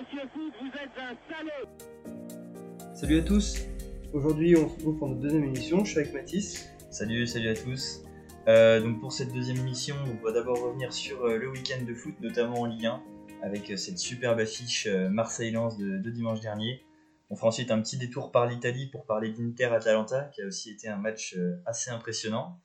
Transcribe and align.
monsieur 0.00 0.28
Foot, 0.32 0.52
vous 0.60 0.68
êtes 0.68 0.96
un 0.96 1.16
salaud 1.28 2.94
Salut 2.94 3.18
à 3.18 3.22
tous 3.22 3.66
Aujourd'hui, 4.12 4.56
on 4.56 4.68
se 4.68 4.74
retrouve 4.74 4.98
pour 4.98 5.08
notre 5.08 5.20
deuxième 5.20 5.44
émission. 5.44 5.84
Je 5.84 5.90
suis 5.90 6.00
avec 6.00 6.14
Mathis. 6.14 6.68
Salut, 6.90 7.26
salut 7.26 7.48
à 7.48 7.54
tous. 7.54 8.04
Euh, 8.46 8.80
donc 8.80 9.00
pour 9.00 9.12
cette 9.12 9.32
deuxième 9.32 9.56
émission, 9.58 9.96
on 10.06 10.24
va 10.24 10.32
d'abord 10.32 10.62
revenir 10.62 10.92
sur 10.92 11.24
euh, 11.24 11.36
le 11.36 11.50
week-end 11.50 11.84
de 11.84 11.94
foot, 11.94 12.14
notamment 12.20 12.60
en 12.60 12.66
Ligue 12.66 12.86
1, 12.86 13.02
avec 13.42 13.70
euh, 13.70 13.76
cette 13.76 13.98
superbe 13.98 14.38
affiche 14.38 14.86
euh, 14.86 15.08
Marseille-Lens 15.08 15.76
de, 15.76 15.98
de 15.98 16.10
dimanche 16.10 16.40
dernier. 16.40 16.82
On 17.30 17.36
fera 17.36 17.48
ensuite 17.48 17.70
un 17.70 17.80
petit 17.82 17.98
détour 17.98 18.30
par 18.30 18.46
l'Italie 18.46 18.86
pour 18.86 19.04
parler 19.04 19.30
d'Inter-Atalanta, 19.32 20.30
qui 20.32 20.42
a 20.42 20.46
aussi 20.46 20.70
été 20.70 20.88
un 20.88 20.96
match 20.96 21.34
euh, 21.36 21.56
assez 21.66 21.90
impressionnant. 21.90 22.58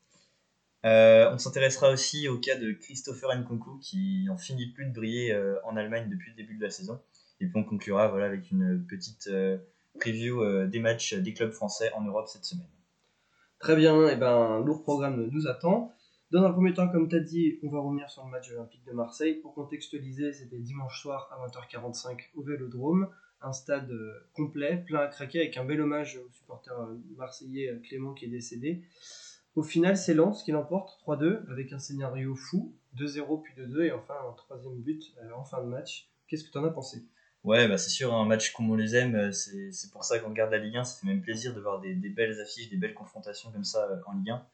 Euh, 0.85 1.31
on 1.33 1.37
s'intéressera 1.37 1.91
aussi 1.91 2.27
au 2.27 2.37
cas 2.37 2.57
de 2.57 2.73
Christopher 2.73 3.33
Nkunku, 3.37 3.79
qui 3.79 4.27
en 4.29 4.37
finit 4.37 4.67
plus 4.67 4.85
de 4.85 4.93
briller 4.93 5.31
euh, 5.31 5.55
en 5.63 5.77
Allemagne 5.77 6.09
depuis 6.09 6.31
le 6.31 6.35
début 6.35 6.55
de 6.55 6.63
la 6.63 6.69
saison. 6.69 6.99
Et 7.43 7.47
puis 7.47 7.57
on 7.57 7.65
conclura 7.65 8.07
voilà, 8.07 8.25
avec 8.25 8.51
une 8.51 8.85
petite 8.87 9.27
euh, 9.27 9.57
preview 9.99 10.41
euh, 10.41 10.65
des 10.65 10.79
matchs 10.79 11.13
des 11.13 11.33
clubs 11.33 11.51
français 11.51 11.91
en 11.93 12.01
Europe 12.05 12.27
cette 12.29 12.45
semaine. 12.45 12.69
Très 13.59 13.75
bien, 13.75 14.07
et 14.07 14.15
ben, 14.15 14.31
un 14.31 14.59
lourd 14.59 14.81
programme 14.81 15.27
nous 15.29 15.47
attend. 15.47 15.91
Dans 16.31 16.43
un 16.43 16.53
premier 16.53 16.73
temps, 16.73 16.87
comme 16.87 17.09
tu 17.09 17.17
as 17.17 17.19
dit, 17.19 17.59
on 17.61 17.69
va 17.69 17.79
revenir 17.79 18.09
sur 18.09 18.23
le 18.23 18.31
match 18.31 18.49
olympique 18.51 18.85
de 18.85 18.93
Marseille. 18.93 19.35
Pour 19.35 19.53
contextualiser, 19.53 20.31
c'était 20.31 20.57
dimanche 20.57 21.01
soir 21.01 21.29
à 21.31 21.45
20h45 21.45 22.29
au 22.35 22.43
Vélodrome. 22.43 23.09
Un 23.41 23.51
stade 23.51 23.91
euh, 23.91 24.13
complet, 24.33 24.77
plein 24.77 25.01
à 25.01 25.07
craquer, 25.07 25.39
avec 25.39 25.57
un 25.57 25.65
bel 25.65 25.81
hommage 25.81 26.17
au 26.17 26.31
supporter 26.31 26.73
marseillais 27.17 27.77
Clément 27.83 28.13
qui 28.13 28.25
est 28.25 28.29
décédé. 28.29 28.83
Au 29.55 29.63
final, 29.63 29.97
c'est 29.97 30.13
Lens 30.13 30.43
qui 30.43 30.53
l'emporte 30.53 30.97
3-2 31.05 31.51
avec 31.51 31.73
un 31.73 31.79
scénario 31.79 32.35
fou, 32.35 32.73
2-0 32.97 33.41
puis 33.41 33.53
2-2 33.61 33.81
et 33.83 33.91
enfin 33.91 34.15
un 34.29 34.33
troisième 34.33 34.79
but 34.79 35.13
en 35.35 35.43
fin 35.43 35.61
de 35.61 35.67
match. 35.67 36.09
Qu'est-ce 36.27 36.45
que 36.45 36.51
tu 36.51 36.57
en 36.57 36.63
as 36.63 36.71
pensé? 36.71 37.03
Ouais, 37.43 37.67
bah 37.67 37.77
c'est 37.77 37.89
sûr, 37.89 38.13
un 38.13 38.25
match 38.25 38.53
comme 38.53 38.71
on 38.71 38.75
les 38.75 38.95
aime, 38.95 39.15
euh, 39.15 39.31
c'est 39.33 39.91
pour 39.91 40.05
ça 40.05 40.17
qu'on 40.19 40.29
regarde 40.29 40.51
la 40.51 40.59
Ligue 40.59 40.77
1, 40.77 40.85
ça 40.85 41.01
fait 41.01 41.07
même 41.07 41.21
plaisir 41.21 41.53
de 41.53 41.59
voir 41.59 41.81
des, 41.81 41.93
des 41.93 42.07
belles 42.09 42.39
affiches, 42.39 42.69
des 42.69 42.77
belles 42.77 42.93
confrontations 42.93 43.51
comme 43.51 43.65
ça 43.65 43.83
euh, 43.89 43.97
en 44.05 44.13
Ligue 44.13 44.29
1. 44.29 44.45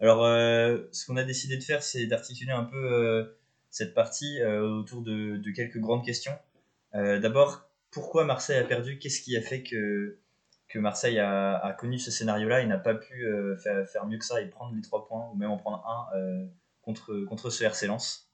Alors, 0.00 0.24
euh, 0.24 0.78
ce 0.92 1.04
qu'on 1.04 1.16
a 1.18 1.24
décidé 1.24 1.58
de 1.58 1.62
faire, 1.62 1.82
c'est 1.82 2.06
d'articuler 2.06 2.52
un 2.52 2.64
peu 2.64 3.36
cette 3.70 3.94
partie 3.94 4.42
autour 4.44 5.02
de, 5.02 5.36
de 5.38 5.50
quelques 5.50 5.78
grandes 5.78 6.04
questions. 6.04 6.32
D'abord, 6.94 7.68
pourquoi 7.90 8.24
Marseille 8.24 8.58
a 8.58 8.64
perdu? 8.64 8.98
Qu'est-ce 8.98 9.20
qui 9.20 9.36
a 9.36 9.42
fait 9.42 9.62
que, 9.64 10.18
que 10.68 10.78
Marseille 10.78 11.18
a, 11.18 11.56
a 11.58 11.72
connu 11.72 11.98
ce 11.98 12.12
scénario-là 12.12 12.60
et 12.60 12.66
n'a 12.66 12.78
pas 12.78 12.94
pu 12.94 13.26
faire, 13.62 13.88
faire 13.88 14.06
mieux 14.06 14.18
que 14.18 14.24
ça 14.24 14.40
et 14.40 14.46
prendre 14.46 14.74
les 14.76 14.82
trois 14.82 15.08
points, 15.08 15.28
ou 15.32 15.36
même 15.36 15.50
en 15.50 15.58
prendre 15.58 15.84
un 15.86 16.46
contre, 16.82 17.24
contre 17.24 17.50
ce 17.50 17.64
RC 17.64 17.88
Lens? 17.88 18.27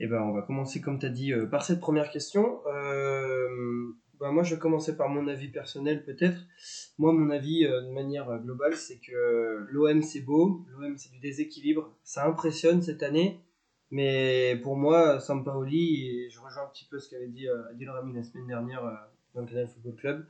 Eh 0.00 0.06
ben, 0.06 0.22
on 0.22 0.32
va 0.32 0.42
commencer, 0.42 0.80
comme 0.80 0.98
tu 0.98 1.06
as 1.06 1.10
dit, 1.10 1.32
euh, 1.32 1.46
par 1.46 1.64
cette 1.64 1.80
première 1.80 2.10
question. 2.10 2.60
Euh, 2.66 3.92
bah, 4.18 4.30
moi, 4.30 4.42
je 4.42 4.54
vais 4.54 4.60
commencer 4.60 4.96
par 4.96 5.08
mon 5.08 5.28
avis 5.28 5.48
personnel, 5.48 6.02
peut-être. 6.04 6.38
Moi, 6.98 7.12
mon 7.12 7.30
avis, 7.30 7.66
euh, 7.66 7.82
de 7.82 7.90
manière 7.90 8.38
globale, 8.40 8.74
c'est 8.74 8.98
que 8.98 9.66
l'OM, 9.70 10.02
c'est 10.02 10.22
beau. 10.22 10.64
L'OM, 10.70 10.96
c'est 10.96 11.12
du 11.12 11.20
déséquilibre. 11.20 11.94
Ça 12.04 12.26
impressionne 12.26 12.80
cette 12.80 13.02
année. 13.02 13.40
Mais 13.90 14.58
pour 14.62 14.76
moi, 14.76 15.20
Sampaoli, 15.20 16.06
et 16.06 16.30
je 16.30 16.40
rejoins 16.40 16.62
un 16.64 16.68
petit 16.68 16.86
peu 16.90 16.98
ce 16.98 17.10
qu'avait 17.10 17.28
dit 17.28 17.46
Adil 17.70 17.90
Rami 17.90 18.14
la 18.14 18.22
semaine 18.22 18.46
dernière 18.46 18.82
dans 19.34 19.42
le 19.42 19.46
Canal 19.46 19.68
Football 19.68 19.96
Club. 19.96 20.26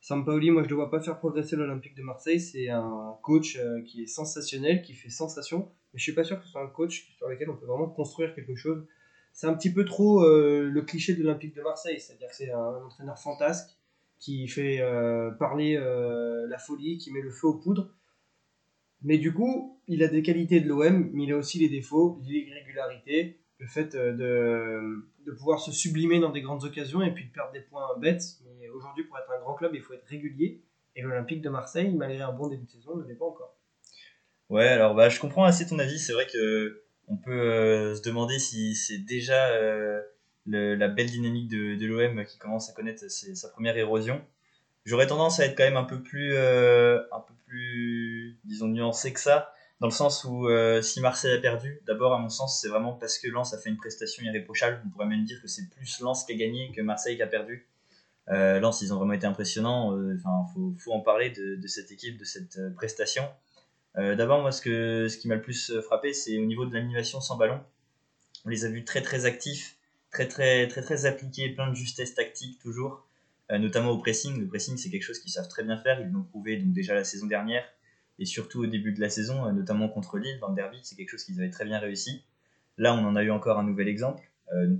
Sampaoli, 0.00 0.50
moi, 0.50 0.62
je 0.62 0.66
ne 0.66 0.70
le 0.70 0.76
vois 0.76 0.90
pas 0.90 1.00
faire 1.00 1.16
progresser 1.20 1.54
l'Olympique 1.54 1.94
de 1.94 2.02
Marseille. 2.02 2.40
C'est 2.40 2.68
un 2.68 3.16
coach 3.22 3.60
qui 3.86 4.02
est 4.02 4.06
sensationnel, 4.08 4.82
qui 4.82 4.92
fait 4.92 5.08
sensation. 5.08 5.70
Mais 5.92 6.00
je 6.00 6.02
suis 6.02 6.14
pas 6.14 6.24
sûr 6.24 6.36
que 6.40 6.44
ce 6.44 6.50
soit 6.50 6.64
un 6.64 6.68
coach 6.68 7.14
sur 7.16 7.28
lequel 7.28 7.48
on 7.48 7.56
peut 7.56 7.66
vraiment 7.66 7.88
construire 7.88 8.34
quelque 8.34 8.56
chose 8.56 8.84
c'est 9.36 9.46
un 9.46 9.52
petit 9.52 9.70
peu 9.70 9.84
trop 9.84 10.24
euh, 10.24 10.70
le 10.72 10.80
cliché 10.80 11.14
de 11.14 11.22
l'Olympique 11.22 11.54
de 11.54 11.60
Marseille, 11.60 12.00
c'est-à-dire 12.00 12.30
que 12.30 12.34
c'est 12.34 12.50
un 12.50 12.82
entraîneur 12.86 13.18
fantasque 13.18 13.68
qui 14.18 14.48
fait 14.48 14.80
euh, 14.80 15.30
parler 15.30 15.76
euh, 15.76 16.46
la 16.48 16.56
folie, 16.56 16.96
qui 16.96 17.12
met 17.12 17.20
le 17.20 17.30
feu 17.30 17.48
aux 17.48 17.58
poudres. 17.58 17.90
Mais 19.02 19.18
du 19.18 19.34
coup, 19.34 19.78
il 19.88 20.02
a 20.02 20.08
des 20.08 20.22
qualités 20.22 20.60
de 20.60 20.66
l'OM, 20.66 21.10
mais 21.12 21.24
il 21.24 21.32
a 21.34 21.36
aussi 21.36 21.58
les 21.58 21.68
défauts, 21.68 22.18
l'irrégularité, 22.24 23.38
le 23.58 23.66
fait 23.66 23.94
de, 23.94 25.04
de 25.26 25.32
pouvoir 25.32 25.60
se 25.60 25.70
sublimer 25.70 26.18
dans 26.18 26.30
des 26.30 26.40
grandes 26.40 26.64
occasions 26.64 27.02
et 27.02 27.12
puis 27.12 27.26
de 27.26 27.30
perdre 27.30 27.52
des 27.52 27.60
points 27.60 27.86
bêtes. 27.98 28.38
Mais 28.42 28.70
aujourd'hui, 28.70 29.04
pour 29.04 29.18
être 29.18 29.30
un 29.36 29.40
grand 29.40 29.52
club, 29.52 29.72
il 29.74 29.82
faut 29.82 29.92
être 29.92 30.06
régulier. 30.06 30.62
Et 30.96 31.02
l'Olympique 31.02 31.42
de 31.42 31.50
Marseille, 31.50 31.94
malgré 31.94 32.22
un 32.22 32.32
bon 32.32 32.48
début 32.48 32.64
de 32.64 32.70
saison, 32.70 32.96
ne 32.96 33.04
l'est 33.06 33.14
pas 33.14 33.26
encore. 33.26 33.54
Ouais, 34.48 34.68
alors 34.68 34.94
bah, 34.94 35.10
je 35.10 35.20
comprends 35.20 35.44
assez 35.44 35.66
ton 35.66 35.78
avis. 35.78 35.98
C'est 35.98 36.14
vrai 36.14 36.26
que 36.26 36.85
on 37.08 37.16
peut 37.16 37.30
euh, 37.30 37.94
se 37.94 38.02
demander 38.02 38.38
si 38.38 38.74
c'est 38.74 38.98
déjà 38.98 39.48
euh, 39.50 40.00
la 40.46 40.88
belle 40.88 41.10
dynamique 41.10 41.48
de, 41.48 41.86
l'OM 41.86 42.24
qui 42.24 42.38
commence 42.38 42.68
à 42.70 42.72
connaître 42.72 43.08
sa 43.08 43.48
première 43.48 43.76
érosion. 43.76 44.24
J'aurais 44.84 45.06
tendance 45.06 45.40
à 45.40 45.46
être 45.46 45.56
quand 45.56 45.64
même 45.64 45.76
un 45.76 45.84
peu 45.84 46.02
plus, 46.02 46.34
euh, 46.34 47.00
un 47.12 47.20
peu 47.20 47.34
plus, 47.46 48.38
disons, 48.44 48.68
nuancé 48.68 49.12
que 49.12 49.20
ça, 49.20 49.52
dans 49.80 49.88
le 49.88 49.92
sens 49.92 50.24
où 50.24 50.48
si 50.82 51.00
Marseille 51.00 51.36
a 51.36 51.40
perdu, 51.40 51.80
d'abord 51.86 52.14
à 52.14 52.18
mon 52.18 52.28
sens, 52.28 52.60
c'est 52.60 52.68
vraiment 52.68 52.92
parce 52.92 53.18
que 53.18 53.28
Lens 53.28 53.52
a 53.52 53.58
fait 53.58 53.68
une 53.68 53.76
prestation 53.76 54.24
irréprochable. 54.24 54.80
On 54.86 54.88
pourrait 54.90 55.06
même 55.06 55.24
dire 55.24 55.40
que 55.42 55.48
c'est 55.48 55.68
plus 55.70 56.00
Lens 56.00 56.24
qui 56.24 56.32
a 56.32 56.36
gagné 56.36 56.72
que 56.72 56.80
Marseille 56.80 57.16
qui 57.16 57.22
a 57.22 57.26
perdu. 57.26 57.68
Euh, 58.28 58.58
Lens, 58.58 58.80
ils 58.80 58.92
ont 58.94 58.96
vraiment 58.96 59.12
été 59.12 59.26
impressionnants. 59.26 59.92
Enfin, 60.14 60.46
faut, 60.78 60.92
en 60.92 61.00
parler 61.00 61.30
de, 61.30 61.66
cette 61.66 61.90
équipe, 61.90 62.16
de 62.16 62.24
cette 62.24 62.58
prestation. 62.74 63.28
Euh, 63.98 64.14
D'abord, 64.14 64.42
moi, 64.42 64.52
ce, 64.52 65.16
qui 65.16 65.28
m'a 65.28 65.36
le 65.36 65.42
plus 65.42 65.70
euh, 65.70 65.80
frappé, 65.80 66.12
c'est 66.12 66.38
au 66.38 66.44
niveau 66.44 66.66
de 66.66 66.74
l'animation 66.74 67.20
sans 67.20 67.36
ballon. 67.36 67.60
On 68.44 68.50
les 68.50 68.64
a 68.64 68.68
vus 68.68 68.84
très 68.84 69.02
très 69.02 69.24
actifs, 69.24 69.76
très 70.10 70.28
très 70.28 70.68
très 70.68 70.82
très 70.82 71.06
appliqués, 71.06 71.48
plein 71.48 71.68
de 71.70 71.74
justesse 71.74 72.14
tactique 72.14 72.60
toujours, 72.60 73.06
euh, 73.50 73.58
notamment 73.58 73.90
au 73.90 73.98
pressing. 73.98 74.38
Le 74.38 74.46
pressing, 74.46 74.76
c'est 74.76 74.90
quelque 74.90 75.02
chose 75.02 75.18
qu'ils 75.18 75.32
savent 75.32 75.48
très 75.48 75.64
bien 75.64 75.78
faire. 75.78 76.00
Ils 76.00 76.10
l'ont 76.10 76.22
prouvé 76.22 76.56
donc 76.56 76.72
déjà 76.72 76.94
la 76.94 77.04
saison 77.04 77.26
dernière 77.26 77.64
et 78.18 78.24
surtout 78.24 78.62
au 78.62 78.66
début 78.66 78.92
de 78.92 79.00
la 79.00 79.10
saison, 79.10 79.50
notamment 79.52 79.88
contre 79.88 80.18
Lille 80.18 80.38
dans 80.40 80.48
le 80.48 80.54
derby. 80.54 80.78
C'est 80.82 80.96
quelque 80.96 81.10
chose 81.10 81.24
qu'ils 81.24 81.38
avaient 81.40 81.50
très 81.50 81.64
bien 81.64 81.78
réussi. 81.78 82.24
Là, 82.78 82.94
on 82.94 83.04
en 83.04 83.14
a 83.14 83.22
eu 83.22 83.30
encore 83.30 83.58
un 83.58 83.62
nouvel 83.62 83.88
exemple. 83.88 84.30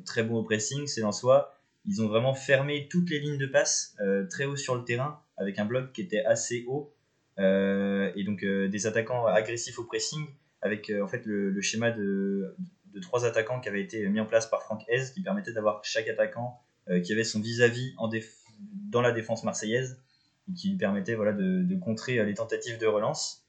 Très 0.07 0.23
bon 0.23 0.37
au 0.37 0.43
pressing, 0.43 0.87
c'est 0.87 1.03
en 1.03 1.13
soi. 1.13 1.55
Ils 1.85 2.01
ont 2.01 2.09
vraiment 2.09 2.33
fermé 2.33 2.89
toutes 2.89 3.11
les 3.11 3.21
lignes 3.21 3.37
de 3.37 3.45
passe 3.45 3.95
très 4.31 4.47
haut 4.47 4.57
sur 4.57 4.75
le 4.75 4.85
terrain 4.85 5.21
avec 5.37 5.59
un 5.59 5.67
bloc 5.67 5.93
qui 5.93 6.01
était 6.01 6.25
assez 6.25 6.65
haut 6.67 6.96
et 7.39 8.25
donc 8.25 8.43
euh, 8.43 8.69
des 8.69 8.87
attaquants 8.87 9.27
agressifs 9.27 9.79
au 9.79 9.85
pressing 9.85 10.27
avec 10.63 10.91
euh, 10.91 11.03
en 11.03 11.09
fait 11.09 11.25
le, 11.27 11.61
schéma 11.61 11.91
de, 11.91 12.55
trois 13.03 13.27
attaquants 13.27 13.61
qui 13.61 13.69
avait 13.69 13.83
été 13.83 14.09
mis 14.09 14.21
en 14.21 14.27
place 14.27 14.47
par 14.47 14.63
Franck 14.63 14.83
Hez 14.89 15.13
qui 15.13 15.23
permettait 15.23 15.53
d'avoir 15.53 15.85
chaque 15.85 16.09
attaquant 16.09 16.61
euh, 16.89 17.01
qui 17.01 17.13
avait 17.13 17.25
son 17.25 17.41
vis-à-vis 17.41 17.95
dans 18.91 19.03
la 19.03 19.13
défense 19.13 19.45
marseillaise 19.45 20.01
et 20.49 20.55
qui 20.55 20.71
lui 20.71 20.77
permettait 20.77 21.15
voilà, 21.15 21.33
de, 21.33 21.77
contrer 21.81 22.19
euh, 22.19 22.25
les 22.25 22.35
tentatives 22.35 22.79
de 22.79 22.87
relance. 22.87 23.45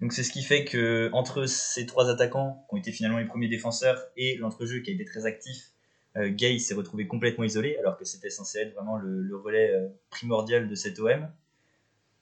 Donc 0.00 0.12
c'est 0.12 0.22
ce 0.22 0.32
qui 0.32 0.42
fait 0.42 0.64
que 0.64 1.08
entre 1.12 1.46
ces 1.46 1.86
trois 1.86 2.10
attaquants 2.10 2.66
qui 2.68 2.74
ont 2.74 2.78
été 2.78 2.92
finalement 2.92 3.18
les 3.18 3.24
premiers 3.24 3.48
défenseurs 3.48 4.04
et 4.16 4.36
l'entrejeu 4.36 4.80
qui 4.80 4.90
a 4.90 4.94
été 4.94 5.06
très 5.06 5.24
actif, 5.24 5.70
euh, 6.16 6.28
Gay 6.28 6.58
s'est 6.58 6.74
retrouvé 6.74 7.06
complètement 7.06 7.44
isolé 7.44 7.76
alors 7.78 7.96
que 7.96 8.04
c'était 8.04 8.30
censé 8.30 8.58
être 8.58 8.74
vraiment 8.74 8.96
le, 8.96 9.36
relais 9.36 9.70
euh, 9.70 9.88
primordial 10.10 10.68
de 10.68 10.74
cet 10.74 10.98
OM. 10.98 11.28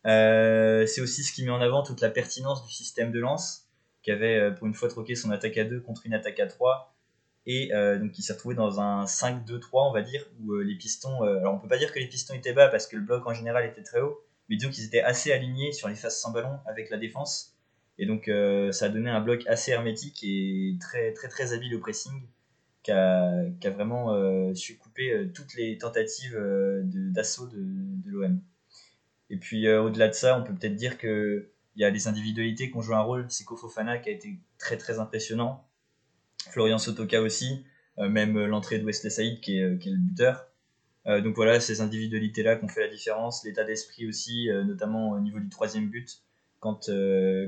Euh, 0.07 0.87
c'est 0.87 1.01
aussi 1.01 1.23
ce 1.23 1.33
qui 1.33 1.45
met 1.45 1.51
en 1.51 1.61
avant 1.61 1.83
toute 1.83 2.01
la 2.01 2.11
pertinence 2.11 2.65
du 2.65 2.73
système 2.73 3.11
de 3.11 3.21
lance, 3.21 3.65
qui 4.05 4.11
avait 4.11 4.39
euh, 4.39 4.51
pour 4.51 4.67
une 4.67 4.75
fois 4.75 4.89
troqué 4.89 5.17
son 5.17 5.31
attaque 5.31 5.57
à 5.59 5.65
2 5.65 5.81
contre 5.81 6.07
une 6.07 6.15
attaque 6.15 6.39
à 6.39 6.47
3, 6.47 6.95
et 7.47 7.75
euh, 7.75 7.99
donc 7.99 8.13
qui 8.13 8.23
s'est 8.23 8.35
retrouvé 8.35 8.55
dans 8.55 8.81
un 8.81 9.05
5-2-3, 9.05 9.89
on 9.89 9.93
va 9.93 10.03
dire, 10.03 10.25
où 10.41 10.53
euh, 10.53 10.63
les 10.63 10.77
pistons. 10.77 11.23
alors 11.23 11.55
on 11.55 11.59
peut 11.59 11.69
pas 11.69 11.79
dire 11.79 11.93
que 11.93 11.99
les 11.99 12.07
pistons 12.07 12.35
étaient 12.35 12.53
bas 12.53 12.69
parce 12.69 12.87
que 12.87 12.97
le 12.97 13.03
bloc 13.03 13.27
en 13.27 13.35
général 13.35 13.65
était 13.67 13.83
très 13.83 14.01
haut, 14.01 14.23
mais 14.49 14.57
disons 14.57 14.71
qu'ils 14.71 14.85
étaient 14.85 15.03
assez 15.03 15.33
alignés 15.33 15.73
sur 15.73 15.89
les 15.89 15.95
faces 15.95 16.21
sans 16.21 16.31
ballon 16.31 16.59
avec 16.67 16.91
la 16.91 16.99
défense, 16.99 17.57
et 17.99 18.07
donc 18.07 18.31
ça 18.73 18.87
a 18.87 18.89
donné 18.89 19.11
un 19.11 19.21
bloc 19.21 19.47
assez 19.47 19.73
hermétique 19.73 20.23
et 20.23 20.77
très 20.81 21.13
très 21.13 21.29
très 21.29 21.53
habile 21.53 21.75
au 21.75 21.81
pressing, 21.81 22.23
qui 22.83 22.91
a, 22.93 23.45
vraiment 23.65 24.55
su 24.55 24.77
couper 24.77 25.31
toutes 25.35 25.55
les 25.55 25.79
tentatives 25.79 26.39
d'assaut 26.85 27.47
de, 27.47 27.57
de 27.59 28.11
l'OM. 28.11 28.41
Et 29.35 29.37
puis 29.37 29.67
euh, 29.67 29.83
au-delà 29.83 30.07
de 30.07 30.13
ça, 30.13 30.39
on 30.39 30.45
peut 30.45 30.55
peut-être 30.55 30.77
dire 30.77 30.97
que 30.97 31.51
il 31.75 31.83
y 31.83 31.85
a 31.85 31.91
les 31.91 32.07
individualités 32.07 32.71
qui 32.71 32.77
ont 32.77 32.81
joué 32.81 32.95
un 32.95 33.01
rôle. 33.01 33.27
C'est 33.31 33.43
Fofana 33.45 33.99
qui 33.99 34.09
a 34.09 34.13
été 34.13 34.39
très 34.59 34.77
très 34.77 35.01
impressionnant. 35.01 35.67
Florian 36.51 36.79
Sotoka 36.79 37.21
aussi, 37.21 37.65
euh, 37.99 38.09
même 38.09 38.37
euh, 38.37 38.47
l'entrée 38.47 38.79
de 38.79 38.85
Wesley 38.85 39.11
Saïd 39.11 39.41
qui 39.41 39.59
est, 39.59 39.69
le 39.69 39.99
buteur. 39.99 40.47
Donc 41.07 41.37
voilà, 41.37 41.61
ces 41.61 41.83
individualités-là 41.83 42.57
qui 42.57 42.65
ont 42.65 42.69
fait 42.69 42.81
la 42.81 42.89
différence. 42.89 43.45
L'état 43.45 43.65
d'esprit 43.65 44.07
aussi, 44.07 44.49
notamment 44.65 45.11
au 45.11 45.21
niveau 45.21 45.39
du 45.39 45.51
troisième 45.51 45.91
but, 45.91 46.23
quand, 46.61 46.89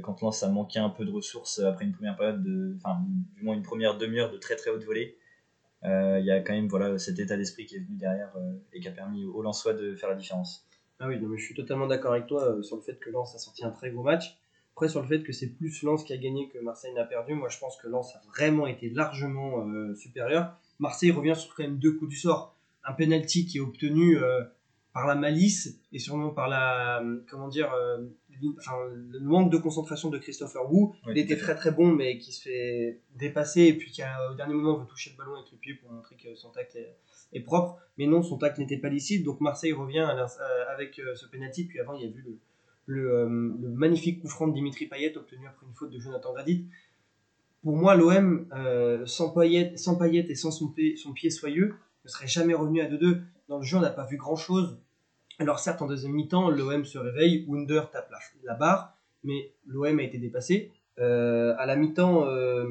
quand 0.03 0.21
Lens 0.21 0.43
a 0.43 0.51
manqué 0.51 0.79
un 0.79 0.91
peu 0.91 1.07
de 1.07 1.11
ressources 1.11 1.61
après 1.61 1.87
une 1.87 1.93
première 1.93 2.17
période, 2.17 2.43
de, 2.43 2.77
enfin 2.77 3.03
du 3.35 3.43
moins 3.43 3.55
une 3.55 3.63
première 3.63 3.97
demi-heure 3.97 4.31
de 4.31 4.37
très 4.37 4.57
très 4.57 4.69
haute 4.69 4.85
volée. 4.85 5.17
Il 5.85 6.23
y 6.23 6.31
a 6.31 6.41
quand 6.41 6.53
même 6.53 6.69
voilà, 6.69 6.99
cet 6.99 7.19
état 7.19 7.39
d'esprit 7.39 7.65
qui 7.65 7.77
est 7.77 7.79
venu 7.79 7.97
derrière 7.97 8.31
et 8.75 8.81
qui 8.81 8.89
a 8.89 8.93
permis 8.93 9.25
aux 9.25 9.41
Lensois 9.41 9.73
de 9.73 9.95
faire 9.95 10.11
la 10.11 10.17
différence. 10.17 10.66
Ah 10.99 11.09
oui, 11.09 11.21
non, 11.21 11.29
mais 11.29 11.39
je 11.39 11.45
suis 11.45 11.55
totalement 11.55 11.87
d'accord 11.87 12.13
avec 12.13 12.27
toi 12.27 12.45
euh, 12.45 12.63
sur 12.63 12.77
le 12.77 12.83
fait 12.83 12.99
que 12.99 13.11
Lens 13.11 13.35
a 13.35 13.39
sorti 13.39 13.65
un 13.65 13.71
très 13.71 13.91
gros 13.91 14.03
match. 14.03 14.39
Après, 14.75 14.89
sur 14.89 15.01
le 15.01 15.09
fait 15.09 15.23
que 15.23 15.33
c'est 15.33 15.49
plus 15.49 15.83
Lens 15.83 16.05
qui 16.05 16.13
a 16.13 16.17
gagné 16.17 16.49
que 16.49 16.59
Marseille 16.59 16.93
n'a 16.95 17.05
perdu, 17.05 17.35
moi 17.35 17.49
je 17.49 17.59
pense 17.59 17.77
que 17.77 17.89
Lens 17.89 18.15
a 18.15 18.21
vraiment 18.29 18.67
été 18.67 18.91
largement 18.91 19.67
euh, 19.67 19.95
supérieur. 19.95 20.57
Marseille 20.79 21.11
revient 21.11 21.35
sur 21.37 21.55
quand 21.55 21.63
même 21.63 21.79
deux 21.79 21.93
coups 21.93 22.11
du 22.11 22.17
sort. 22.17 22.55
un 22.85 22.93
penalty 22.93 23.47
qui 23.47 23.59
est 23.59 23.61
obtenu 23.61 24.19
euh, 24.19 24.43
par 24.97 25.07
la 25.07 25.15
malice 25.15 25.79
et 25.93 25.99
sûrement 25.99 26.31
par 26.31 26.49
la 26.49 27.05
comment 27.29 27.49
dire 27.49 27.71
euh, 27.75 28.07
enfin, 28.57 28.73
le 28.95 29.21
manque 29.21 29.53
de 29.53 29.59
concentration 29.59 30.09
de 30.09 30.17
Christopher 30.17 30.73
Wu. 30.73 30.89
Il 31.11 31.19
à 31.19 31.21
était 31.21 31.37
très 31.37 31.55
très 31.55 31.71
bon, 31.71 31.93
mais 31.93 32.17
qui 32.17 32.33
se 32.33 32.41
fait 32.41 33.03
dépasser 33.15 33.65
et 33.65 33.75
puis 33.75 33.91
qui 33.91 34.01
a, 34.01 34.31
au 34.31 34.35
dernier 34.35 34.55
moment 34.55 34.79
veut 34.79 34.87
toucher 34.87 35.11
le 35.11 35.19
ballon 35.19 35.35
avec 35.35 35.53
le 35.53 35.59
pied 35.59 35.75
pour 35.75 35.93
montrer 35.93 36.17
que 36.17 36.35
son 36.35 36.49
tacle 36.49 36.79
est, 36.79 36.97
est 37.35 37.41
propre. 37.41 37.77
Mais 37.99 38.07
non, 38.07 38.23
son 38.23 38.39
tacle 38.39 38.59
n'était 38.59 38.79
pas 38.79 38.89
licite. 38.89 39.23
Donc 39.23 39.43
Marseille 39.43 39.75
revient 39.75 39.99
à 39.99 40.15
euh, 40.15 40.65
avec 40.73 40.99
euh, 40.99 41.15
ce 41.15 41.27
penalty. 41.27 41.65
Puis 41.65 41.79
avant, 41.79 41.93
il 41.93 42.07
y 42.07 42.09
a 42.09 42.11
vu 42.11 42.23
le, 42.23 42.39
le, 42.87 43.13
euh, 43.13 43.25
le 43.61 43.69
magnifique 43.69 44.23
coup 44.23 44.29
franc 44.29 44.49
de 44.49 44.55
Dimitri 44.55 44.87
Payet 44.87 45.15
obtenu 45.19 45.47
après 45.47 45.67
une 45.67 45.75
faute 45.75 45.91
de 45.91 45.99
Jonathan 45.99 46.33
Gradit. 46.33 46.65
Pour 47.63 47.77
moi, 47.77 47.97
l'OM, 47.97 48.47
sans, 49.05 49.31
Payet, 49.31 49.77
sans 49.77 49.97
Payet 49.97 50.25
et 50.31 50.35
sans 50.37 50.51
son, 50.51 50.73
son 50.97 51.13
pied 51.13 51.29
soyeux, 51.29 51.75
ne 52.05 52.09
serait 52.09 52.29
jamais 52.29 52.55
revenu 52.55 52.81
à 52.81 52.89
2-2. 52.89 53.21
Dans 53.49 53.59
le 53.59 53.65
jeu, 53.65 53.77
on 53.77 53.81
n'a 53.81 53.91
pas 53.91 54.07
vu 54.07 54.17
grand-chose. 54.17 54.79
Alors 55.39 55.59
certes, 55.59 55.83
en 55.83 55.87
deuxième 55.87 56.13
mi-temps, 56.13 56.49
l'OM 56.49 56.85
se 56.87 56.97
réveille, 56.97 57.45
Wunder 57.47 57.83
tape 57.93 58.11
la, 58.43 58.55
barre, 58.55 58.97
mais 59.23 59.53
l'OM 59.67 59.99
a 59.99 60.03
été 60.03 60.17
dépassé. 60.17 60.73
Euh, 60.99 61.55
à 61.59 61.67
la 61.67 61.77
mi-temps, 61.77 62.27
euh, 62.27 62.67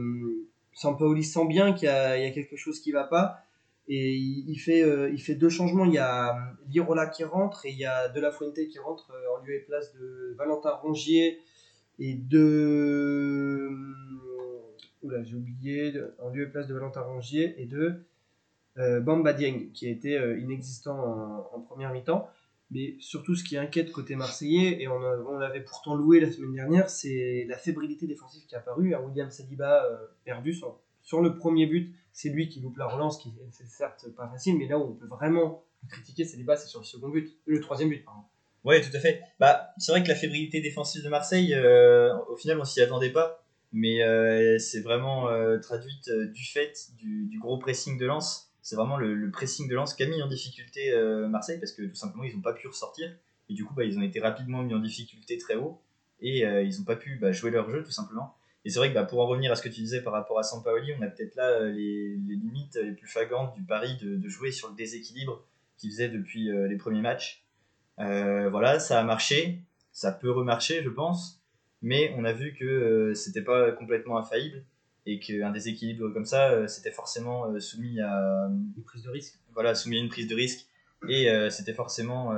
Sampaoli 0.73 1.23
sent 1.23 1.45
bien 1.45 1.73
qu'il 1.73 1.87
y, 1.87 1.91
a 1.91 2.31
quelque 2.31 2.55
chose 2.55 2.79
qui 2.79 2.91
va 2.91 3.03
pas. 3.03 3.43
Et 3.87 4.15
il, 4.15 4.49
il 4.49 4.55
fait, 4.55 4.81
euh, 4.81 5.11
il 5.11 5.21
fait 5.21 5.35
deux 5.35 5.49
changements. 5.49 5.85
Il 5.85 5.93
y 5.93 5.99
a 5.99 6.35
euh, 6.35 6.39
Lirola 6.69 7.05
qui 7.05 7.23
rentre 7.23 7.67
et 7.67 7.69
il 7.69 7.77
y 7.77 7.85
a 7.85 8.09
De 8.09 8.19
La 8.19 8.31
Fuente 8.31 8.55
qui 8.55 8.79
rentre 8.79 9.11
en 9.31 9.45
lieu 9.45 9.53
et 9.53 9.59
place 9.59 9.93
de 9.93 10.33
Valentin 10.35 10.71
Rongier 10.71 11.39
et 11.99 12.15
de. 12.15 13.69
Oula, 15.03 15.21
j'ai 15.21 15.35
oublié. 15.35 15.93
En 16.19 16.29
lieu 16.29 16.47
et 16.47 16.49
place 16.49 16.65
de 16.65 16.73
Valentin 16.73 17.01
Rongier 17.01 17.61
et 17.61 17.67
de 17.67 17.93
Bamba 19.01 19.33
Dieng 19.33 19.71
qui 19.71 19.85
a 19.87 19.91
été 19.91 20.15
inexistant 20.39 21.47
en 21.53 21.59
première 21.61 21.93
mi-temps. 21.93 22.27
Mais 22.71 22.95
surtout, 22.99 23.35
ce 23.35 23.43
qui 23.43 23.57
inquiète 23.57 23.91
côté 23.91 24.15
marseillais, 24.15 24.81
et 24.81 24.87
on, 24.87 24.99
a- 25.01 25.17
on 25.17 25.37
l'avait 25.37 25.61
pourtant 25.61 25.95
loué 25.95 26.19
la 26.19 26.31
semaine 26.31 26.53
dernière, 26.53 26.89
c'est 26.89 27.45
la 27.47 27.57
fébrilité 27.57 28.07
défensive 28.07 28.43
qui 28.47 28.55
est 28.55 28.57
apparue. 28.57 28.95
Un 28.95 28.99
William 29.01 29.29
Saliba 29.29 29.85
euh, 29.85 29.97
perdu 30.23 30.53
sur, 30.53 30.79
sur 31.03 31.21
le 31.21 31.35
premier 31.35 31.67
but, 31.67 31.93
c'est 32.11 32.29
lui 32.29 32.49
qui 32.49 32.61
loupe 32.61 32.77
la 32.77 32.87
relance, 32.87 33.17
qui 33.17 33.31
c'est 33.51 33.67
certes 33.67 34.07
pas 34.15 34.27
facile, 34.27 34.57
mais 34.57 34.67
là 34.67 34.79
où 34.79 34.83
on 34.83 34.93
peut 34.93 35.07
vraiment 35.07 35.63
critiquer 35.89 36.25
Saliba, 36.25 36.55
c'est 36.57 36.67
sur 36.67 36.79
le 36.79 36.85
second 36.85 37.09
but, 37.09 37.35
le 37.45 37.59
troisième 37.61 37.89
but, 37.89 38.03
pardon. 38.03 38.21
Ouais, 38.63 38.81
tout 38.81 38.95
à 38.97 38.99
fait. 38.99 39.21
Bah, 39.39 39.69
c'est 39.77 39.91
vrai 39.91 40.01
que 40.01 40.07
la 40.07 40.15
fébrilité 40.15 40.59
défensive 40.59 41.03
de 41.03 41.09
Marseille, 41.09 41.53
euh, 41.53 42.17
au 42.29 42.35
final, 42.35 42.59
on 42.59 42.65
s'y 42.65 42.81
attendait 42.81 43.11
pas. 43.11 43.43
Mais 43.77 44.01
euh, 44.03 44.57
c'est 44.57 44.79
vraiment 44.79 45.27
euh, 45.27 45.59
traduite 45.59 46.07
euh, 46.07 46.27
du 46.27 46.43
fait 46.45 46.73
du, 46.97 47.25
du 47.25 47.39
gros 47.39 47.57
pressing 47.59 47.99
de 47.99 48.05
Lens. 48.05 48.49
C'est 48.65 48.75
vraiment 48.75 48.97
le, 48.97 49.29
pressing 49.29 49.69
de 49.69 49.75
Lens 49.75 49.93
qui 49.93 50.01
a 50.01 50.07
mis 50.07 50.23
en 50.23 50.27
difficulté 50.27 50.91
euh, 50.91 51.27
Marseille 51.27 51.59
parce 51.59 51.71
que 51.71 51.83
tout 51.83 51.93
simplement, 51.93 52.23
ils 52.23 52.35
n'ont 52.35 52.41
pas 52.41 52.53
pu 52.53 52.67
ressortir. 52.67 53.15
Et 53.47 53.53
du 53.53 53.63
coup, 53.63 53.75
bah, 53.75 53.83
ils 53.83 53.95
ont 53.99 54.01
été 54.01 54.19
rapidement 54.19 54.63
mis 54.63 54.73
en 54.73 54.79
difficulté 54.79 55.37
très 55.37 55.53
haut. 55.53 55.79
Et 56.19 56.47
euh, 56.47 56.63
ils 56.63 56.75
n'ont 56.79 56.83
pas 56.83 56.95
pu 56.95 57.19
bah, 57.21 57.31
jouer 57.31 57.51
leur 57.51 57.69
jeu, 57.69 57.83
tout 57.83 57.91
simplement. 57.91 58.35
Et 58.65 58.71
c'est 58.71 58.79
vrai 58.79 58.89
que 58.89 58.95
bah, 58.95 59.03
pour 59.03 59.19
en 59.19 59.27
revenir 59.27 59.51
à 59.51 59.55
ce 59.55 59.61
que 59.61 59.69
tu 59.69 59.81
disais 59.81 60.01
par 60.01 60.13
rapport 60.13 60.39
à 60.39 60.41
Sampaoli, 60.41 60.93
on 60.97 61.03
a 61.03 61.07
peut-être 61.07 61.35
là 61.35 61.47
euh, 61.47 61.69
les, 61.69 62.15
limites 62.15 62.79
les 62.81 62.93
plus 62.93 63.05
flagrantes 63.05 63.53
du 63.53 63.61
pari 63.61 63.97
de, 64.01 64.27
jouer 64.27 64.51
sur 64.51 64.69
le 64.69 64.75
déséquilibre 64.75 65.45
qu'ils 65.77 65.91
faisaient 65.91 66.09
depuis 66.09 66.49
les 66.49 66.77
premiers 66.77 67.01
matchs. 67.01 67.45
Voilà, 67.99 68.79
ça 68.79 68.99
a 68.99 69.03
marché, 69.03 69.61
ça 69.91 70.11
peut 70.11 70.31
remarcher, 70.31 70.81
je 70.81 70.89
pense, 70.89 71.39
mais 71.83 72.15
on 72.17 72.25
a 72.25 72.33
vu 72.33 72.55
que 72.55 73.13
c'était 73.13 73.43
pas 73.43 73.71
complètement 73.73 74.17
infaillible 74.17 74.63
et 75.05 75.19
qu'un 75.19 75.51
déséquilibre 75.51 76.09
comme 76.09 76.25
ça, 76.25 76.51
euh, 76.51 76.67
c'était 76.67 76.91
forcément 76.91 77.47
euh, 77.47 77.59
soumis 77.59 77.99
à 77.99 78.49
Une 78.77 78.83
prise 78.83 79.03
de 79.03 79.09
risque. 79.09 79.39
voilà 79.53 79.75
soumis 79.75 79.97
à 79.97 79.99
une 79.99 80.09
prise 80.09 80.27
de 80.27 80.35
risque 80.35 80.67
et 81.07 81.29
euh, 81.29 81.49
c'était 81.49 81.73
forcément 81.73 82.33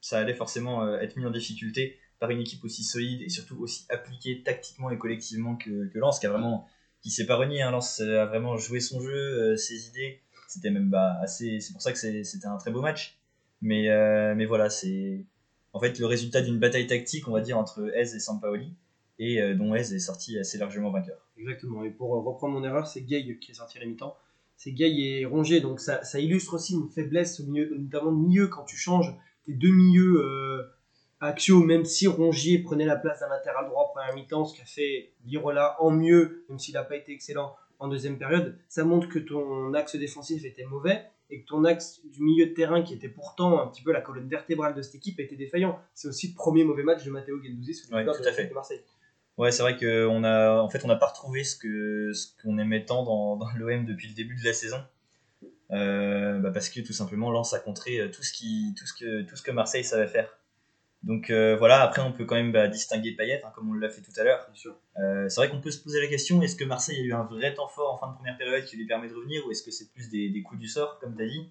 ça 0.00 0.18
allait 0.18 0.34
forcément 0.34 0.96
être 0.98 1.16
mis 1.16 1.26
en 1.26 1.30
difficulté 1.30 1.98
par 2.20 2.30
une 2.30 2.40
équipe 2.40 2.64
aussi 2.64 2.84
solide 2.84 3.22
et 3.22 3.28
surtout 3.28 3.56
aussi 3.58 3.84
appliquée 3.88 4.42
tactiquement 4.42 4.90
et 4.90 4.98
collectivement 4.98 5.56
que, 5.56 5.88
que 5.88 5.98
Lens 5.98 6.20
qui 6.20 6.26
a 6.26 6.30
vraiment 6.30 6.66
qui 7.02 7.10
s'est 7.10 7.26
pas 7.26 7.36
renié 7.36 7.62
hein. 7.62 7.72
Lens 7.72 8.00
a 8.00 8.26
vraiment 8.26 8.56
joué 8.56 8.78
son 8.78 9.00
jeu 9.00 9.56
ses 9.56 9.88
idées 9.88 10.20
c'était 10.46 10.70
même 10.70 10.88
bah, 10.88 11.18
assez 11.20 11.58
c'est 11.60 11.72
pour 11.72 11.82
ça 11.82 11.92
que 11.92 11.98
c'était 11.98 12.46
un 12.46 12.58
très 12.58 12.70
beau 12.70 12.80
match 12.80 13.18
mais 13.60 13.88
euh, 13.88 14.34
mais 14.34 14.46
voilà 14.46 14.70
c'est 14.70 15.24
en 15.72 15.80
fait 15.80 15.98
le 15.98 16.06
résultat 16.06 16.40
d'une 16.42 16.58
bataille 16.58 16.86
tactique 16.86 17.28
on 17.28 17.32
va 17.32 17.40
dire 17.40 17.58
entre 17.58 17.90
Ez 17.94 18.14
et 18.14 18.20
Sampaoli 18.20 18.74
et 19.18 19.40
euh, 19.40 19.54
dont 19.54 19.74
Ez 19.74 19.94
est 19.94 19.98
sorti 19.98 20.38
assez 20.38 20.58
largement 20.58 20.90
vainqueur 20.90 21.18
Exactement. 21.38 21.84
Et 21.84 21.90
pour 21.90 22.14
euh, 22.14 22.20
reprendre 22.20 22.54
mon 22.54 22.64
erreur, 22.64 22.86
c'est 22.86 23.02
Gay 23.02 23.38
qui 23.40 23.52
est 23.52 23.54
sorti 23.54 23.78
à 23.78 23.80
la 23.80 23.86
mi-temps. 23.86 24.16
C'est 24.56 24.72
Gay 24.72 24.90
et 24.90 25.26
Rongier. 25.26 25.60
Donc 25.60 25.80
ça, 25.80 26.02
ça 26.04 26.18
illustre 26.18 26.54
aussi 26.54 26.74
une 26.74 26.88
faiblesse, 26.88 27.40
au 27.40 27.44
milieu, 27.44 27.76
notamment 27.76 28.12
de 28.12 28.18
milieu, 28.18 28.48
quand 28.48 28.64
tu 28.64 28.76
changes 28.76 29.14
tes 29.44 29.52
deux 29.52 29.72
milieux 29.72 30.20
euh, 30.20 30.62
axiaux, 31.20 31.60
même 31.60 31.84
si 31.84 32.06
Rongier 32.06 32.58
prenait 32.58 32.86
la 32.86 32.96
place 32.96 33.20
d'un 33.20 33.28
latéral 33.28 33.66
droit 33.66 33.84
en 33.84 33.92
première 33.92 34.14
mi-temps, 34.14 34.44
ce 34.44 34.56
qu'a 34.58 34.64
fait 34.64 35.12
Lirola 35.24 35.76
en 35.80 35.90
mieux, 35.90 36.44
même 36.48 36.58
s'il 36.58 36.74
n'a 36.74 36.84
pas 36.84 36.96
été 36.96 37.12
excellent 37.12 37.54
en 37.78 37.88
deuxième 37.88 38.18
période, 38.18 38.58
ça 38.68 38.84
montre 38.84 39.08
que 39.08 39.18
ton 39.18 39.74
axe 39.74 39.96
défensif 39.96 40.44
était 40.44 40.64
mauvais 40.64 41.04
et 41.28 41.42
que 41.42 41.46
ton 41.46 41.64
axe 41.64 42.00
du 42.06 42.22
milieu 42.22 42.46
de 42.46 42.52
terrain, 42.52 42.82
qui 42.82 42.94
était 42.94 43.08
pourtant 43.08 43.60
un 43.60 43.66
petit 43.66 43.82
peu 43.82 43.92
la 43.92 44.00
colonne 44.00 44.28
vertébrale 44.28 44.74
de 44.74 44.82
cette 44.82 44.94
équipe, 44.94 45.18
était 45.20 45.36
défaillant. 45.36 45.78
C'est 45.92 46.08
aussi 46.08 46.28
le 46.28 46.34
premier 46.34 46.64
mauvais 46.64 46.84
match 46.84 47.04
de 47.04 47.10
Matteo 47.10 47.38
Guendouzi 47.38 47.74
sous 47.74 47.90
le 47.90 47.96
Ouais, 47.96 48.04
de 48.04 48.48
de 48.48 48.54
Marseille. 48.54 48.80
Ouais, 49.38 49.52
c'est 49.52 49.62
vrai 49.62 49.76
qu'on 49.76 50.24
a, 50.24 50.60
en 50.62 50.68
fait, 50.70 50.84
on 50.84 50.88
n'a 50.88 50.96
pas 50.96 51.08
retrouvé 51.08 51.44
ce 51.44 51.56
que 51.56 52.12
ce 52.14 52.28
qu'on 52.42 52.56
aimait 52.58 52.84
tant 52.86 53.04
dans, 53.04 53.36
dans 53.36 53.48
l'OM 53.56 53.84
depuis 53.84 54.08
le 54.08 54.14
début 54.14 54.36
de 54.36 54.44
la 54.44 54.52
saison, 54.54 54.82
Euh, 55.72 56.38
bah 56.40 56.52
parce 56.52 56.68
que 56.68 56.80
tout 56.80 56.92
simplement 56.92 57.30
Lens 57.32 57.52
a 57.52 57.58
contré 57.58 57.98
euh, 57.98 58.08
tout 58.08 58.22
ce 58.22 58.32
qui, 58.32 58.74
tout 58.78 58.86
ce 58.86 58.94
que, 58.94 59.22
tout 59.22 59.36
ce 59.36 59.42
que 59.42 59.50
Marseille 59.50 59.84
savait 59.84 60.06
faire. 60.08 60.28
Donc 61.02 61.30
euh, 61.30 61.56
voilà. 61.56 61.82
Après, 61.82 62.02
on 62.02 62.12
peut 62.12 62.24
quand 62.24 62.36
même 62.36 62.52
bah, 62.52 62.68
distinguer 62.68 63.12
Payet, 63.12 63.42
hein, 63.44 63.50
comme 63.54 63.70
on 63.70 63.74
l'a 63.74 63.90
fait 63.90 64.02
tout 64.02 64.12
à 64.18 64.24
l'heure. 64.24 64.48
Euh, 64.98 65.28
c'est 65.28 65.40
vrai 65.40 65.50
qu'on 65.50 65.60
peut 65.60 65.70
se 65.72 65.80
poser 65.82 66.00
la 66.00 66.08
question 66.08 66.42
est-ce 66.42 66.56
que 66.56 66.64
Marseille 66.64 66.98
a 67.00 67.02
eu 67.02 67.12
un 67.14 67.24
vrai 67.24 67.54
temps 67.54 67.68
fort 67.68 67.94
en 67.94 67.98
fin 67.98 68.08
de 68.10 68.16
première 68.16 68.38
période 68.38 68.64
qui 68.64 68.76
lui 68.76 68.86
permet 68.86 69.08
de 69.08 69.14
revenir, 69.14 69.46
ou 69.46 69.50
est-ce 69.50 69.62
que 69.62 69.70
c'est 69.72 69.90
plus 69.92 70.08
des, 70.10 70.30
des 70.30 70.42
coups 70.42 70.60
du 70.60 70.68
sort, 70.68 70.98
comme 71.00 71.16
tu 71.16 71.22
as 71.22 71.26
dit 71.26 71.48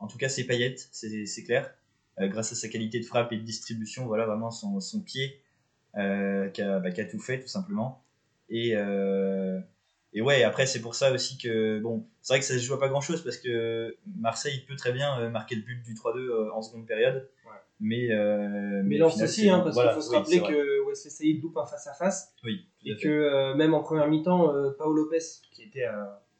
En 0.00 0.06
tout 0.08 0.18
cas, 0.18 0.28
c'est 0.28 0.44
Payet, 0.44 0.76
c'est 0.76 1.44
clair. 1.44 1.72
Grâce 2.20 2.52
à 2.52 2.54
sa 2.56 2.68
qualité 2.68 3.00
de 3.00 3.04
frappe 3.06 3.32
et 3.32 3.36
de 3.36 3.42
distribution, 3.42 4.06
voilà 4.06 4.26
vraiment 4.26 4.50
son, 4.50 4.80
son 4.80 5.00
pied 5.00 5.40
euh, 5.98 6.48
qui, 6.48 6.62
a, 6.62 6.78
bah, 6.78 6.90
qui 6.90 7.00
a 7.00 7.04
tout 7.04 7.18
fait 7.18 7.40
tout 7.40 7.48
simplement. 7.48 8.02
Et, 8.48 8.72
euh, 8.74 9.58
et 10.12 10.20
ouais, 10.20 10.44
après 10.44 10.66
c'est 10.66 10.80
pour 10.80 10.94
ça 10.94 11.12
aussi 11.12 11.38
que 11.38 11.80
bon, 11.80 12.06
c'est 12.20 12.34
vrai 12.34 12.40
que 12.40 12.46
ça 12.46 12.54
se 12.54 12.58
joue 12.58 12.74
à 12.74 12.80
pas 12.80 12.88
grand 12.88 13.00
chose 13.00 13.22
parce 13.22 13.38
que 13.38 13.96
Marseille 14.18 14.64
peut 14.68 14.76
très 14.76 14.92
bien 14.92 15.18
euh, 15.18 15.30
marquer 15.30 15.56
le 15.56 15.62
but 15.62 15.82
du 15.82 15.94
3-2 15.94 16.18
euh, 16.18 16.52
en 16.52 16.62
seconde 16.62 16.86
période. 16.86 17.28
Ouais. 17.46 17.52
Mais, 17.80 18.12
euh, 18.12 18.82
Mais 18.84 18.96
final, 18.96 19.24
aussi, 19.24 19.48
hein, 19.48 19.60
parce 19.60 19.74
voilà, 19.74 19.92
qu'il 19.92 20.02
faut 20.02 20.08
se 20.08 20.14
rappeler 20.14 20.40
que 20.40 20.86
Wesley 20.86 21.10
Saïd 21.10 21.42
loupe 21.42 21.56
un 21.56 21.66
face-à-face 21.66 22.32
Oui, 22.44 22.66
et 22.84 22.96
que 22.96 23.54
même 23.54 23.74
en 23.74 23.82
première 23.82 24.08
mi-temps, 24.08 24.52
Paolo 24.78 25.04
Lopez, 25.04 25.18
qui 25.52 25.64
était, 25.64 25.86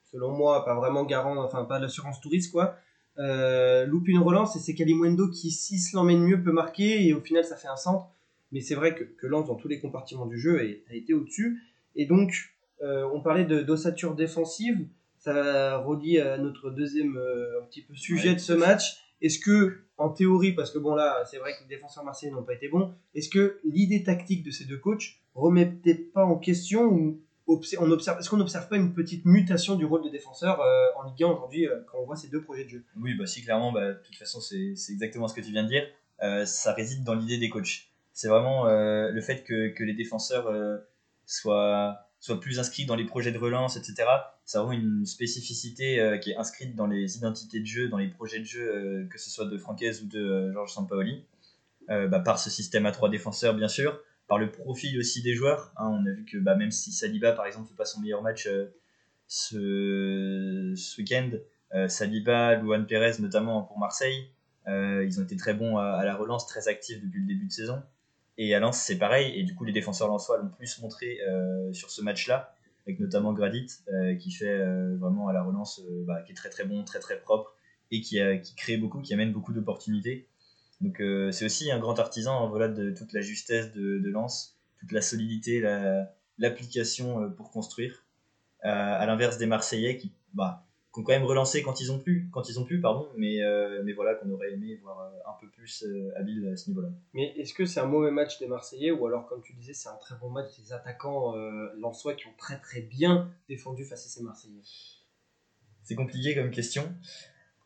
selon 0.05 0.31
moi, 0.31 0.65
pas 0.65 0.75
vraiment 0.77 1.05
garant, 1.05 1.43
enfin 1.43 1.65
pas 1.65 1.81
l'assurance 1.81 2.21
touriste, 2.21 2.53
quoi, 2.53 2.77
euh, 3.19 3.87
loupe 3.87 4.09
une 4.09 4.19
relance 4.19 4.57
et 4.57 4.59
c'est 4.59 4.75
Kalimundo 4.75 5.29
qui, 5.29 5.51
si 5.53 5.79
se 5.79 5.97
l'emmène 5.97 6.21
mieux, 6.21 6.43
peut 6.43 6.53
marquer 6.53 7.07
et 7.07 7.15
au 7.15 7.21
final 7.21 7.45
ça 7.45 7.57
fait 7.57 7.69
un 7.69 7.77
centre. 7.77 8.09
Mais 8.53 8.61
c'est 8.61 8.75
vrai 8.75 8.95
que, 8.95 9.05
que 9.05 9.27
Lens, 9.27 9.47
dans 9.47 9.57
tous 9.57 9.69
les 9.69 9.81
compartiments 9.81 10.27
du 10.27 10.39
jeu, 10.39 10.63
est- 10.65 10.85
a 10.91 10.95
été 10.95 11.13
au-dessus. 11.15 11.61
Et 11.97 12.07
donc, 12.07 12.33
euh, 12.83 13.09
on 13.13 13.21
parlait 13.21 13.45
de- 13.45 13.63
d'ossature 13.63 14.15
défensive, 14.15 14.87
ça 15.19 15.79
relie 15.79 16.19
à 16.19 16.39
notre 16.39 16.71
deuxième 16.71 17.17
euh, 17.17 17.61
un 17.63 17.65
petit 17.67 17.83
peu 17.83 17.95
sujet 17.95 18.29
Ouais, 18.31 18.35
de 18.35 18.41
ce 18.41 18.53
match. 18.53 18.99
Est-ce 19.23 19.39
que, 19.39 19.79
en 19.97 20.11
théorie, 20.11 20.53
parce 20.53 20.71
que 20.71 20.79
bon 20.79 20.95
là, 20.95 21.25
c'est 21.31 21.39
vrai 21.39 21.53
que 21.53 21.63
les 21.63 21.69
défenseurs 21.77 22.05
marseillais 22.05 22.33
n'ont 22.33 22.43
pas 22.43 22.55
été 22.55 22.69
bons, 22.69 22.93
est-ce 23.15 23.29
que 23.31 23.59
l'idée 23.65 24.03
tactique 24.03 24.43
de 24.45 24.51
ces 24.51 24.65
deux 24.67 24.77
coachs 24.77 25.15
remettait 25.35 25.95
pas 25.95 26.25
en 26.25 26.37
question 26.37 26.83
ou 26.85 27.21
obs- 27.47 27.75
on 27.81 27.91
observe, 27.91 28.19
est-ce 28.19 28.29
qu'on 28.29 28.37
n'observe 28.37 28.69
pas 28.69 28.77
une 28.77 28.93
petite 28.93 29.25
mutation 29.25 29.77
du 29.77 29.85
rôle 29.87 30.03
de 30.05 30.11
défenseur 30.11 30.61
euh, 30.61 30.87
en 30.97 31.05
Ligue 31.05 31.23
1 31.25 31.29
aujourd'hui 31.29 31.67
euh, 31.67 31.81
quand 31.91 31.99
on 32.03 32.05
voit 32.07 32.17
ces 32.17 32.29
deux 32.29 32.43
projets 32.43 32.65
de 32.65 32.69
jeu? 32.71 32.85
Oui, 33.01 33.15
bah 33.15 33.27
si, 33.27 33.43
clairement, 33.43 33.73
bah, 33.73 33.93
de 33.95 33.99
toute 34.05 34.17
façon, 34.17 34.41
c'est 34.41 34.75
c'est 34.77 34.93
exactement 34.93 35.27
ce 35.29 35.35
que 35.35 35.41
tu 35.41 35.53
viens 35.53 35.63
de 35.65 35.69
dire. 35.69 35.87
Euh, 36.23 36.45
ça 36.45 36.73
réside 36.75 37.03
dans 37.05 37.15
l'idée 37.15 37.39
des 37.39 37.49
coachs. 37.49 37.89
C'est 38.15 38.29
vraiment 38.29 38.69
euh, 38.69 39.11
le 39.11 39.21
fait 39.21 39.43
que, 39.43 39.69
que 39.71 39.83
les 39.83 39.93
défenseurs 39.93 40.47
euh, 40.47 40.79
soient, 41.27 42.07
soient 42.21 42.41
plus 42.41 42.61
inscrits 42.61 42.87
dans 42.87 42.95
les 42.95 43.05
projets 43.05 43.33
de 43.33 43.39
relance, 43.39 43.77
etc. 43.77 44.05
C'est 44.45 44.59
vraiment 44.59 44.73
une 44.73 45.05
spécificité 45.05 46.01
euh, 46.01 46.17
qui 46.17 46.31
est 46.31 46.37
inscrite 46.37 46.77
dans 46.77 46.87
les 46.87 47.17
identités 47.17 47.59
de 47.59 47.67
jeu, 47.67 47.89
dans 47.89 47.99
les 47.99 48.07
projets 48.07 48.39
de 48.39 48.45
jeu, 48.45 49.09
que 49.11 49.19
ce 49.19 49.31
soit 49.31 49.47
de 49.47 49.59
Francaise 49.59 50.01
ou 50.03 50.07
de 50.07 50.53
Georges 50.53 50.73
Sampaoli. 50.73 51.25
Bah, 51.89 52.19
par 52.21 52.39
ce 52.39 52.49
système 52.49 52.87
à 52.87 52.93
trois 52.93 53.11
défenseurs, 53.11 53.53
bien 53.53 53.69
sûr, 53.69 54.01
par 54.27 54.39
le 54.39 54.51
profil 54.51 54.99
aussi 54.99 55.21
des 55.21 55.35
joueurs. 55.35 55.71
hein. 55.77 55.89
on 55.89 56.07
a 56.07 56.13
vu 56.13 56.25
que 56.25 56.39
bah, 56.39 56.55
même 56.55 56.71
si 56.71 56.93
Saliba, 56.93 57.33
par 57.33 57.45
exemple, 57.45 57.69
fait 57.69 57.77
pas 57.77 57.85
son 57.85 58.01
meilleur 58.01 58.23
match 58.23 58.49
ce, 59.27 60.73
week-end, 60.99 61.31
Saliba, 61.89 62.55
Luan 62.55 62.87
Perez 62.87 63.21
notamment 63.21 63.61
pour 63.65 63.79
Marseille, 63.79 64.31
ils 64.67 65.21
ont 65.21 65.25
été 65.25 65.37
très 65.37 65.53
bons 65.53 65.77
à 65.77 66.03
la 66.07 66.17
relance, 66.17 66.47
très 66.47 66.69
actifs 66.69 67.03
depuis 67.03 67.21
le 67.21 67.27
début 67.27 67.47
de 67.47 67.53
saison. 67.53 67.83
Et 68.37 68.55
à 68.55 68.61
Lens, 68.61 68.81
c'est 68.81 68.99
pareil. 68.99 69.39
Et 69.39 69.45
du 69.45 69.55
coup, 69.55 69.65
les 69.65 69.73
défenseurs 69.73 70.09
lensois 70.09 70.39
l'ont 70.39 70.49
plus 70.49 70.81
montré 70.81 71.21
euh, 71.23 71.73
sur 71.73 71.91
ce 71.91 72.03
match-là. 72.03 72.55
avec 72.87 73.01
notamment 73.01 73.33
Gradit, 73.33 73.67
qui 74.19 74.31
fait 74.31 74.59
vraiment 74.97 75.29
à 75.29 75.33
la 75.33 75.43
relance, 75.43 75.81
bah, 76.07 76.21
qui 76.23 76.33
est 76.33 76.35
très 76.35 76.51
très 76.51 76.65
bon, 76.65 76.85
très 76.85 76.99
très 76.99 77.19
propre, 77.19 77.57
et 77.91 78.01
qui, 78.01 78.19
qui 78.43 78.55
crée 78.55 78.77
beaucoup, 78.77 79.01
qui 79.01 79.15
amène 79.15 79.33
beaucoup 79.33 79.53
d'opportunités. 79.53 80.29
Donc 80.81 81.03
c'est 81.33 81.47
aussi 81.47 81.71
un 81.71 81.79
grand 81.79 81.99
artisan 81.99 82.49
voilà, 82.49 82.69
de 82.69 82.91
toute 82.91 83.13
la 83.15 83.23
justesse 83.23 83.73
de, 83.73 83.99
de 83.99 84.11
lance, 84.11 84.59
toute 84.79 84.93
la 84.93 85.01
solidité, 85.01 85.63
l'application 86.39 87.31
pour 87.31 87.51
construire. 87.51 88.05
à 88.63 89.07
l'inverse 89.07 89.39
des 89.39 89.47
Marseillais 89.47 89.97
qui, 89.97 90.13
bah, 90.35 90.67
qui 90.95 91.01
ont 91.01 91.03
quand 91.03 91.13
même 91.13 91.25
relancé 91.25 91.63
quand 91.63 91.81
ils 91.81 91.91
ont 91.91 91.99
pu, 91.99 92.29
quand 92.31 92.49
ils 92.49 92.61
ont 92.61 92.65
pu, 92.65 92.81
pardon, 92.81 93.09
mais, 93.17 93.43
euh, 93.43 93.83
mais 93.85 93.93
voilà, 93.93 94.15
qu'on 94.15 94.31
aurait 94.31 94.53
aimé 94.53 94.79
voir 94.81 95.01
euh, 95.01 95.29
un 95.29 95.35
peu 95.41 95.49
plus 95.49 95.83
euh, 95.83 96.13
habile 96.17 96.49
à 96.53 96.57
ce 96.57 96.69
niveau-là. 96.69 96.89
Mais 97.15 97.35
est-ce 97.37 97.53
que 97.53 97.67
c'est 97.67 97.81
un 97.81 97.87
mauvais 97.87 98.13
match 98.13 98.39
des 98.39 98.47
Marseillais 98.47 98.93
ou 98.93 99.05
alors, 99.05 99.27
comme 99.27 99.43
tu 99.43 99.55
disais, 99.55 99.75
c'est 99.75 99.89
un 99.89 99.97
très 99.97 100.15
bon 100.15 100.31
match 100.31 100.57
des 100.57 100.73
attaquants 100.73 101.35
lensois 101.77 102.15
qui 102.15 102.29
ont 102.29 102.35
très 102.39 102.61
très 102.61 102.81
bien 102.81 103.33
défendu 103.49 103.85
face 103.85 104.07
à 104.07 104.09
ces 104.09 104.23
Marseillais? 104.23 104.63
C'est 105.83 105.97
compliqué 105.97 106.37
comme 106.37 106.53
question. 106.53 106.85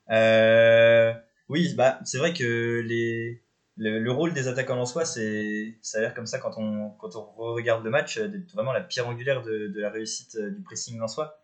oui, 0.08 1.74
bah, 1.74 2.00
c'est 2.06 2.18
vrai 2.18 2.32
que 2.32 2.80
les, 2.80 3.42
le, 3.76 4.10
rôle 4.10 4.32
des 4.32 4.48
attaquants 4.48 4.76
lensois, 4.76 5.04
c'est, 5.04 5.76
ça 5.82 5.98
a 5.98 6.00
l'air 6.00 6.14
comme 6.14 6.26
ça 6.26 6.38
quand 6.38 6.56
on, 6.56 6.92
quand 6.92 7.14
on 7.14 7.26
regarde 7.34 7.84
le 7.84 7.90
match, 7.90 8.18
d'être 8.18 8.52
vraiment 8.52 8.72
la 8.72 8.80
pierre 8.80 9.06
angulaire 9.06 9.42
de, 9.42 9.68
de 9.68 9.80
la 9.82 9.90
réussite 9.90 10.38
du 10.38 10.62
pressing 10.62 10.98
lensois. 10.98 11.38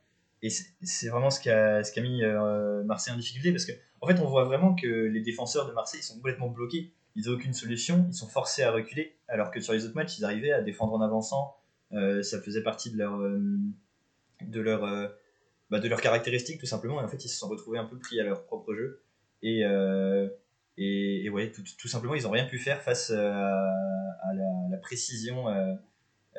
Et 0.44 0.50
c'est 0.50 1.08
vraiment 1.08 1.30
ce 1.30 1.40
qui 1.40 1.48
a, 1.48 1.78
a 1.78 2.00
mis 2.02 2.22
euh, 2.22 2.84
Marseille 2.84 3.14
en 3.14 3.16
difficulté 3.16 3.50
parce 3.50 3.64
qu'en 3.64 3.72
en 4.02 4.06
fait, 4.06 4.20
on 4.20 4.26
voit 4.26 4.44
vraiment 4.44 4.74
que 4.74 4.86
les 4.86 5.22
défenseurs 5.22 5.66
de 5.66 5.72
Marseille 5.72 6.02
sont 6.02 6.16
complètement 6.16 6.48
bloqués. 6.48 6.92
Ils 7.16 7.28
n'ont 7.28 7.36
aucune 7.36 7.54
solution, 7.54 8.04
ils 8.10 8.14
sont 8.14 8.28
forcés 8.28 8.62
à 8.62 8.70
reculer, 8.70 9.16
alors 9.28 9.50
que 9.50 9.60
sur 9.60 9.72
les 9.72 9.86
autres 9.86 9.94
matchs, 9.94 10.18
ils 10.18 10.24
arrivaient 10.26 10.52
à 10.52 10.60
défendre 10.60 10.92
en 10.92 11.00
avançant. 11.00 11.56
Euh, 11.92 12.22
ça 12.22 12.42
faisait 12.42 12.62
partie 12.62 12.90
de 12.90 12.98
leur, 12.98 13.18
euh, 13.22 13.40
de 14.42 14.60
leur, 14.60 14.82
bah, 15.70 15.80
de 15.80 15.88
leurs 15.88 16.02
caractéristiques 16.02 16.60
tout 16.60 16.66
simplement. 16.66 17.00
Et 17.00 17.04
en 17.04 17.08
fait, 17.08 17.24
ils 17.24 17.30
se 17.30 17.38
sont 17.38 17.48
retrouvés 17.48 17.78
un 17.78 17.86
peu 17.86 17.98
pris 17.98 18.20
à 18.20 18.24
leur 18.24 18.44
propre 18.44 18.74
jeu. 18.74 19.02
Et, 19.40 19.62
et, 20.76 21.30
ouais, 21.30 21.52
tout, 21.52 21.62
tout, 21.78 21.88
simplement, 21.88 22.16
ils 22.16 22.24
n'ont 22.24 22.30
rien 22.30 22.44
pu 22.44 22.58
faire 22.58 22.82
face 22.82 23.10
à, 23.10 23.64
la, 24.34 24.76
précision 24.82 25.46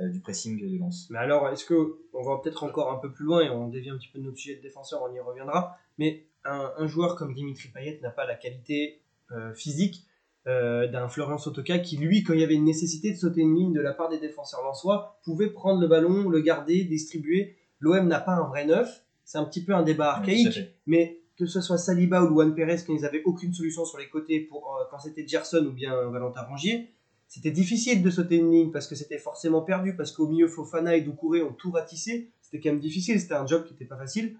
du 0.01 0.19
pressing 0.19 0.59
de 0.59 0.77
Lens. 0.77 1.07
Mais 1.09 1.19
alors, 1.19 1.47
est-ce 1.49 1.65
que 1.65 1.97
on 2.13 2.23
va 2.23 2.39
peut-être 2.41 2.63
encore 2.63 2.91
un 2.91 2.97
peu 2.97 3.11
plus 3.11 3.25
loin 3.25 3.41
et 3.41 3.49
on 3.49 3.69
dévie 3.69 3.89
un 3.89 3.97
petit 3.97 4.09
peu 4.09 4.19
de 4.19 4.25
notre 4.25 4.37
sujet 4.37 4.57
de 4.57 4.61
défenseur, 4.61 5.01
on 5.03 5.13
y 5.13 5.19
reviendra. 5.19 5.77
Mais 5.97 6.25
un, 6.45 6.87
joueur 6.87 7.15
comme 7.15 7.33
Dimitri 7.33 7.69
Payet 7.69 7.99
n'a 8.01 8.11
pas 8.11 8.25
la 8.25 8.35
qualité 8.35 9.01
euh, 9.31 9.53
physique 9.53 10.05
euh, 10.47 10.87
d'un 10.87 11.07
Florian 11.07 11.37
Sotoka 11.37 11.79
qui, 11.79 11.97
lui, 11.97 12.23
quand 12.23 12.33
il 12.33 12.39
y 12.39 12.43
avait 12.43 12.55
une 12.55 12.65
nécessité 12.65 13.11
de 13.11 13.17
sauter 13.17 13.41
une 13.41 13.55
ligne 13.55 13.73
de 13.73 13.81
la 13.81 13.93
part 13.93 14.09
des 14.09 14.19
défenseurs 14.19 14.61
lensois, 14.63 15.19
pouvait 15.23 15.49
prendre 15.49 15.81
le 15.81 15.87
ballon, 15.87 16.29
le 16.29 16.39
garder, 16.41 16.83
distribuer. 16.83 17.55
L'OM 17.79 18.07
n'a 18.07 18.19
pas 18.19 18.33
un 18.33 18.47
vrai 18.47 18.65
neuf. 18.65 19.03
C'est 19.23 19.39
un 19.39 19.45
petit 19.45 19.63
peu 19.63 19.73
un 19.73 19.81
débat 19.81 20.11
archaïque, 20.11 20.59
mais 20.85 21.19
que 21.35 21.47
ce 21.47 21.61
soit 21.61 21.79
Saliba 21.79 22.23
ou 22.23 22.29
Luan 22.29 22.53
Perez, 22.53 22.77
quand 22.85 22.93
ils 22.93 23.01
n'avaient 23.01 23.23
aucune 23.23 23.53
solution 23.53 23.85
sur 23.85 23.97
les 23.97 24.07
côtés 24.07 24.39
pour 24.39 24.79
quand 24.91 24.99
c'était 24.99 25.27
Gerson 25.27 25.65
ou 25.65 25.71
bien 25.71 25.95
Valentin 26.09 26.43
Rangier, 26.43 26.93
c'était 27.27 27.51
difficile 27.51 28.01
de 28.03 28.09
sauter 28.09 28.37
une 28.37 28.51
ligne 28.51 28.71
parce 28.71 28.87
que 28.87 28.95
c'était 28.95 29.17
forcément 29.17 29.61
perdu, 29.61 29.95
parce 29.95 30.11
qu'au 30.11 30.27
milieu, 30.27 30.47
Fofana 30.47 30.95
et 30.95 31.01
Doucouré 31.01 31.41
ont 31.41 31.53
tout 31.53 31.71
ratissé. 31.71 32.29
C'était 32.41 32.59
quand 32.59 32.69
même 32.69 32.79
difficile, 32.79 33.19
c'était 33.19 33.33
un 33.33 33.47
job 33.47 33.65
qui 33.65 33.73
n'était 33.73 33.85
pas 33.85 33.97
facile. 33.97 34.37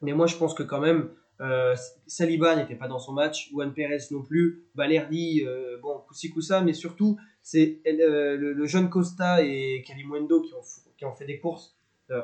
Mais 0.00 0.12
moi, 0.12 0.26
je 0.26 0.36
pense 0.36 0.54
que 0.54 0.62
quand 0.62 0.80
même, 0.80 1.10
euh, 1.40 1.74
Saliba 2.06 2.54
n'était 2.56 2.76
pas 2.76 2.88
dans 2.88 2.98
son 2.98 3.12
match, 3.12 3.50
Juan 3.50 3.72
Perez 3.72 3.98
non 4.10 4.22
plus, 4.22 4.64
Balerdi, 4.74 5.42
euh, 5.44 5.78
bon, 5.82 6.00
Koussi 6.06 6.30
Koussa, 6.30 6.60
mais 6.60 6.72
surtout, 6.72 7.18
c'est 7.42 7.80
euh, 7.86 8.36
le, 8.36 8.66
jeune 8.66 8.88
Costa 8.88 9.42
et 9.42 9.82
Kalimwendo 9.86 10.42
qui 10.42 10.54
ont, 10.54 10.62
qui 10.96 11.04
ont 11.04 11.14
fait 11.14 11.26
des 11.26 11.38
courses 11.38 11.76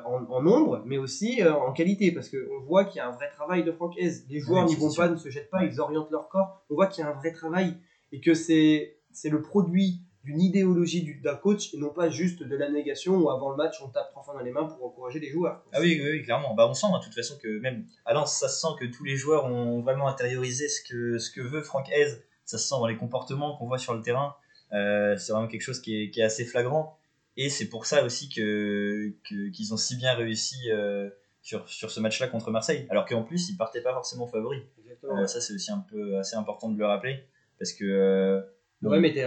en, 0.04 0.42
nombre, 0.42 0.82
mais 0.85 0.99
aussi 0.99 1.42
en 1.42 1.73
qualité, 1.73 2.12
parce 2.12 2.28
qu'on 2.28 2.61
voit 2.61 2.85
qu'il 2.85 2.99
y 2.99 3.00
a 3.00 3.09
un 3.09 3.12
vrai 3.12 3.30
travail 3.30 3.64
de 3.64 3.73
Franck 3.73 3.94
Les 3.97 4.38
joueurs 4.38 4.66
n'y 4.66 4.76
vont 4.76 4.92
pas, 4.92 5.09
ne 5.09 5.16
se 5.16 5.30
jettent 5.30 5.49
pas, 5.49 5.64
ils 5.64 5.80
orientent 5.80 6.11
leur 6.11 6.28
corps. 6.28 6.62
On 6.68 6.75
voit 6.75 6.87
qu'il 6.87 7.02
y 7.02 7.06
a 7.06 7.11
un 7.11 7.14
vrai 7.14 7.32
travail 7.32 7.76
et 8.12 8.20
que 8.20 8.35
c'est 8.35 9.00
c'est 9.12 9.29
le 9.29 9.43
produit 9.43 10.00
d'une 10.25 10.40
idéologie 10.40 11.19
d'un 11.23 11.37
coach 11.37 11.73
et 11.73 11.79
non 11.79 11.90
pas 11.90 12.11
juste 12.11 12.43
de 12.43 12.57
la 12.57 12.71
négation 12.71 13.17
où 13.17 13.31
avant 13.31 13.50
le 13.50 13.57
match 13.57 13.81
on 13.83 13.88
tape 13.88 14.11
trois 14.11 14.23
fois 14.23 14.35
dans 14.35 14.40
les 14.40 14.50
mains 14.50 14.64
pour 14.64 14.85
encourager 14.85 15.19
les 15.19 15.31
joueurs. 15.31 15.64
Ah 15.73 15.81
oui, 15.81 15.99
oui, 16.02 16.23
clairement. 16.23 16.55
Bah, 16.55 16.67
on 16.69 16.75
sent 16.75 16.87
hein, 16.93 16.99
de 16.99 17.05
toute 17.05 17.14
façon 17.14 17.38
que 17.38 17.59
même 17.61 17.87
alors 18.05 18.29
ça 18.29 18.49
se 18.49 18.61
sent 18.61 18.75
que 18.79 18.85
tous 18.85 19.05
les 19.05 19.17
joueurs 19.17 19.47
ont 19.47 19.81
vraiment 19.81 20.09
intériorisé 20.09 20.69
ce 20.69 20.83
que, 20.83 21.19
ce 21.19 21.31
que 21.31 21.40
veut 21.40 21.62
Franck 21.62 21.88
Hez. 21.90 22.23
Ça 22.45 22.59
se 22.59 22.69
sent 22.69 22.75
dans 22.79 22.87
les 22.87 22.97
comportements 22.97 23.57
qu'on 23.57 23.67
voit 23.67 23.79
sur 23.79 23.95
le 23.95 24.02
terrain. 24.02 24.35
Euh, 24.73 25.17
c'est 25.17 25.33
vraiment 25.33 25.49
quelque 25.49 25.62
chose 25.62 25.81
qui 25.81 26.02
est, 26.02 26.11
qui 26.11 26.21
est 26.21 26.25
assez 26.25 26.45
flagrant. 26.45 26.99
Et 27.37 27.49
c'est 27.49 27.69
pour 27.69 27.87
ça 27.87 28.05
aussi 28.05 28.29
que, 28.29 29.14
qu'ils 29.25 29.73
ont 29.73 29.76
si 29.76 29.97
bien 29.97 30.14
réussi 30.14 30.71
euh, 30.71 31.09
sur, 31.43 31.69
sur 31.69 31.90
ce 31.90 32.00
match-là 32.00 32.26
contre 32.29 32.50
Marseille. 32.50 32.87
Alors 32.90 33.07
qu'en 33.07 33.23
plus, 33.23 33.49
ils 33.49 33.57
partaient 33.57 33.83
pas 33.83 33.93
forcément 33.93 34.26
favoris. 34.26 34.62
Euh, 35.05 35.26
ça, 35.26 35.40
c'est 35.40 35.55
aussi 35.55 35.71
un 35.71 35.85
peu 35.88 36.19
assez 36.19 36.37
important 36.37 36.69
de 36.69 36.79
le 36.79 36.85
rappeler. 36.85 37.25
Parce 37.59 37.73
que 37.73 38.45
L'OM 38.83 39.05
était, 39.05 39.27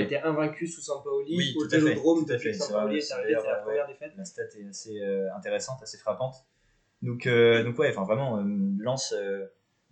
était, 0.00 0.20
invaincu 0.20 0.66
sous 0.66 0.80
Sampaoli 0.80 1.36
oui, 1.36 1.54
au 1.56 1.68
Vélodrome 1.68 2.24
depuis 2.24 2.52
Sampaoli 2.52 2.98
est, 2.98 3.12
arrivé, 3.12 3.36
c'est 3.40 3.46
la 3.46 3.56
première 3.56 3.86
défaite. 3.86 4.12
La 4.16 4.24
stat 4.24 4.42
est 4.58 4.68
assez 4.68 5.00
euh, 5.00 5.32
intéressante, 5.36 5.80
assez 5.82 5.98
frappante. 5.98 6.34
Donc, 7.02 7.26
euh, 7.26 7.62
donc 7.62 7.78
ouais, 7.78 7.90
enfin 7.90 8.02
vraiment, 8.02 8.38
euh, 8.38 8.44
Lance 8.78 9.14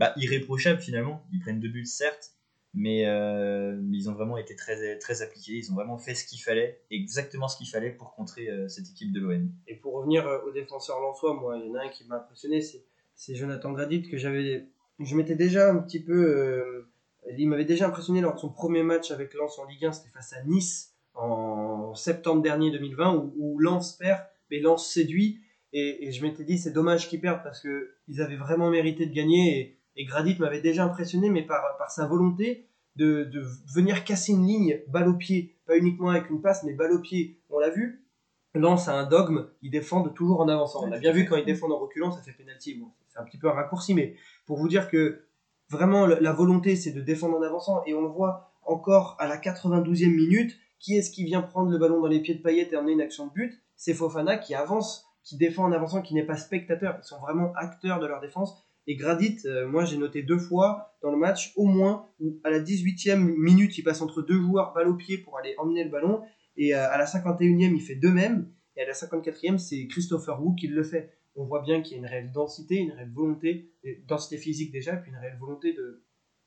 bah, 0.00 0.12
irréprochable 0.16 0.80
finalement. 0.80 1.24
Ils 1.32 1.38
prennent 1.38 1.60
deux 1.60 1.68
buts 1.68 1.86
certes, 1.86 2.32
mais, 2.74 3.04
mais, 3.06 3.96
ils 3.96 4.10
ont 4.10 4.14
vraiment 4.14 4.38
été 4.38 4.56
très, 4.56 4.98
très 4.98 5.22
appliqués. 5.22 5.52
Ils 5.52 5.70
ont 5.70 5.76
vraiment 5.76 5.98
fait 5.98 6.16
ce 6.16 6.26
qu'il 6.26 6.40
fallait, 6.40 6.82
exactement 6.90 7.46
ce 7.46 7.56
qu'il 7.56 7.68
fallait 7.68 7.90
pour 7.90 8.12
contrer 8.12 8.48
cette 8.68 8.90
équipe 8.90 9.12
de 9.12 9.20
l'OM. 9.20 9.48
Et 9.68 9.76
pour 9.76 9.94
revenir 9.94 10.26
aux 10.44 10.50
défenseurs 10.50 10.98
lensois, 11.00 11.34
moi, 11.34 11.56
il 11.58 11.68
y 11.68 11.70
en 11.70 11.76
a 11.76 11.84
un 11.84 11.88
qui 11.90 12.04
m'a 12.08 12.16
impressionné, 12.16 12.60
c'est 12.60 13.34
Jonathan 13.36 13.70
Gradit 13.70 14.02
que 14.02 14.16
j'avais, 14.16 14.66
je 14.98 15.14
m'étais 15.14 15.36
déjà 15.36 15.70
un 15.70 15.78
petit 15.78 16.00
peu 16.00 16.88
il 17.36 17.48
m'avait 17.48 17.64
déjà 17.64 17.86
impressionné 17.86 18.20
lors 18.20 18.34
de 18.34 18.38
son 18.38 18.50
premier 18.50 18.82
match 18.82 19.10
avec 19.10 19.34
Lens 19.34 19.58
en 19.58 19.66
Ligue 19.66 19.84
1, 19.84 19.92
c'était 19.92 20.10
face 20.10 20.32
à 20.32 20.42
Nice 20.44 20.94
en 21.14 21.94
septembre 21.94 22.42
dernier 22.42 22.70
2020, 22.70 23.32
où, 23.36 23.58
Lens 23.58 23.92
perd, 23.92 24.20
mais 24.50 24.60
Lens 24.60 24.86
séduit. 24.86 25.40
Et, 25.72 26.10
je 26.12 26.22
m'étais 26.22 26.44
dit, 26.44 26.58
c'est 26.58 26.72
dommage 26.72 27.08
qu'ils 27.08 27.20
perdent 27.20 27.42
parce 27.42 27.60
qu'ils 27.60 28.20
avaient 28.20 28.36
vraiment 28.36 28.70
mérité 28.70 29.06
de 29.06 29.14
gagner. 29.14 29.78
Et, 29.96 30.04
Gradit 30.04 30.36
m'avait 30.38 30.60
déjà 30.60 30.84
impressionné, 30.84 31.30
mais 31.30 31.42
par, 31.42 31.62
sa 31.88 32.06
volonté 32.06 32.68
de, 32.96 33.30
venir 33.74 34.04
casser 34.04 34.32
une 34.32 34.46
ligne 34.46 34.80
balle 34.88 35.08
au 35.08 35.14
pied, 35.14 35.56
pas 35.66 35.76
uniquement 35.76 36.10
avec 36.10 36.30
une 36.30 36.40
passe, 36.40 36.64
mais 36.64 36.74
balle 36.74 36.92
au 36.92 37.00
pied. 37.00 37.40
On 37.50 37.58
l'a 37.58 37.70
vu, 37.70 38.06
Lens 38.54 38.88
a 38.88 38.94
un 38.94 39.06
dogme, 39.06 39.48
ils 39.62 39.70
défendent 39.70 40.14
toujours 40.14 40.40
en 40.40 40.48
avançant. 40.48 40.84
On 40.84 40.92
a 40.92 40.98
bien 40.98 41.12
vu 41.12 41.26
quand 41.26 41.36
ils 41.36 41.44
défendent 41.44 41.72
en 41.72 41.78
reculant, 41.78 42.10
ça 42.10 42.22
fait 42.22 42.32
pénalty. 42.32 42.82
c'est 43.08 43.18
un 43.18 43.24
petit 43.24 43.38
peu 43.38 43.48
un 43.48 43.52
raccourci, 43.52 43.94
mais 43.94 44.16
pour 44.46 44.56
vous 44.56 44.68
dire 44.68 44.88
que 44.88 45.25
Vraiment, 45.68 46.06
la 46.06 46.32
volonté, 46.32 46.76
c'est 46.76 46.92
de 46.92 47.00
défendre 47.00 47.38
en 47.38 47.42
avançant. 47.42 47.82
Et 47.86 47.94
on 47.94 48.02
le 48.02 48.08
voit 48.08 48.52
encore 48.62 49.16
à 49.18 49.26
la 49.26 49.36
92e 49.36 50.14
minute. 50.14 50.56
Qui 50.78 50.96
est-ce 50.96 51.10
qui 51.10 51.24
vient 51.24 51.42
prendre 51.42 51.70
le 51.70 51.78
ballon 51.78 52.00
dans 52.00 52.06
les 52.06 52.20
pieds 52.20 52.34
de 52.34 52.42
Payet 52.42 52.68
et 52.70 52.76
emmener 52.76 52.92
une 52.92 53.00
action 53.00 53.26
de 53.26 53.32
but? 53.32 53.60
C'est 53.76 53.94
Fofana 53.94 54.36
qui 54.36 54.54
avance, 54.54 55.06
qui 55.24 55.36
défend 55.36 55.64
en 55.64 55.72
avançant, 55.72 56.02
qui 56.02 56.14
n'est 56.14 56.26
pas 56.26 56.36
spectateur. 56.36 56.98
Ils 57.02 57.06
sont 57.06 57.18
vraiment 57.18 57.52
acteurs 57.56 57.98
de 57.98 58.06
leur 58.06 58.20
défense. 58.20 58.62
Et 58.86 58.94
Gradit, 58.94 59.38
euh, 59.46 59.66
moi 59.66 59.84
j'ai 59.84 59.96
noté 59.96 60.22
deux 60.22 60.38
fois 60.38 60.94
dans 61.02 61.10
le 61.10 61.16
match, 61.16 61.52
au 61.56 61.64
moins, 61.64 62.06
où 62.20 62.38
à 62.44 62.50
la 62.50 62.60
18e 62.60 63.16
minute, 63.16 63.76
il 63.78 63.82
passe 63.82 64.00
entre 64.00 64.22
deux 64.22 64.40
joueurs, 64.40 64.72
balle 64.74 64.88
au 64.88 64.94
pied 64.94 65.18
pour 65.18 65.36
aller 65.38 65.54
emmener 65.58 65.82
le 65.82 65.90
ballon. 65.90 66.22
Et 66.56 66.74
euh, 66.74 66.90
à 66.90 66.96
la 66.96 67.06
51e, 67.06 67.74
il 67.74 67.80
fait 67.80 67.96
de 67.96 68.08
même. 68.08 68.48
Et 68.76 68.82
à 68.82 68.86
la 68.86 68.92
54e, 68.92 69.58
c'est 69.58 69.86
Christopher 69.88 70.40
Wu 70.40 70.54
qui 70.54 70.68
le 70.68 70.84
fait 70.84 71.10
on 71.36 71.44
voit 71.44 71.62
bien 71.62 71.82
qu'il 71.82 71.92
y 71.92 71.94
a 71.96 71.98
une 71.98 72.06
réelle 72.06 72.32
densité, 72.32 72.76
une 72.76 72.92
réelle 72.92 73.12
volonté, 73.12 73.70
densité 74.06 74.38
physique 74.38 74.72
déjà, 74.72 74.96
puis 74.96 75.10
une 75.10 75.18
réelle 75.18 75.38
volonté 75.38 75.76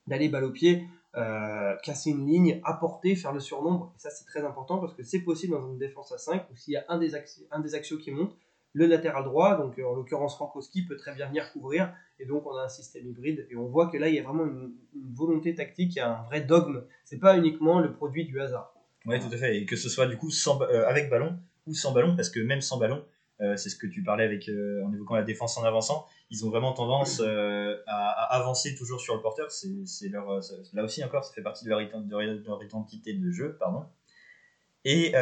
d'aller 0.08 0.30
balle 0.30 0.44
au 0.44 0.52
pied, 0.52 0.84
euh, 1.16 1.76
casser 1.84 2.12
une 2.12 2.28
ligne, 2.28 2.62
apporter, 2.64 3.16
faire 3.16 3.34
le 3.34 3.40
surnombre. 3.40 3.94
Et 3.96 4.00
ça, 4.00 4.10
c'est 4.10 4.26
très 4.26 4.44
important 4.44 4.80
parce 4.80 4.94
que 4.94 5.04
c'est 5.04 5.22
possible 5.22 5.54
dans 5.54 5.68
une 5.68 5.78
défense 5.78 6.12
à 6.12 6.18
5 6.18 6.46
ou 6.52 6.56
s'il 6.56 6.74
y 6.74 6.78
a 6.78 6.86
un 6.88 6.98
des, 6.98 7.16
axes, 7.16 7.44
un 7.52 7.60
des 7.60 7.80
qui 7.82 8.12
monte, 8.12 8.36
le 8.74 8.86
latéral 8.86 9.24
droit, 9.24 9.58
donc 9.58 9.80
en 9.80 9.96
l'occurrence 9.96 10.36
Frankowski, 10.36 10.86
peut 10.86 10.98
très 10.98 11.16
bien 11.16 11.28
venir 11.28 11.52
couvrir. 11.52 11.94
Et 12.20 12.26
donc, 12.26 12.46
on 12.46 12.56
a 12.56 12.64
un 12.64 12.70
système 12.70 13.08
hybride. 13.08 13.48
Et 13.50 13.56
on 13.56 13.66
voit 13.66 13.88
que 13.88 13.98
là, 13.98 14.10
il 14.10 14.16
y 14.16 14.20
a 14.20 14.24
vraiment 14.24 14.46
une, 14.46 14.74
volonté 15.14 15.56
tactique, 15.56 15.96
il 15.96 15.98
y 15.98 16.02
a 16.02 16.20
un 16.20 16.24
vrai 16.26 16.42
dogme. 16.42 16.84
C'est 17.06 17.20
pas 17.20 17.38
uniquement 17.38 17.80
le 17.80 17.92
produit 17.94 18.26
du 18.26 18.40
hasard. 18.40 18.74
Oui, 19.06 19.20
tout 19.20 19.34
à 19.34 19.38
fait. 19.38 19.58
Et 19.58 19.66
que 19.66 19.76
ce 19.76 19.90
soit 19.90 20.06
du 20.06 20.18
coup 20.18 20.30
euh, 20.30 20.88
avec 20.88 21.10
ballon 21.10 21.40
ou 21.66 21.74
sans 21.74 21.94
ballon, 21.94 22.16
parce 22.16 22.30
que 22.30 22.40
même 22.40 22.62
sans 22.62 22.78
ballon, 22.78 23.04
euh, 23.42 23.56
c'est 23.56 23.70
ce 23.70 23.78
que 23.78 23.88
tu 23.88 24.04
parlais 24.04 24.26
avec, 24.26 24.50
euh, 24.50 24.84
en 24.86 24.94
évoquant 24.94 25.16
la 25.16 25.24
défense 25.24 25.58
en 25.58 25.64
avançant. 25.64 26.06
Ils 26.30 26.46
ont 26.46 26.50
vraiment 26.50 26.74
tendance 26.74 27.22
euh, 27.24 27.78
à, 27.88 28.36
avancer 28.36 28.76
toujours 28.76 29.00
sur 29.00 29.16
le 29.16 29.22
porteur. 29.22 29.48
Leur, 30.12 30.42
là 30.74 30.84
aussi 30.84 31.04
encore, 31.04 31.24
ça 31.24 31.34
fait 31.34 31.42
partie 31.42 31.64
de 31.64 31.70
leur, 31.70 31.82
identité 31.82 33.14
de 33.14 33.32
jeu, 33.32 33.56
pardon. 33.60 33.86
Et 34.84 35.14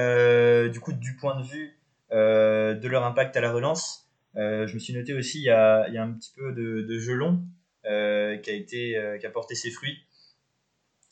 du 0.69 0.79
coup, 0.79 0.93
du 0.93 1.15
point 1.15 1.39
de 1.39 1.45
vue 1.45 1.79
de 2.11 2.87
leur 2.87 3.03
impact 3.03 3.37
à 3.37 3.41
la 3.41 3.51
relance, 3.51 4.09
je 4.35 4.73
me 4.73 4.79
suis 4.79 4.93
noté 4.93 5.13
aussi 5.13 5.39
il 5.39 5.45
y 5.45 5.49
a, 5.49 5.87
il 5.87 5.93
y 5.93 5.97
a 5.97 6.03
un 6.03 6.13
petit 6.13 6.31
peu 6.35 6.53
de, 6.53 6.81
de 6.81 6.99
jeu 6.99 7.13
long 7.13 7.43
qui 7.83 7.89
a 7.89 8.53
été 8.53 9.17
qui 9.19 9.25
a 9.25 9.29
porté 9.29 9.55
ses 9.55 9.69
fruits. 9.69 9.99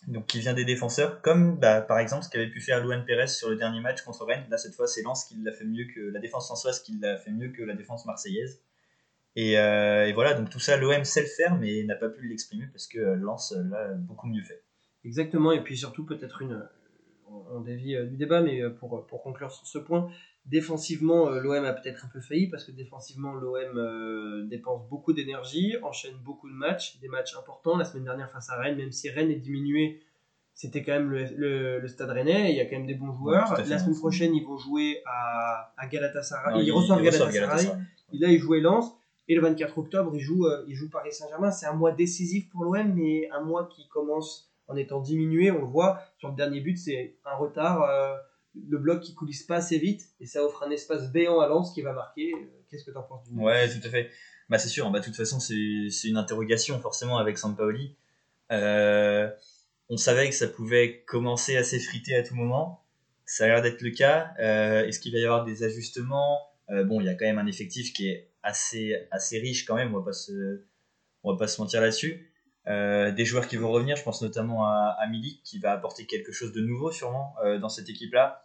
Donc 0.07 0.27
qui 0.27 0.39
vient 0.39 0.53
des 0.53 0.65
défenseurs, 0.65 1.21
comme 1.21 1.57
bah, 1.57 1.81
par 1.81 1.99
exemple 1.99 2.23
ce 2.23 2.29
qu'avait 2.29 2.49
pu 2.49 2.61
faire 2.61 2.83
Luan 2.83 3.03
Pérez 3.05 3.27
sur 3.27 3.49
le 3.49 3.55
dernier 3.55 3.79
match 3.79 4.01
contre 4.03 4.25
Rennes. 4.25 4.45
Là, 4.49 4.57
cette 4.57 4.75
fois, 4.75 4.87
c'est 4.87 5.01
Lens 5.01 5.25
qui 5.25 5.35
l'a 5.41 5.51
fait 5.51 5.65
mieux 5.65 5.85
que 5.85 5.99
la 5.99 6.19
défense 6.19 6.45
française 6.45 6.79
qui 6.79 6.97
l'a 6.99 7.17
fait 7.17 7.31
mieux 7.31 7.49
que 7.49 7.63
la 7.63 7.73
défense 7.73 8.05
marseillaise. 8.05 8.61
Et, 9.35 9.57
euh, 9.59 10.07
et 10.07 10.13
voilà, 10.13 10.33
donc 10.33 10.49
tout 10.49 10.59
ça, 10.59 10.77
l'OM 10.77 11.03
sait 11.03 11.21
le 11.21 11.27
faire, 11.27 11.57
mais 11.57 11.83
n'a 11.83 11.95
pas 11.95 12.09
pu 12.09 12.27
l'exprimer 12.27 12.67
parce 12.71 12.87
que 12.87 12.99
euh, 12.99 13.15
Lens 13.15 13.53
l'a 13.69 13.89
beaucoup 13.93 14.27
mieux 14.27 14.43
fait. 14.43 14.63
Exactement, 15.03 15.51
et 15.51 15.61
puis 15.61 15.77
surtout 15.77 16.05
peut-être 16.05 16.41
une, 16.41 16.67
on 17.27 17.59
dévie 17.59 17.95
euh, 17.95 18.05
du 18.05 18.15
débat, 18.15 18.41
mais 18.41 18.61
pour, 18.79 19.05
pour 19.07 19.21
conclure 19.23 19.51
sur 19.51 19.67
ce 19.67 19.77
point, 19.77 20.09
défensivement, 20.45 21.29
euh, 21.29 21.39
l'OM 21.39 21.65
a 21.65 21.73
peut-être 21.73 22.05
un 22.05 22.09
peu 22.09 22.21
failli 22.21 22.47
parce 22.47 22.63
que 22.63 22.71
défensivement, 22.71 23.33
l'OM 23.33 24.47
dépense 24.47 24.87
beaucoup 24.89 25.13
d'énergie, 25.13 25.75
enchaîne 25.83 26.15
beaucoup 26.23 26.49
de 26.49 26.53
matchs, 26.55 26.99
des 26.99 27.07
matchs 27.07 27.35
importants. 27.35 27.77
La 27.77 27.85
semaine 27.85 28.03
dernière 28.03 28.31
face 28.31 28.49
à 28.49 28.57
Rennes, 28.57 28.77
même 28.77 28.91
si 28.91 29.09
Rennes 29.09 29.31
est 29.31 29.35
diminué, 29.35 30.01
c'était 30.53 30.83
quand 30.83 30.93
même 30.93 31.09
le, 31.09 31.79
le, 31.79 31.87
stade 31.87 32.09
rennais, 32.09 32.51
il 32.51 32.57
y 32.57 32.61
a 32.61 32.65
quand 32.65 32.77
même 32.77 32.87
des 32.87 32.95
bons 32.95 33.11
joueurs. 33.11 33.53
la 33.57 33.77
semaine 33.77 33.97
prochaine, 33.97 34.33
ils 34.33 34.45
vont 34.45 34.57
jouer 34.57 35.01
à, 35.05 35.73
à 35.77 35.87
Galatasaray, 35.87 36.63
ils, 36.63 36.71
reçoivent 36.71 37.01
Galatasaray, 37.01 37.33
Galatasaray. 37.33 37.77
là, 38.13 38.29
ils 38.29 38.39
jouent 38.39 38.53
Lens. 38.53 38.95
Et 39.27 39.35
le 39.35 39.41
24 39.41 39.77
octobre, 39.79 40.11
ils 40.13 40.21
jouent, 40.21 40.47
ils 40.67 40.75
jouent 40.75 40.89
Paris 40.89 41.11
Saint-Germain. 41.11 41.49
C'est 41.49 41.65
un 41.65 41.73
mois 41.73 41.91
décisif 41.91 42.47
pour 42.49 42.63
l'OM, 42.63 42.93
mais 42.93 43.27
un 43.31 43.41
mois 43.41 43.67
qui 43.67 43.87
commence 43.87 44.51
en 44.67 44.75
étant 44.75 45.01
diminué. 45.01 45.51
On 45.51 45.59
le 45.59 45.65
voit 45.65 45.99
sur 46.17 46.29
le 46.29 46.35
dernier 46.35 46.61
but, 46.61 46.77
c'est 46.77 47.15
un 47.25 47.35
retard. 47.35 47.83
Euh, 47.83 48.15
le 48.67 48.77
bloc 48.77 49.01
qui 49.01 49.13
coulisse 49.13 49.43
pas 49.43 49.57
assez 49.57 49.77
vite 49.77 50.03
et 50.19 50.25
ça 50.25 50.43
offre 50.43 50.63
un 50.63 50.71
espace 50.71 51.11
béant 51.11 51.39
à 51.39 51.47
Lens 51.47 51.73
qui 51.73 51.81
va 51.81 51.93
marquer. 51.93 52.33
Euh, 52.33 52.63
qu'est-ce 52.69 52.83
que 52.85 52.91
tu 52.91 52.97
en 52.97 53.03
penses 53.03 53.23
du 53.29 53.37
Ouais, 53.37 53.69
tout 53.69 53.85
à 53.85 53.89
fait. 53.89 54.09
Bah, 54.49 54.57
c'est 54.57 54.69
sûr, 54.69 54.89
bah, 54.91 54.99
de 54.99 55.05
toute 55.05 55.15
façon, 55.15 55.39
c'est 55.39 56.07
une 56.07 56.17
interrogation 56.17 56.79
forcément 56.79 57.17
avec 57.17 57.37
Sampaoli. 57.37 57.95
Euh, 58.51 59.29
on 59.89 59.97
savait 59.97 60.29
que 60.29 60.35
ça 60.35 60.47
pouvait 60.47 61.03
commencer 61.05 61.57
à 61.57 61.63
s'effriter 61.63 62.15
à 62.15 62.23
tout 62.23 62.35
moment. 62.35 62.83
Ça 63.25 63.45
a 63.45 63.47
l'air 63.47 63.61
d'être 63.61 63.81
le 63.81 63.91
cas. 63.91 64.33
Euh, 64.39 64.85
Est-ce 64.85 64.99
qu'il 64.99 65.11
va 65.13 65.19
y 65.19 65.23
avoir 65.23 65.45
des 65.45 65.63
ajustements? 65.63 66.39
Bon, 66.85 66.99
il 66.99 67.05
y 67.05 67.09
a 67.09 67.13
quand 67.13 67.25
même 67.25 67.37
un 67.37 67.45
effectif 67.45 67.93
qui 67.93 68.09
est 68.09 68.31
assez, 68.41 69.07
assez 69.11 69.39
riche 69.39 69.65
quand 69.65 69.75
même, 69.75 69.93
on 69.93 69.99
va 69.99 70.05
pas 70.05 70.13
se, 70.13 70.63
va 71.23 71.35
pas 71.37 71.47
se 71.47 71.61
mentir 71.61 71.81
là-dessus. 71.81 72.31
Euh, 72.67 73.11
des 73.11 73.25
joueurs 73.25 73.47
qui 73.47 73.57
vont 73.57 73.71
revenir, 73.71 73.95
je 73.95 74.03
pense 74.03 74.21
notamment 74.21 74.65
à, 74.65 74.95
à 74.99 75.07
Milik 75.07 75.41
qui 75.43 75.59
va 75.59 75.71
apporter 75.71 76.05
quelque 76.05 76.31
chose 76.31 76.51
de 76.51 76.61
nouveau 76.61 76.91
sûrement 76.91 77.35
euh, 77.43 77.59
dans 77.59 77.69
cette 77.69 77.89
équipe-là. 77.89 78.43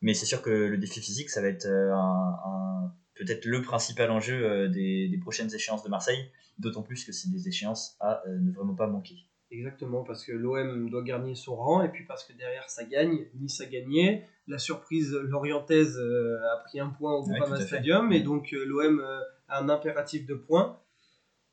Mais 0.00 0.14
c'est 0.14 0.26
sûr 0.26 0.42
que 0.42 0.50
le 0.50 0.76
défi 0.76 1.00
physique, 1.00 1.30
ça 1.30 1.40
va 1.40 1.48
être 1.48 1.66
euh, 1.66 1.92
un, 1.92 2.38
un, 2.44 2.94
peut-être 3.14 3.44
le 3.44 3.62
principal 3.62 4.10
enjeu 4.10 4.68
des, 4.68 5.08
des, 5.08 5.18
prochaines 5.18 5.52
échéances 5.54 5.82
de 5.82 5.88
Marseille, 5.88 6.30
d'autant 6.58 6.82
plus 6.82 7.04
que 7.04 7.12
c'est 7.12 7.30
des 7.30 7.48
échéances 7.48 7.96
à 8.00 8.22
ne 8.28 8.52
vraiment 8.52 8.74
pas 8.74 8.86
manquer. 8.86 9.16
Exactement, 9.50 10.02
parce 10.02 10.24
que 10.24 10.32
l'OM 10.32 10.90
doit 10.90 11.02
garder 11.02 11.34
son 11.34 11.54
rang, 11.54 11.82
et 11.82 11.88
puis 11.88 12.04
parce 12.04 12.24
que 12.24 12.32
derrière 12.32 12.68
ça 12.68 12.84
gagne, 12.84 13.26
Nice 13.34 13.60
a 13.60 13.66
gagné. 13.66 14.24
La 14.48 14.58
surprise 14.58 15.12
lorientaise 15.12 15.96
a 15.98 16.56
pris 16.64 16.80
un 16.80 16.88
point 16.88 17.14
au 17.14 17.22
Groupama 17.22 17.60
Stadium, 17.60 18.12
et 18.12 18.20
donc 18.20 18.50
l'OM 18.50 19.00
a 19.48 19.60
un 19.60 19.68
impératif 19.68 20.26
de 20.26 20.34
points. 20.34 20.80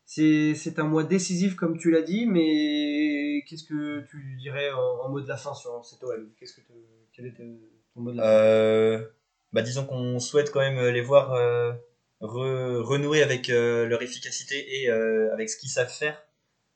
C'est 0.05 0.77
un 0.77 0.83
mois 0.83 1.03
décisif, 1.03 1.55
comme 1.55 1.77
tu 1.77 1.89
l'as 1.89 2.01
dit, 2.01 2.25
mais 2.25 3.45
qu'est-ce 3.47 3.63
que 3.63 4.01
tu 4.09 4.35
dirais 4.37 4.69
en, 4.71 5.09
mot 5.09 5.21
de 5.21 5.27
la 5.27 5.37
fin 5.37 5.53
sur 5.53 5.85
cet 5.85 6.03
OM 6.03 6.29
Qu'est-ce 6.37 6.55
que 6.55 6.61
Quel 7.13 7.27
était 7.27 7.59
euh, 7.97 9.05
bah, 9.53 9.61
Disons 9.61 9.85
qu'on 9.85 10.19
souhaite 10.19 10.51
quand 10.51 10.59
même 10.59 10.79
les 10.79 11.01
voir 11.01 11.33
euh, 11.33 11.73
renouer 12.19 13.23
avec 13.23 13.49
euh, 13.49 13.87
leur 13.87 14.01
efficacité 14.01 14.81
et 14.81 14.89
euh, 14.89 15.33
avec 15.33 15.49
ce 15.49 15.57
qu'ils 15.57 15.69
savent 15.69 15.91
faire 15.91 16.21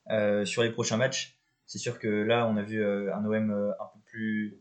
euh, 0.09 0.45
sur 0.45 0.63
les 0.63 0.71
prochains 0.71 0.97
matchs. 0.97 1.37
C'est 1.65 1.79
sûr 1.79 1.99
que 1.99 2.07
là, 2.07 2.47
on 2.47 2.57
a 2.57 2.61
vu 2.61 2.85
un 2.85 3.25
OM 3.25 3.51
un 3.51 3.85
peu 3.93 3.99
plus, 4.05 4.59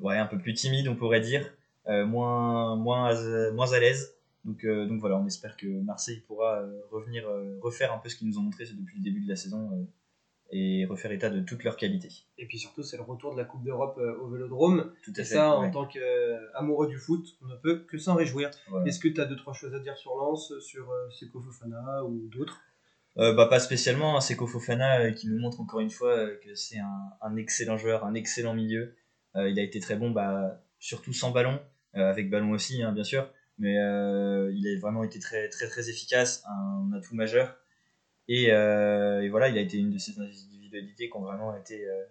ouais, 0.00 0.18
un 0.18 0.26
peu 0.26 0.38
plus 0.38 0.54
timide, 0.54 0.88
on 0.88 0.96
pourrait 0.96 1.20
dire, 1.20 1.48
moins, 1.86 2.74
moins, 2.74 3.52
moins 3.52 3.72
à 3.72 3.78
l'aise. 3.78 4.18
Donc, 4.48 4.64
euh, 4.64 4.86
donc 4.86 5.00
voilà, 5.00 5.18
on 5.18 5.26
espère 5.26 5.56
que 5.56 5.66
Marseille 5.66 6.22
pourra 6.26 6.60
euh, 6.60 6.80
revenir 6.90 7.28
euh, 7.28 7.58
refaire 7.60 7.92
un 7.92 7.98
peu 7.98 8.08
ce 8.08 8.16
qu'ils 8.16 8.28
nous 8.28 8.38
ont 8.38 8.42
montré 8.42 8.64
depuis 8.64 8.96
le 8.96 9.02
début 9.02 9.20
de 9.20 9.28
la 9.28 9.36
saison 9.36 9.86
et 10.50 10.86
refaire 10.86 11.12
état 11.12 11.30
de 11.30 11.40
toutes 11.40 11.64
leurs 11.64 11.76
qualités. 11.76 12.24
Et 12.38 12.46
puis 12.46 12.58
surtout, 12.58 12.82
c'est 12.82 12.96
le 12.96 13.02
retour 13.02 13.32
de 13.32 13.38
la 13.38 13.44
Coupe 13.44 13.62
d'Europe 13.62 13.98
au 13.98 14.28
Vélodrome. 14.28 14.92
Tout 15.02 15.12
à 15.16 15.20
et 15.20 15.24
fait, 15.24 15.34
ça, 15.34 15.50
en 15.50 15.70
tant 15.70 15.86
qu'amoureux 15.86 16.88
du 16.88 16.98
foot, 16.98 17.26
on 17.42 17.46
ne 17.46 17.56
peut 17.56 17.84
que 17.88 17.98
s'en 17.98 18.14
réjouir. 18.14 18.50
Est-ce 18.86 18.98
que 18.98 19.08
tu 19.08 19.20
as 19.20 19.26
deux, 19.26 19.36
trois 19.36 19.52
choses 19.52 19.74
à 19.74 19.80
dire 19.80 19.96
sur 19.96 20.16
Lens, 20.16 20.52
sur 20.60 20.90
Seko 21.10 21.40
Fofana 21.40 22.04
ou 22.04 22.28
d'autres? 22.28 22.60
Euh, 23.18 23.34
bah, 23.34 23.46
pas 23.46 23.58
spécialement, 23.58 24.16
hein, 24.16 24.20
Seko 24.20 24.46
Fofana 24.46 25.10
qui 25.12 25.28
nous 25.28 25.38
montre 25.38 25.60
encore 25.60 25.80
une 25.80 25.90
fois 25.90 26.28
que 26.36 26.54
c'est 26.54 26.78
un, 26.78 27.10
un, 27.20 27.36
excellent 27.36 27.76
joueur, 27.76 28.04
un 28.04 28.14
excellent 28.14 28.54
milieu. 28.54 28.94
il 29.34 29.58
a 29.58 29.62
été 29.62 29.80
très 29.80 29.96
bon, 29.96 30.10
bah, 30.10 30.62
surtout 30.78 31.12
sans 31.12 31.30
ballon, 31.30 31.60
avec 31.94 32.30
ballon 32.30 32.52
aussi, 32.52 32.82
hein, 32.82 32.92
bien 32.92 33.04
sûr 33.04 33.28
mais 33.58 33.76
euh, 33.78 34.52
il 34.54 34.66
a 34.68 34.80
vraiment 34.80 35.04
été 35.04 35.18
très 35.18 35.48
très 35.48 35.66
très 35.66 35.90
efficace, 35.90 36.44
un 36.48 36.92
atout 36.96 37.14
majeur. 37.14 37.56
Et, 38.28 38.52
euh, 38.52 39.22
et, 39.22 39.28
voilà, 39.30 39.48
il 39.48 39.56
a 39.56 39.60
été 39.60 39.78
une 39.78 39.90
de 39.90 39.98
ces 39.98 40.18
individualités 40.20 41.08
qui 41.08 41.16
ont 41.16 41.22
vraiment 41.22 41.56
été 41.56 41.86
euh, 41.88 42.04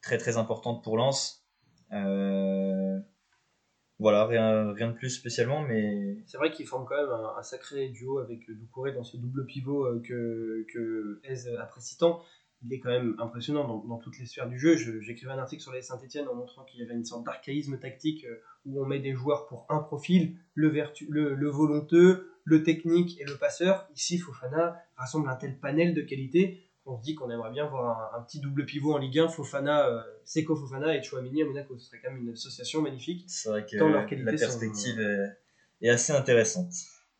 très 0.00 0.18
très 0.18 0.36
importantes 0.36 0.82
pour 0.84 0.96
Lens. 0.96 1.44
Euh, 1.92 2.98
voilà, 3.98 4.26
rien, 4.26 4.72
rien 4.72 4.88
de 4.88 4.94
plus 4.94 5.10
spécialement, 5.10 5.62
mais. 5.62 6.18
C'est 6.26 6.38
vrai 6.38 6.50
qu'il 6.52 6.66
forme 6.66 6.84
quand 6.86 6.96
même 6.96 7.10
un, 7.10 7.42
sacré 7.42 7.88
duo 7.88 8.18
avec 8.18 8.50
Doucouré 8.50 8.92
dans 8.92 9.04
ce 9.04 9.16
double 9.16 9.46
pivot 9.46 10.00
que, 10.00 10.64
que 10.72 11.20
Eze 11.24 11.48
apprécie 11.58 11.98
tant 11.98 12.22
il 12.66 12.72
est 12.72 12.80
quand 12.80 12.90
même 12.90 13.14
impressionnant 13.18 13.66
dans, 13.66 13.84
dans 13.84 13.98
toutes 13.98 14.18
les 14.18 14.26
sphères 14.26 14.48
du 14.48 14.58
jeu. 14.58 14.76
J'écrivais 15.00 15.32
un 15.32 15.38
article 15.38 15.62
sur 15.62 15.72
les 15.72 15.82
Saint-Etienne 15.82 16.28
en 16.28 16.34
montrant 16.34 16.64
qu'il 16.64 16.80
y 16.80 16.82
avait 16.82 16.94
une 16.94 17.04
sorte 17.04 17.24
d'archaïsme 17.24 17.78
tactique 17.78 18.26
où 18.64 18.82
on 18.82 18.86
met 18.86 19.00
des 19.00 19.12
joueurs 19.12 19.46
pour 19.46 19.66
un 19.68 19.80
profil, 19.80 20.38
le, 20.54 20.68
vertu, 20.68 21.06
le, 21.10 21.34
le, 21.34 21.48
volonteux, 21.50 22.33
le 22.44 22.62
technique 22.62 23.20
et 23.20 23.24
le 23.24 23.36
passeur. 23.36 23.88
Ici, 23.94 24.18
Fofana 24.18 24.76
rassemble 24.96 25.28
un 25.28 25.36
tel 25.36 25.58
panel 25.58 25.94
de 25.94 26.02
qualités 26.02 26.60
qu'on 26.84 26.98
se 26.98 27.02
dit 27.02 27.14
qu'on 27.14 27.30
aimerait 27.30 27.50
bien 27.50 27.66
voir 27.66 28.14
un, 28.14 28.18
un, 28.18 28.22
petit 28.22 28.40
double 28.40 28.66
pivot 28.66 28.92
en 28.92 28.98
Ligue 28.98 29.18
1, 29.18 29.28
Fofana, 29.28 29.88
euh, 29.88 30.02
Seco 30.24 30.54
Fofana 30.54 30.94
et 30.94 31.02
Chouamini 31.02 31.42
à 31.42 31.46
Monaco. 31.46 31.78
Ce 31.78 31.86
serait 31.86 32.00
quand 32.04 32.12
même 32.12 32.22
une 32.22 32.32
association 32.32 32.82
magnifique. 32.82 33.24
C'est 33.26 33.48
vrai 33.48 33.64
que 33.64 33.76
leur 33.76 33.90
la 33.90 34.32
perspective 34.32 34.96
sont... 34.96 35.32
est 35.80 35.88
assez 35.88 36.12
intéressante 36.12 36.72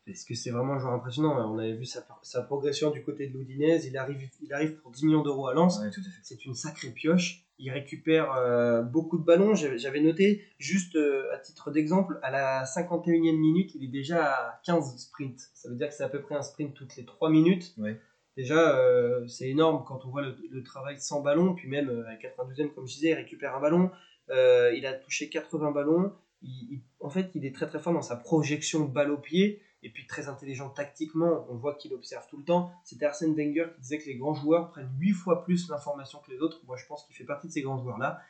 parce 0.06 0.24
que 0.24 0.34
c'est 0.34 0.50
vraiment 0.50 0.74
un 0.74 0.78
joueur 0.78 0.92
impressionnant. 0.92 1.50
On 1.50 1.58
avait 1.58 1.72
vu 1.72 1.86
sa, 1.86 2.04
sa 2.22 2.42
progression 2.42 2.90
du 2.90 3.02
côté 3.02 3.26
de 3.26 3.34
l'Oudinez. 3.34 3.86
Il 3.86 3.96
arrive, 3.96 4.28
il 4.42 4.52
arrive 4.52 4.74
pour 4.76 4.90
10 4.90 5.06
millions 5.06 5.22
d'euros 5.22 5.48
à 5.48 5.54
Lens. 5.54 5.80
Ouais, 5.80 5.90
c'est 6.22 6.44
une 6.44 6.54
sacrée 6.54 6.90
pioche. 6.90 7.44
Il 7.58 7.70
récupère 7.70 8.32
euh, 8.34 8.82
beaucoup 8.82 9.16
de 9.16 9.24
ballons. 9.24 9.54
J'avais 9.54 10.00
noté, 10.00 10.44
juste 10.58 10.96
euh, 10.96 11.32
à 11.32 11.38
titre 11.38 11.70
d'exemple, 11.70 12.18
à 12.22 12.30
la 12.30 12.64
51e 12.64 13.38
minute, 13.38 13.74
il 13.74 13.84
est 13.84 13.88
déjà 13.88 14.24
à 14.26 14.60
15 14.64 14.96
sprints. 14.98 15.50
Ça 15.54 15.70
veut 15.70 15.76
dire 15.76 15.88
que 15.88 15.94
c'est 15.94 16.04
à 16.04 16.08
peu 16.08 16.20
près 16.20 16.34
un 16.34 16.42
sprint 16.42 16.74
toutes 16.74 16.96
les 16.96 17.04
3 17.04 17.30
minutes. 17.30 17.74
Ouais. 17.78 17.98
Déjà, 18.36 18.76
euh, 18.76 19.26
c'est 19.28 19.48
énorme 19.48 19.84
quand 19.86 20.04
on 20.04 20.08
voit 20.10 20.22
le, 20.22 20.36
le, 20.50 20.62
travail 20.64 20.98
sans 20.98 21.22
ballon. 21.22 21.54
Puis 21.54 21.68
même 21.68 21.88
à 21.88 22.10
la 22.10 22.16
92e, 22.16 22.74
comme 22.74 22.86
je 22.86 22.94
disais, 22.94 23.10
il 23.10 23.14
récupère 23.14 23.54
un 23.54 23.60
ballon. 23.60 23.90
il 24.28 24.84
a 24.86 24.92
touché 24.92 25.30
80 25.30 25.70
ballons. 25.70 26.12
Il, 26.42 26.72
il, 26.72 26.80
en 27.00 27.08
fait, 27.08 27.30
il 27.34 27.46
est 27.46 27.54
très 27.54 27.66
très 27.66 27.78
fort 27.78 27.94
dans 27.94 28.02
sa 28.02 28.16
projection 28.16 28.84
balle 28.84 29.12
au 29.12 29.18
pied 29.18 29.62
et 29.84 29.90
puis 29.90 30.06
très 30.06 30.28
intelligent 30.28 30.70
tactiquement, 30.70 31.46
on 31.50 31.56
voit 31.56 31.74
qu'il 31.74 31.92
observe 31.92 32.26
tout 32.28 32.38
le 32.38 32.44
temps. 32.44 32.72
C'était 32.84 33.04
Arsène 33.04 33.34
Wenger 33.36 33.66
qui 33.74 33.82
disait 33.82 33.98
que 33.98 34.06
les 34.06 34.16
grands 34.16 34.34
joueurs 34.34 34.70
prennent 34.70 34.90
8 34.98 35.12
fois 35.12 35.44
plus 35.44 35.68
d'informations 35.68 36.20
que 36.26 36.30
les 36.32 36.38
autres. 36.38 36.62
Moi, 36.66 36.78
je 36.78 36.86
pense 36.86 37.04
qu'il 37.04 37.14
fait 37.14 37.24
partie 37.24 37.48
de 37.48 37.52
ces 37.52 37.60
grands 37.60 37.76
joueurs-là. 37.76 38.22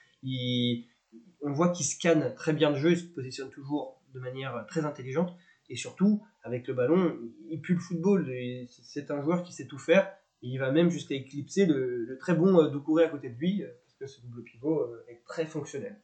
On 1.43 1.53
voit 1.53 1.69
qu'il 1.69 1.87
scanne 1.87 2.35
très 2.35 2.53
bien 2.53 2.71
le 2.71 2.77
jeu, 2.77 2.91
il 2.91 2.99
se 2.99 3.05
positionne 3.05 3.51
toujours 3.51 4.03
de 4.15 4.19
manière 4.19 4.67
très 4.69 4.85
intelligente. 4.85 5.33
Et 5.71 5.77
surtout, 5.77 6.25
avec 6.43 6.67
le 6.67 6.75
ballon, 6.75 7.17
il 7.49 7.61
pue 7.61 7.75
le 7.75 7.81
football. 7.81 8.29
C'est 8.69 9.13
un 9.13 9.23
joueur 9.23 9.45
qui 9.45 9.53
sait 9.53 9.67
tout 9.67 9.79
faire. 9.79 10.13
Il 10.43 10.59
va 10.59 10.73
même 10.73 10.91
jusqu'à 10.91 11.15
éclipser 11.15 11.67
le, 11.67 12.19
très 12.19 12.35
bon 12.35 12.69
Doucouré 12.69 13.05
à 13.05 13.09
côté 13.09 13.31
de 13.31 13.39
lui, 13.39 13.63
parce 13.63 13.95
que 13.95 14.07
ce 14.07 14.21
double 14.27 14.43
pivot 14.43 14.81
euh, 14.81 15.07
est 15.09 15.23
très 15.25 15.47
fonctionnel. 15.47 15.99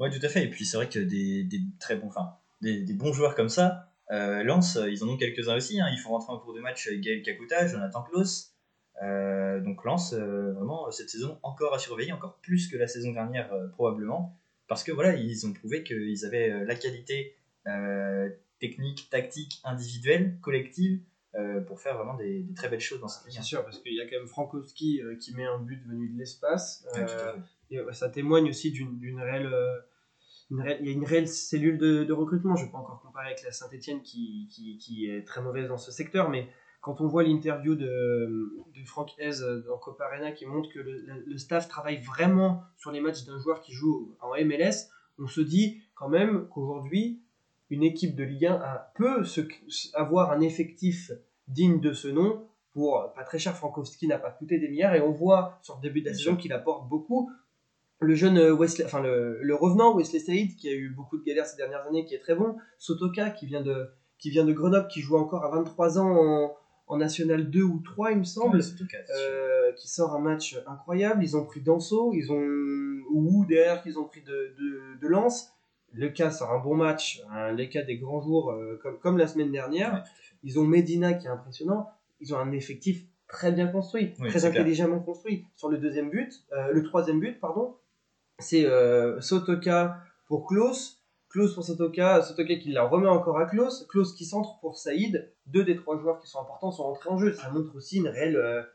Oui, 0.00 0.10
tout 0.10 0.24
à 0.24 0.28
fait. 0.28 0.44
Et 0.44 0.50
puis 0.50 0.64
c'est 0.64 0.78
vrai 0.78 0.88
que 0.88 0.98
des, 0.98 1.46
très 1.78 1.94
bons, 1.96 2.08
enfin, 2.08 2.36
des 2.62 2.94
bons 2.94 3.12
joueurs 3.12 3.36
comme 3.36 3.50
ça, 3.50 3.93
euh, 4.14 4.42
Lens, 4.42 4.78
ils 4.88 5.02
en 5.04 5.08
ont 5.08 5.16
quelques-uns 5.16 5.56
aussi. 5.56 5.80
Hein. 5.80 5.88
Ils 5.92 5.98
font 5.98 6.10
rentrer 6.10 6.32
en 6.32 6.38
cours 6.38 6.54
de 6.54 6.60
match 6.60 6.88
Gaël 6.88 7.22
Kakuta, 7.22 7.66
Jonathan 7.66 8.02
Klaus. 8.02 8.54
Euh, 9.02 9.60
donc 9.60 9.84
Lens, 9.84 10.12
euh, 10.12 10.52
vraiment, 10.52 10.90
cette 10.90 11.10
saison 11.10 11.38
encore 11.42 11.74
à 11.74 11.78
surveiller, 11.78 12.12
encore 12.12 12.38
plus 12.42 12.68
que 12.68 12.76
la 12.76 12.86
saison 12.86 13.12
dernière 13.12 13.52
euh, 13.52 13.68
probablement. 13.68 14.36
Parce 14.68 14.84
que 14.84 14.92
voilà, 14.92 15.14
ils 15.16 15.46
ont 15.46 15.52
prouvé 15.52 15.82
qu'ils 15.82 16.24
avaient 16.24 16.50
euh, 16.50 16.64
la 16.64 16.74
qualité 16.74 17.34
euh, 17.66 18.30
technique, 18.60 19.08
tactique, 19.10 19.60
individuelle, 19.64 20.38
collective. 20.40 21.00
pour 21.66 21.80
faire 21.80 21.96
vraiment 21.96 22.14
des, 22.14 22.44
des, 22.44 22.54
très 22.54 22.68
belles 22.68 22.80
choses 22.80 23.00
dans 23.00 23.08
cette 23.08 23.26
ligue. 23.26 23.34
C'est 23.36 23.42
sûr, 23.42 23.64
parce 23.64 23.80
qu'il 23.80 23.94
y 23.94 24.00
a 24.00 24.04
quand 24.04 24.16
même 24.16 24.28
Frankowski 24.28 25.02
qui 25.18 25.34
met 25.34 25.44
un 25.44 25.58
but 25.58 25.82
venu 25.84 26.08
de 26.08 26.16
l'espace. 26.16 26.86
et 27.70 27.80
ça 27.92 28.08
témoigne 28.08 28.48
aussi 28.48 28.70
d'une 28.70 29.20
réelle 29.20 29.52
une 30.50 30.64
il 30.80 30.86
y 30.86 30.90
a 30.90 30.92
une 30.92 31.04
réelle 31.04 31.28
cellule 31.28 31.78
de, 31.78 32.04
de 32.04 32.12
recrutement. 32.12 32.56
Je 32.56 32.62
ne 32.62 32.66
vais 32.66 32.72
pas 32.72 32.78
encore 32.78 33.00
comparer 33.00 33.26
avec 33.26 33.42
la 33.42 33.52
Saint-Etienne 33.52 34.02
qui, 34.02 34.48
qui, 34.50 34.78
qui, 34.78 35.06
est 35.06 35.26
très 35.26 35.42
mauvaise 35.42 35.68
dans 35.68 35.78
ce 35.78 35.90
secteur, 35.90 36.28
mais 36.28 36.48
quand 36.80 37.00
on 37.00 37.06
voit 37.06 37.22
l'interview 37.22 37.74
de, 37.74 37.86
de 38.74 38.84
Frank 38.84 39.10
Hez 39.18 39.30
dans 39.66 39.78
Copa 39.78 40.04
Arena 40.04 40.32
qui 40.32 40.44
montre 40.44 40.68
que 40.70 40.80
le, 40.80 41.24
le 41.26 41.38
staff 41.38 41.68
travaille 41.68 42.02
vraiment 42.02 42.62
sur 42.76 42.90
les 42.90 43.00
matchs 43.00 43.24
d'un 43.24 43.38
joueur 43.38 43.62
qui 43.62 43.72
joue 43.72 44.16
en 44.20 44.32
MLS, 44.44 44.90
on 45.18 45.26
se 45.26 45.40
dit 45.40 45.80
quand 45.94 46.08
même 46.08 46.48
qu'aujourd'hui, 46.48 47.22
une 47.70 47.82
équipe 47.82 48.14
de 48.14 48.24
Ligue 48.24 48.46
1 48.46 48.54
a, 48.54 48.92
peut 48.94 49.24
se, 49.24 49.40
avoir 49.94 50.30
un 50.30 50.40
effectif 50.40 51.10
digne 51.48 51.80
de 51.80 51.92
ce 51.92 52.08
nom. 52.08 52.46
Pour 52.72 53.12
pas 53.14 53.22
très 53.22 53.38
cher, 53.38 53.56
Frankowski 53.56 54.08
n'a 54.08 54.18
pas 54.18 54.30
coûté 54.30 54.58
des 54.58 54.68
milliards 54.68 54.94
et 54.94 55.00
on 55.00 55.12
voit 55.12 55.58
sur 55.62 55.76
le 55.76 55.82
début 55.82 56.02
de 56.02 56.08
la 56.08 56.14
saison 56.14 56.36
qu'il 56.36 56.52
apporte 56.52 56.88
beaucoup. 56.88 57.30
Le 58.00 58.14
jeune 58.14 58.38
Wesley, 58.52 58.84
enfin 58.84 59.00
le, 59.00 59.38
le, 59.40 59.54
revenant 59.54 59.96
Wesley 59.96 60.18
Saïd 60.18 60.56
qui 60.56 60.68
a 60.68 60.72
eu 60.72 60.90
beaucoup 60.90 61.16
de 61.16 61.24
galères 61.24 61.46
ces 61.46 61.56
dernières 61.56 61.86
années, 61.86 62.04
qui 62.04 62.14
est 62.14 62.18
très 62.18 62.34
bon. 62.34 62.56
Sotoka 62.78 63.30
qui 63.30 63.46
vient 63.46 63.62
de, 63.62 63.88
qui 64.18 64.30
vient 64.30 64.44
de 64.44 64.52
Grenoble, 64.52 64.88
qui 64.88 65.00
joue 65.00 65.16
encore 65.16 65.44
à 65.44 65.50
23 65.50 65.98
ans 65.98 66.16
en, 66.16 66.56
en 66.86 66.96
National 66.96 67.50
2 67.50 67.62
ou 67.62 67.80
3, 67.80 68.12
il 68.12 68.18
me 68.18 68.24
semble, 68.24 68.60
euh, 68.60 69.72
qui 69.72 69.88
sort 69.88 70.14
un 70.14 70.18
match 70.20 70.58
incroyable. 70.66 71.22
Ils 71.22 71.36
ont 71.36 71.44
pris 71.44 71.60
Danso, 71.60 72.12
ils 72.14 72.30
ont 72.30 72.42
Wu 73.10 73.46
derrière 73.46 73.82
qu'ils 73.82 73.98
ont 73.98 74.04
pris 74.04 74.22
de, 74.22 74.54
de, 74.58 75.00
de 75.00 75.08
Lens. 75.08 75.50
Le 75.92 76.08
cas 76.08 76.30
sort 76.30 76.50
un 76.50 76.58
bon 76.58 76.74
match, 76.74 77.22
les 77.54 77.68
cas 77.68 77.82
des 77.82 77.98
grands 77.98 78.20
jours 78.20 78.50
euh, 78.50 78.80
comme, 78.82 78.98
comme 78.98 79.16
la 79.16 79.28
semaine 79.28 79.52
dernière. 79.52 80.04
ils 80.42 80.58
ont 80.58 80.64
Medina 80.64 81.14
qui 81.14 81.26
est 81.26 81.30
impressionnant. 81.30 81.88
Ils 82.20 82.34
ont 82.34 82.38
un 82.38 82.52
effectif 82.52 83.04
très 83.28 83.52
bien 83.52 83.68
construit, 83.68 84.12
très 84.12 84.44
intelligemment 84.44 85.00
construit. 85.00 85.44
Sur 85.54 85.68
le 85.68 85.78
deuxième 85.78 86.10
but, 86.10 86.32
euh, 86.52 86.72
le 86.72 86.82
troisième 86.82 87.20
but, 87.20 87.38
pardon, 87.40 87.76
c'est 88.38 88.66
Sotoka 89.20 89.98
pour 90.26 90.46
Klaus. 90.46 91.00
Klaus 91.28 91.54
pour 91.54 91.64
Sotoka, 91.64 92.22
Sotoka 92.22 92.54
qui 92.56 92.70
la 92.70 92.84
remet 92.84 93.08
encore 93.08 93.38
à 93.38 93.46
Klaus, 93.46 93.86
Klaus 93.88 94.12
qui 94.14 94.24
centre 94.24 94.58
pour 94.60 94.76
Saïd. 94.76 95.32
Deux 95.46 95.64
des 95.64 95.76
trois 95.76 95.98
joueurs 95.98 96.20
qui 96.20 96.28
sont 96.28 96.40
importants 96.40 96.70
sont 96.70 96.84
entrés 96.84 97.10
en 97.10 97.18
jeu. 97.18 97.32
Ça 97.32 97.50
montre 97.50 97.74
aussi 97.74 97.98
une 97.98 98.08
réelle, 98.08 98.66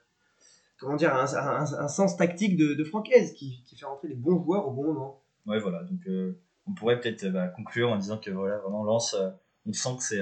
comment 0.77 0.95
dire, 0.95 1.15
un, 1.15 1.87
sens 1.87 2.17
tactique 2.17 2.57
de, 2.57 2.73
de 2.73 2.83
Francaise 2.83 3.33
qui, 3.33 3.63
qui, 3.65 3.77
fait 3.77 3.85
rentrer 3.85 4.09
les 4.09 4.15
bons 4.15 4.43
joueurs 4.43 4.67
au 4.67 4.71
bon 4.71 4.83
moment. 4.83 5.21
Voilà. 5.45 5.83
Donc 5.83 6.01
on 6.69 6.73
pourrait 6.73 6.99
peut-être 6.99 7.27
bah, 7.29 7.47
conclure 7.47 7.89
en 7.91 7.97
disant 7.97 8.17
que 8.17 8.31
voilà, 8.31 8.57
vraiment 8.59 8.83
Lance, 8.83 9.15
euh, 9.15 9.29
on 9.65 9.73
sent 9.73 9.89
que 9.97 10.03
c'est 10.03 10.21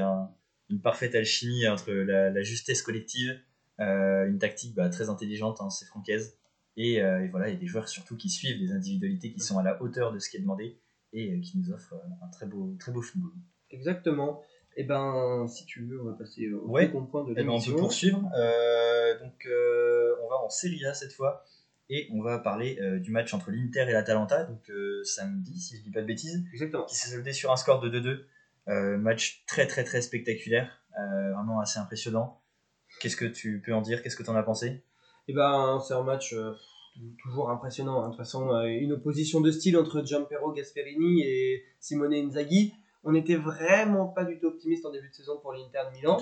une 0.70 0.82
parfaite 0.82 1.14
alchimie 1.16 1.68
entre 1.68 1.92
la, 1.92 2.42
justesse 2.42 2.82
collective, 2.82 3.38
euh, 3.80 4.28
une 4.28 4.40
tactique 4.40 4.74
bah, 4.74 4.90
très 4.90 5.10
intelligente, 5.10 5.60
hein, 5.62 5.70
c'est 5.70 5.86
francaise, 5.86 6.38
et, 6.78 7.02
euh, 7.02 7.24
et, 7.24 7.28
voilà, 7.28 7.50
il 7.50 7.56
y 7.56 7.58
a 7.58 7.60
des 7.60 7.68
joueurs 7.68 7.90
surtout 7.90 8.16
qui 8.16 8.30
suivent 8.30 8.60
des 8.60 8.72
individualités 8.72 9.32
qui 9.32 9.40
sont 9.40 9.58
à 9.60 9.64
la 9.64 9.82
hauteur 9.82 10.14
de 10.14 10.20
ce 10.20 10.30
qui 10.30 10.38
est 10.38 10.42
demandé 10.42 10.80
et 11.14 11.40
qui 11.42 11.58
nous 11.58 11.72
offrent 11.72 11.96
un 12.22 12.28
très 12.30 12.46
beau, 12.46 12.76
très 12.80 12.92
beau 12.92 13.02
football. 13.02 13.32
Exactement. 13.72 14.42
Et 14.76 14.82
eh 14.82 14.84
ben, 14.84 15.48
si 15.48 15.66
tu 15.66 15.84
veux, 15.86 16.00
on 16.00 16.06
va 16.06 16.14
passer 16.14 16.52
au 16.52 16.68
ouais. 16.70 16.88
point 16.88 17.24
de 17.24 17.34
l'émission. 17.34 17.42
Eh 17.42 17.44
ben, 17.44 17.50
on 17.50 17.60
peut 17.60 17.82
poursuivre. 17.82 18.22
donc, 18.22 19.48
on 19.48 20.30
va 20.30 20.36
en 20.44 20.50
Serie 20.50 20.86
A 20.86 20.94
cette 20.94 21.14
fois. 21.14 21.44
Et 21.90 22.10
on 22.12 22.22
va 22.22 22.40
parler 22.40 22.78
euh, 22.82 23.00
du 23.00 23.12
match 23.12 23.34
entre 23.34 23.50
l'Inter 23.50 23.86
et 23.88 23.94
l'Atalanta, 23.94 24.44
donc 24.44 24.70
euh, 24.70 25.04
samedi, 25.06 25.60
si 25.60 25.78
je 25.78 25.84
dis 25.84 25.92
pas 25.92 26.02
de 26.02 26.06
bêtises, 26.06 26.46
Exactement. 26.52 26.86
qui 26.86 26.96
s'est 26.96 27.12
soldé 27.12 27.32
sur 27.32 27.52
un 27.52 27.56
score 27.56 27.80
de 27.80 27.90
2-2. 27.90 28.26
Euh, 28.68 28.98
match 28.98 29.46
très 29.48 29.66
très 29.66 29.86
très 29.86 30.02
spectaculaire, 30.02 30.84
vraiment 31.34 31.62
assez 31.62 31.80
impressionnant. 31.80 32.42
Qu'est-ce 33.00 33.16
que 33.16 33.24
tu 33.24 33.62
peux 33.62 33.74
en 33.74 33.82
dire? 33.82 34.04
Qu'est-ce 34.04 34.18
que 34.18 34.24
tu 34.24 34.30
en 34.30 34.36
as 34.36 34.44
pensé? 34.44 34.84
Eh 35.28 35.34
ben, 35.34 35.80
c'est 35.86 35.94
un 35.94 36.04
match 36.04 36.36
toujours 37.22 37.50
impressionnant. 37.50 38.02
Hein. 38.02 38.08
De 38.08 38.12
toute 38.12 38.18
façon, 38.18 38.50
une 38.62 38.94
opposition 38.94 39.42
de 39.42 39.52
style 39.52 39.78
entre 39.78 40.06
Gianpero 40.06 40.52
Gasperini 40.52 41.22
et 41.22 41.64
Simone 41.80 42.14
Inzaghi. 42.14 42.74
On 43.04 43.12
n'était 43.12 43.36
vraiment 43.36 44.08
pas 44.08 44.26
du 44.26 44.40
tout 44.40 44.48
optimiste 44.48 44.86
en 44.86 44.92
début 44.92 45.10
de 45.10 45.14
saison 45.14 45.38
pour 45.42 45.54
l'Inter 45.54 45.80
de 45.92 45.98
Milan, 45.98 46.18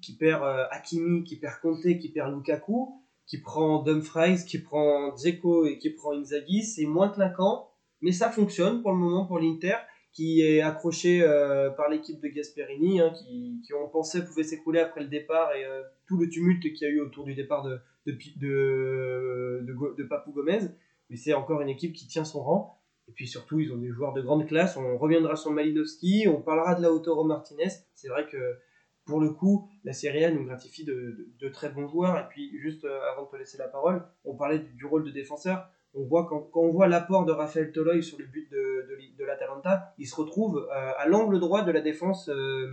qui 0.00 0.16
perd 0.16 0.42
Hakimi, 0.70 1.24
qui 1.24 1.36
perd 1.36 1.60
Conte, 1.60 1.82
qui 1.82 2.10
perd 2.12 2.32
Lukaku 2.32 3.00
qui 3.30 3.38
prend 3.38 3.80
Dumfries, 3.84 4.44
qui 4.44 4.58
prend 4.58 5.16
Zeko 5.16 5.64
et 5.64 5.78
qui 5.78 5.90
prend 5.90 6.18
Inzaghi, 6.18 6.64
c'est 6.64 6.84
moins 6.84 7.08
claquant, 7.08 7.70
mais 8.00 8.10
ça 8.10 8.28
fonctionne 8.28 8.82
pour 8.82 8.90
le 8.90 8.98
moment 8.98 9.24
pour 9.24 9.38
l'Inter, 9.38 9.76
qui 10.12 10.40
est 10.40 10.60
accroché 10.60 11.22
euh, 11.22 11.70
par 11.70 11.88
l'équipe 11.88 12.20
de 12.20 12.26
Gasperini, 12.26 13.00
hein, 13.00 13.12
qui, 13.16 13.62
qui, 13.64 13.72
on 13.72 13.88
pensait 13.88 14.24
pouvait 14.24 14.42
s'écrouler 14.42 14.80
après 14.80 15.02
le 15.02 15.06
départ 15.06 15.54
et 15.54 15.64
euh, 15.64 15.82
tout 16.08 16.18
le 16.18 16.28
tumulte 16.28 16.60
qu'il 16.60 16.88
y 16.88 16.90
a 16.90 16.92
eu 16.92 17.00
autour 17.00 17.24
du 17.24 17.36
départ 17.36 17.62
de, 17.62 17.78
de, 18.06 18.12
de, 18.36 19.60
de, 19.62 19.94
de 19.96 20.04
Papou 20.04 20.32
Gomez. 20.32 20.60
Mais 21.08 21.16
c'est 21.16 21.34
encore 21.34 21.60
une 21.60 21.68
équipe 21.68 21.92
qui 21.92 22.06
tient 22.06 22.24
son 22.24 22.42
rang. 22.42 22.80
Et 23.08 23.12
puis 23.12 23.26
surtout, 23.26 23.58
ils 23.58 23.72
ont 23.72 23.78
des 23.78 23.90
joueurs 23.90 24.12
de 24.12 24.22
grande 24.22 24.46
classe. 24.46 24.76
On 24.76 24.96
reviendra 24.96 25.34
sur 25.34 25.50
Malinowski, 25.50 26.26
on 26.28 26.40
parlera 26.40 26.76
de 26.76 26.82
Lautaro 26.82 27.24
Martinez. 27.24 27.70
C'est 27.94 28.08
vrai 28.08 28.26
que 28.30 28.56
pour 29.04 29.20
le 29.20 29.30
coup, 29.30 29.68
la 29.82 29.92
Serie 29.92 30.24
A 30.24 30.30
nous 30.30 30.44
gratifie 30.44 30.84
de, 30.84 31.48
très 31.52 31.70
bons 31.70 31.88
joueurs. 31.88 32.16
Et 32.18 32.28
puis, 32.28 32.56
juste 32.60 32.84
euh, 32.84 33.00
avant 33.12 33.24
de 33.24 33.30
te 33.30 33.36
laisser 33.36 33.58
la 33.58 33.66
parole, 33.66 34.04
on 34.24 34.36
parlait 34.36 34.60
du, 34.60 34.86
rôle 34.86 35.04
de 35.04 35.10
défenseur. 35.10 35.68
On 35.94 36.04
voit 36.04 36.26
quand, 36.26 36.48
on 36.54 36.70
voit 36.70 36.86
l'apport 36.86 37.24
de 37.24 37.32
Raphaël 37.32 37.72
Toloy 37.72 38.02
sur 38.02 38.18
le 38.18 38.26
but 38.26 38.48
de, 38.52 38.86
de, 39.18 39.24
l'Atalanta, 39.24 39.92
il 39.98 40.06
se 40.06 40.14
retrouve 40.14 40.58
euh, 40.58 40.92
à 40.96 41.08
l'angle 41.08 41.40
droit 41.40 41.64
de 41.64 41.72
la 41.72 41.80
défense 41.80 42.28
euh, 42.28 42.70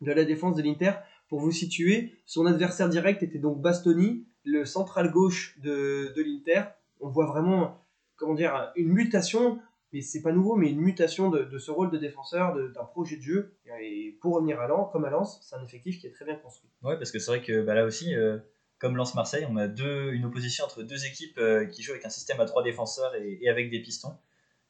de 0.00 0.12
la 0.12 0.24
défense 0.24 0.56
de 0.56 0.62
l'Inter. 0.62 0.92
Pour 1.28 1.38
vous 1.38 1.52
situer, 1.52 2.12
son 2.26 2.46
adversaire 2.46 2.88
direct 2.88 3.22
était 3.22 3.38
donc 3.38 3.62
Bastoni, 3.62 4.26
le 4.44 4.64
central 4.64 5.10
gauche 5.10 5.58
de, 5.60 6.12
l'Inter. 6.16 6.62
On 7.00 7.08
voit 7.08 7.26
vraiment, 7.26 7.84
comment 8.16 8.34
dire, 8.34 8.72
une 8.76 8.88
mutation 8.88 9.60
mais 9.92 10.02
c'est 10.02 10.22
pas 10.22 10.32
nouveau, 10.32 10.56
mais 10.56 10.70
une 10.70 10.80
mutation 10.80 11.30
de, 11.30 11.58
ce 11.58 11.70
rôle 11.70 11.90
de 11.90 11.98
défenseur, 11.98 12.54
d'un 12.54 12.84
projet 12.84 13.16
de 13.16 13.22
jeu. 13.22 13.56
Et 13.82 14.16
pour 14.20 14.34
revenir 14.34 14.60
à 14.60 14.68
Lens, 14.68 14.88
comme 14.92 15.04
à 15.04 15.10
Lens, 15.10 15.40
c'est 15.42 15.56
un 15.56 15.64
effectif 15.64 15.98
qui 15.98 16.06
est 16.06 16.12
très 16.12 16.24
bien 16.24 16.36
construit. 16.36 16.70
Ouais, 16.82 16.96
parce 16.96 17.10
que 17.10 17.18
c'est 17.18 17.30
vrai 17.30 17.42
que 17.42 17.62
bah, 17.62 17.74
là 17.74 17.84
aussi, 17.84 18.14
euh, 18.14 18.38
comme 18.78 18.96
Lens 18.96 19.14
Marseille, 19.14 19.46
on 19.50 19.56
a 19.56 19.66
deux, 19.66 20.12
une 20.12 20.24
opposition 20.24 20.64
entre 20.64 20.82
deux 20.82 21.06
équipes 21.06 21.38
euh, 21.38 21.66
qui 21.66 21.82
jouent 21.82 21.92
avec 21.92 22.04
un 22.04 22.10
système 22.10 22.40
à 22.40 22.44
trois 22.44 22.62
défenseurs 22.62 23.14
et, 23.16 23.48
avec 23.48 23.70
des 23.70 23.80
pistons. 23.80 24.16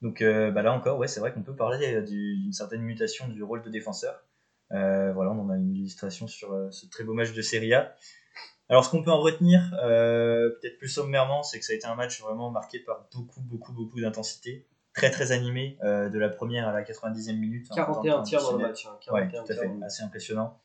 Donc 0.01 0.23
euh, 0.23 0.51
bah, 0.51 0.63
là 0.63 0.73
encore, 0.73 0.99
ouais, 0.99 1.09
c'est 1.09 1.21
vrai 1.21 1.35
qu'on 1.35 1.43
peut 1.43 1.57
parler 1.57 2.01
d'une 2.03 2.53
certaine 2.53 2.81
mutation 2.81 3.29
du 3.29 3.43
rôle 3.43 3.63
de 3.63 3.69
défenseur. 3.69 4.25
voilà, 4.71 5.33
on 5.33 5.41
en 5.41 5.51
a 5.51 5.57
une 5.57 5.77
illustration 5.77 6.29
sur 6.29 6.69
ce 6.71 6.87
très 6.87 7.05
beau 7.05 7.13
match 7.13 7.35
de 7.35 7.43
Serie 7.43 7.75
A. 7.75 7.95
Alors, 8.71 8.85
ce 8.85 8.91
qu'on 8.91 9.03
peut 9.03 9.11
en 9.11 9.21
retenir, 9.21 9.61
peut-être 9.73 10.79
plus 10.79 10.89
sommairement, 10.89 11.43
c'est 11.43 11.59
que 11.59 11.65
ça 11.67 11.75
a 11.75 11.77
été 11.77 11.87
un 11.87 11.97
match 11.97 12.23
vraiment 12.23 12.51
marqué 12.51 12.79
par 12.79 13.07
beaucoup, 13.13 13.43
beaucoup, 13.43 13.73
beaucoup 13.73 14.01
d'intensité 14.01 14.67
très 14.93 15.11
très 15.11 15.33
animé 15.33 15.79
euh, 15.83 16.09
de 16.09 16.19
la 16.19 16.29
première 16.29 16.69
à 16.69 16.73
la 16.73 16.83
90e 16.83 17.37
minute. 17.37 17.69
41 17.75 18.23
tirs 18.23 18.43
dans 18.43 18.53
le 18.53 18.59
match. 18.59 18.87
Hein, 18.87 19.13
ouais, 19.13 19.29
tout 19.29 19.37
à 19.37 19.55
fait, 19.55 19.71
assez 19.85 20.03
impressionnant. 20.03 20.59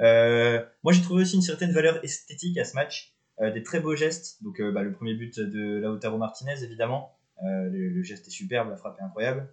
Euh, 0.00 0.64
moi 0.82 0.92
j'ai 0.92 1.02
trouvé 1.02 1.22
aussi 1.22 1.36
une 1.36 1.42
certaine 1.42 1.70
valeur 1.70 2.02
esthétique 2.04 2.58
à 2.58 2.64
ce 2.64 2.74
match, 2.74 3.14
euh, 3.40 3.50
des 3.52 3.62
très 3.62 3.80
beaux 3.80 3.94
gestes. 3.94 4.42
Donc 4.42 4.60
bah, 4.60 4.82
le 4.82 4.92
premier 4.92 5.14
but 5.14 5.38
de 5.38 5.80
Lautaro 5.80 6.18
Martinez 6.18 6.62
évidemment, 6.62 7.16
le, 7.42 8.02
geste 8.02 8.26
est 8.28 8.30
superbe, 8.30 8.70
la 8.70 8.76
frappe 8.76 8.98
est 9.00 9.04
incroyable. 9.04 9.48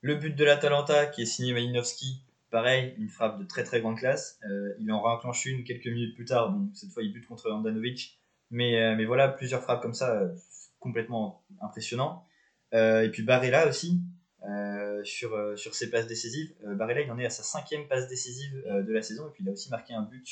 Le 0.00 0.16
but 0.16 0.34
de 0.34 0.44
l'Atalanta 0.44 1.06
qui 1.06 1.22
est 1.22 1.26
signé 1.26 1.52
Malinowski, 1.52 2.24
pareil, 2.52 2.94
une 2.98 3.08
frappe 3.08 3.40
de 3.40 3.44
très 3.44 3.64
très 3.64 3.80
grande 3.80 3.98
classe. 3.98 4.38
il 4.78 4.92
en 4.92 5.02
réenclenche 5.02 5.44
une 5.46 5.64
quelques 5.64 5.86
minutes 5.86 6.14
plus 6.14 6.26
tard, 6.26 6.56
cette 6.74 6.90
fois 6.90 7.02
il 7.02 7.12
bute 7.12 7.26
contre 7.26 7.50
Andanovic. 7.50 8.20
Mais, 8.50 8.94
mais 8.96 9.06
voilà, 9.06 9.28
plusieurs 9.28 9.62
frappes 9.62 9.82
comme 9.82 9.94
ça, 9.94 10.30
complètement 10.78 11.42
impressionnant. 11.62 12.26
Euh, 12.74 13.02
et 13.02 13.10
puis 13.10 13.22
Barella 13.22 13.68
aussi, 13.68 14.00
euh, 14.48 15.02
sur, 15.04 15.34
euh, 15.34 15.56
ses 15.56 15.90
passes 15.90 16.06
décisives. 16.06 16.54
Barella, 16.76 17.02
il 17.02 17.10
en 17.10 17.18
est 17.18 17.26
à 17.26 17.30
sa 17.30 17.42
cinquième 17.42 17.86
passe 17.88 18.08
décisive 18.08 18.52
de 18.66 18.92
la 18.92 19.02
saison, 19.02 19.28
et 19.28 19.30
puis 19.32 19.44
il 19.44 19.48
a 19.48 19.52
aussi 19.52 19.70
marqué 19.70 19.94
un 19.94 20.02
but 20.02 20.26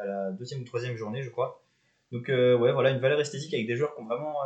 à 0.00 0.06
la 0.06 0.30
deuxième 0.32 0.62
ou 0.62 0.64
troisième 0.64 0.96
journée, 0.96 1.22
je 1.22 1.30
crois. 1.30 1.62
Donc 2.12 2.28
ouais, 2.28 2.72
voilà, 2.72 2.90
une 2.90 3.00
valeur 3.00 3.20
esthétique 3.20 3.52
avec 3.52 3.66
des 3.66 3.76
joueurs 3.76 3.94
qui 3.94 4.00
ont 4.00 4.06
vraiment 4.06 4.36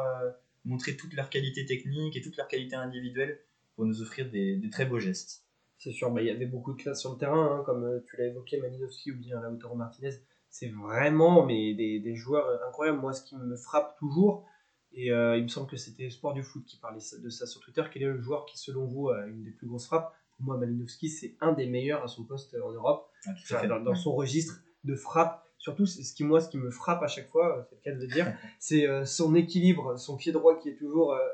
montré 0.64 0.96
toute 0.96 1.12
leur 1.14 1.30
qualité 1.30 1.64
technique 1.66 2.16
et 2.16 2.22
toute 2.22 2.36
leur 2.36 2.48
qualité 2.48 2.76
individuelle 2.76 3.38
pour 3.76 3.84
nous 3.84 4.02
offrir 4.02 4.30
des 4.30 4.68
très 4.70 4.86
beaux 4.86 4.98
gestes. 4.98 5.41
C'est 5.82 5.90
sûr, 5.90 6.12
bah, 6.12 6.22
il 6.22 6.28
y 6.28 6.30
avait 6.30 6.46
beaucoup 6.46 6.74
de 6.74 6.80
classe 6.80 7.00
sur 7.00 7.10
le 7.10 7.18
terrain, 7.18 7.56
hein, 7.56 7.62
comme 7.66 8.00
tu 8.06 8.16
l'as 8.16 8.26
évoqué, 8.26 8.56
Malinowski 8.60 9.10
ou 9.10 9.16
bien 9.16 9.40
Lautaro 9.40 9.74
Martinez. 9.74 10.12
C'est 10.48 10.68
vraiment 10.68 11.44
mais 11.44 11.74
des, 11.74 11.98
des, 11.98 12.14
joueurs 12.14 12.46
incroyables. 12.68 13.00
Moi, 13.00 13.12
ce 13.12 13.24
qui 13.24 13.34
me 13.34 13.56
frappe 13.56 13.98
toujours, 13.98 14.46
et 14.92 15.10
euh, 15.10 15.36
il 15.36 15.42
me 15.42 15.48
semble 15.48 15.68
que 15.68 15.76
c'était 15.76 16.08
Sport 16.08 16.34
du 16.34 16.44
Foot 16.44 16.64
qui 16.66 16.76
parlait 16.76 17.00
de 17.18 17.28
ça 17.30 17.46
sur 17.46 17.60
Twitter. 17.60 17.82
Quel 17.92 18.02
est 18.04 18.06
le 18.06 18.20
joueur 18.20 18.46
qui, 18.46 18.58
selon 18.58 18.86
vous, 18.86 19.08
a 19.08 19.26
une 19.26 19.42
des 19.42 19.50
plus 19.50 19.66
grosses 19.66 19.86
frappes? 19.86 20.14
Pour 20.36 20.46
moi, 20.46 20.56
Malinowski, 20.56 21.08
c'est 21.08 21.34
un 21.40 21.50
des 21.50 21.66
meilleurs 21.66 22.04
à 22.04 22.06
son 22.06 22.22
poste 22.22 22.56
en 22.62 22.70
Europe. 22.70 23.10
Ah, 23.50 23.66
dans, 23.66 23.94
son 23.96 24.14
registre 24.14 24.62
de 24.84 24.94
frappe. 24.94 25.44
Surtout, 25.58 25.86
ce 25.86 26.14
qui, 26.14 26.22
moi, 26.22 26.40
ce 26.40 26.48
qui 26.48 26.58
me 26.58 26.70
frappe 26.70 27.02
à 27.02 27.08
chaque 27.08 27.28
fois, 27.28 27.66
c'est 27.68 27.74
le 27.74 27.80
cas 27.80 27.92
de 27.92 28.00
le 28.00 28.06
dire, 28.06 28.32
c'est 28.60 28.86
euh, 28.86 29.04
son 29.04 29.34
équilibre, 29.34 29.98
son 29.98 30.16
pied 30.16 30.30
droit 30.30 30.56
qui 30.60 30.68
est 30.68 30.76
toujours. 30.76 31.14
Euh, 31.14 31.26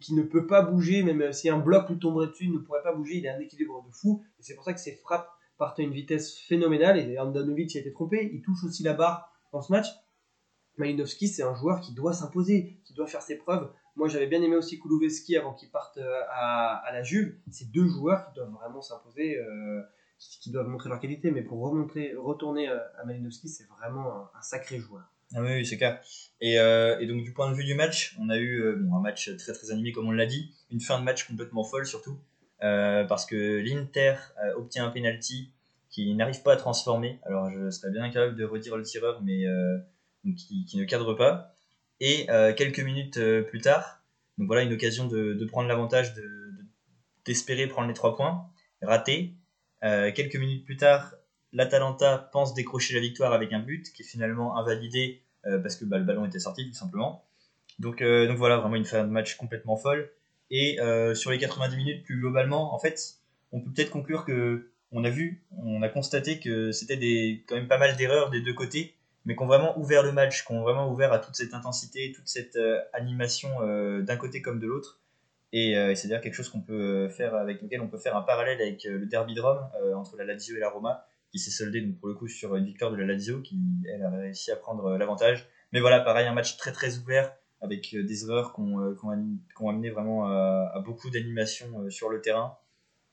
qui, 0.00 0.14
ne 0.14 0.22
peut 0.22 0.46
pas 0.46 0.62
bouger, 0.62 1.02
même 1.02 1.32
si 1.32 1.48
un 1.48 1.58
bloc 1.58 1.88
lui 1.88 1.98
tomberait 1.98 2.28
dessus, 2.28 2.44
il 2.44 2.52
ne 2.52 2.58
pourrait 2.58 2.82
pas 2.82 2.94
bouger. 2.94 3.18
Il 3.18 3.28
a 3.28 3.34
un 3.34 3.40
équilibre 3.40 3.84
de 3.86 3.92
fou. 3.92 4.22
Et 4.38 4.42
c'est 4.42 4.54
pour 4.54 4.64
ça 4.64 4.72
que 4.72 4.80
ses 4.80 4.96
frappes 4.96 5.30
partent 5.58 5.78
à 5.80 5.82
une 5.82 5.92
vitesse 5.92 6.38
phénoménale. 6.38 6.98
Et 6.98 7.18
Andanovic 7.18 7.74
a 7.76 7.80
été 7.80 7.92
trompé. 7.92 8.30
Il 8.32 8.42
touche 8.42 8.64
aussi 8.64 8.82
la 8.82 8.94
barre 8.94 9.32
dans 9.52 9.60
ce 9.60 9.72
match. 9.72 9.86
Malinowski, 10.76 11.28
c'est 11.28 11.42
un 11.42 11.54
joueur 11.54 11.80
qui 11.80 11.92
doit 11.92 12.12
s'imposer, 12.12 12.80
qui 12.84 12.94
doit 12.94 13.06
faire 13.06 13.22
ses 13.22 13.36
preuves. 13.36 13.70
Moi, 13.96 14.06
j'avais 14.08 14.28
bien 14.28 14.40
aimé 14.42 14.54
aussi 14.54 14.78
Kulouveski 14.78 15.36
avant 15.36 15.52
qu'il 15.52 15.70
parte 15.70 15.98
euh, 15.98 16.22
à, 16.30 16.88
la 16.92 17.02
Juve. 17.02 17.36
C'est 17.50 17.70
deux 17.72 17.88
joueurs 17.88 18.28
qui 18.28 18.34
doivent 18.34 18.52
vraiment 18.52 18.80
s'imposer. 18.80 19.38
Euh, 19.38 19.82
qui 20.40 20.50
doivent 20.50 20.66
montrer 20.66 20.88
leur 20.88 20.98
qualité, 20.98 21.30
mais 21.30 21.42
pour 21.42 21.60
remontrer, 21.60 22.12
retourner 22.16 22.68
euh, 22.68 22.78
à 23.00 23.04
Malinowski, 23.04 23.48
c'est 23.48 23.68
vraiment 23.68 24.12
un, 24.12 24.30
un 24.36 24.42
sacré 24.42 24.78
joueur. 24.78 25.04
Ah 25.34 25.42
oui, 25.42 25.66
c'est 25.66 25.76
clair. 25.76 26.00
Et, 26.40 26.58
euh, 26.58 26.98
et, 27.00 27.06
donc 27.06 27.22
du 27.22 27.32
point 27.32 27.50
de 27.50 27.54
vue 27.54 27.64
du 27.64 27.74
match, 27.74 28.16
on 28.18 28.30
a 28.30 28.38
eu 28.38 28.62
euh, 28.62 28.76
bon, 28.78 28.96
un 28.96 29.00
match 29.00 29.34
très 29.36 29.52
très 29.52 29.70
animé 29.70 29.92
comme 29.92 30.08
on 30.08 30.12
l'a 30.12 30.26
dit, 30.26 30.52
une 30.70 30.80
fin 30.80 30.98
de 30.98 31.04
match 31.04 31.24
complètement 31.24 31.64
folle 31.64 31.86
surtout, 31.86 32.18
euh, 32.62 33.04
parce 33.04 33.26
que 33.26 33.58
l'Inter 33.58 34.14
obtient 34.56 34.86
un 34.86 34.90
penalty 34.90 35.50
qui 35.90 36.14
n'arrive 36.14 36.42
pas 36.42 36.54
à 36.54 36.56
transformer. 36.56 37.18
Alors 37.24 37.50
je 37.50 37.70
serais 37.70 37.90
bien 37.90 38.02
incapable 38.02 38.36
de 38.36 38.44
redire 38.44 38.76
le 38.76 38.84
tireur, 38.84 39.20
mais 39.22 39.44
qui, 40.34 40.76
ne 40.76 40.84
cadre 40.84 41.14
pas. 41.14 41.54
Et 42.00 42.26
quelques 42.56 42.80
minutes 42.80 43.20
plus 43.48 43.60
tard, 43.60 44.02
donc 44.38 44.46
voilà 44.46 44.62
une 44.62 44.72
occasion 44.72 45.06
de, 45.06 45.34
de 45.34 45.44
prendre 45.44 45.68
l'avantage, 45.68 46.14
d'espérer 47.24 47.66
de, 47.66 47.70
prendre 47.70 47.88
les 47.88 47.94
trois 47.94 48.16
points, 48.16 48.48
raté. 48.80 49.34
quelques 49.82 50.36
minutes 50.36 50.64
plus 50.64 50.76
tard, 50.76 51.14
l'Atalanta 51.52 52.28
pense 52.32 52.54
décrocher 52.54 52.94
la 52.94 53.00
victoire 53.00 53.32
avec 53.32 53.52
un 53.52 53.60
but 53.60 53.92
qui 53.92 54.02
est 54.02 54.06
finalement 54.06 54.56
invalidé 54.58 55.22
euh, 55.46 55.58
parce 55.58 55.76
que 55.76 55.84
bah, 55.84 55.98
le 55.98 56.04
ballon 56.04 56.24
était 56.24 56.38
sorti 56.38 56.66
tout 56.66 56.74
simplement. 56.74 57.24
Donc, 57.78 58.02
euh, 58.02 58.26
donc 58.26 58.36
voilà, 58.36 58.58
vraiment 58.58 58.76
une 58.76 58.84
fin 58.84 59.04
de 59.04 59.10
match 59.10 59.36
complètement 59.36 59.76
folle. 59.76 60.10
Et 60.50 60.80
euh, 60.80 61.14
sur 61.14 61.30
les 61.30 61.38
90 61.38 61.76
minutes, 61.76 62.04
plus 62.04 62.18
globalement, 62.18 62.74
en 62.74 62.78
fait, 62.78 63.18
on 63.52 63.60
peut 63.60 63.70
peut-être 63.70 63.90
conclure 63.90 64.24
que 64.24 64.70
on 64.90 65.04
a 65.04 65.10
vu, 65.10 65.44
on 65.58 65.82
a 65.82 65.88
constaté 65.88 66.40
que 66.40 66.72
c'était 66.72 67.44
quand 67.46 67.56
même 67.56 67.68
pas 67.68 67.76
mal 67.76 67.94
d'erreurs 67.96 68.30
des 68.30 68.40
deux 68.40 68.54
côtés, 68.54 68.94
mais 69.26 69.34
qu'on 69.34 69.46
vraiment 69.46 69.78
ouvert 69.78 70.02
le 70.02 70.12
match, 70.12 70.42
qu'on 70.44 70.62
vraiment 70.62 70.90
ouvert 70.90 71.12
à 71.12 71.18
toute 71.18 71.36
cette 71.36 71.52
intensité, 71.52 72.12
toute 72.12 72.26
cette 72.26 72.58
animation 72.94 73.50
d'un 74.00 74.16
côté 74.16 74.40
comme 74.40 74.58
de 74.58 74.66
l'autre. 74.66 74.98
Et, 75.52 75.74
c'est 75.94 76.08
d'ailleurs 76.08 76.22
quelque 76.22 76.32
chose 76.32 76.48
qu'on 76.48 76.62
peut 76.62 77.10
faire 77.10 77.34
avec 77.34 77.60
lequel 77.60 77.82
on 77.82 77.88
peut 77.88 77.98
faire 77.98 78.16
un 78.16 78.22
parallèle 78.22 78.62
avec 78.62 78.84
le 78.84 79.04
derby 79.04 79.34
de 79.34 79.42
Rome 79.42 79.60
entre 79.94 80.16
la 80.16 80.24
Lazio 80.24 80.56
et 80.56 80.60
la 80.60 80.70
Roma, 80.70 81.04
qui 81.30 81.38
s'est 81.38 81.50
soldé 81.50 81.80
donc 81.80 81.98
pour 81.98 82.08
le 82.08 82.14
coup 82.14 82.28
sur 82.28 82.56
une 82.56 82.64
victoire 82.64 82.90
de 82.90 82.96
la 82.96 83.06
Lazio 83.06 83.40
qui 83.42 83.58
elle 83.92 84.02
a 84.02 84.10
réussi 84.10 84.50
à 84.50 84.56
prendre 84.56 84.86
euh, 84.86 84.98
l'avantage. 84.98 85.48
Mais 85.72 85.80
voilà, 85.80 86.00
pareil, 86.00 86.26
un 86.26 86.34
match 86.34 86.56
très 86.56 86.72
très 86.72 86.98
ouvert 86.98 87.34
avec 87.60 87.94
euh, 87.94 88.04
des 88.04 88.24
erreurs 88.24 88.54
qui 88.54 88.60
ont, 88.60 88.80
euh, 88.80 89.68
amené 89.68 89.90
vraiment 89.90 90.26
à, 90.26 90.82
beaucoup 90.84 91.10
d'animation 91.10 91.90
sur 91.90 92.08
le 92.08 92.20
terrain. 92.20 92.56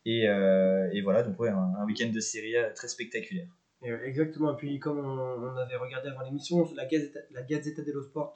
Et, 0.08 0.26
et, 0.26 1.02
voilà, 1.02 1.24
donc 1.24 1.36
un, 1.42 1.84
week-end 1.88 2.12
de 2.14 2.20
Serie 2.20 2.56
A 2.58 2.70
très 2.70 2.88
spectaculaire. 2.88 3.48
exactement, 3.82 4.54
et 4.54 4.56
puis 4.56 4.78
comme 4.78 5.00
on, 5.00 5.58
avait 5.58 5.78
regardé 5.78 6.10
avant 6.10 6.22
l'émission, 6.22 6.64
la 6.76 6.86
Gazzetta, 6.86 7.22
la 7.32 7.42
Gazzetta 7.42 7.82
dello 7.82 8.04
Sport 8.04 8.36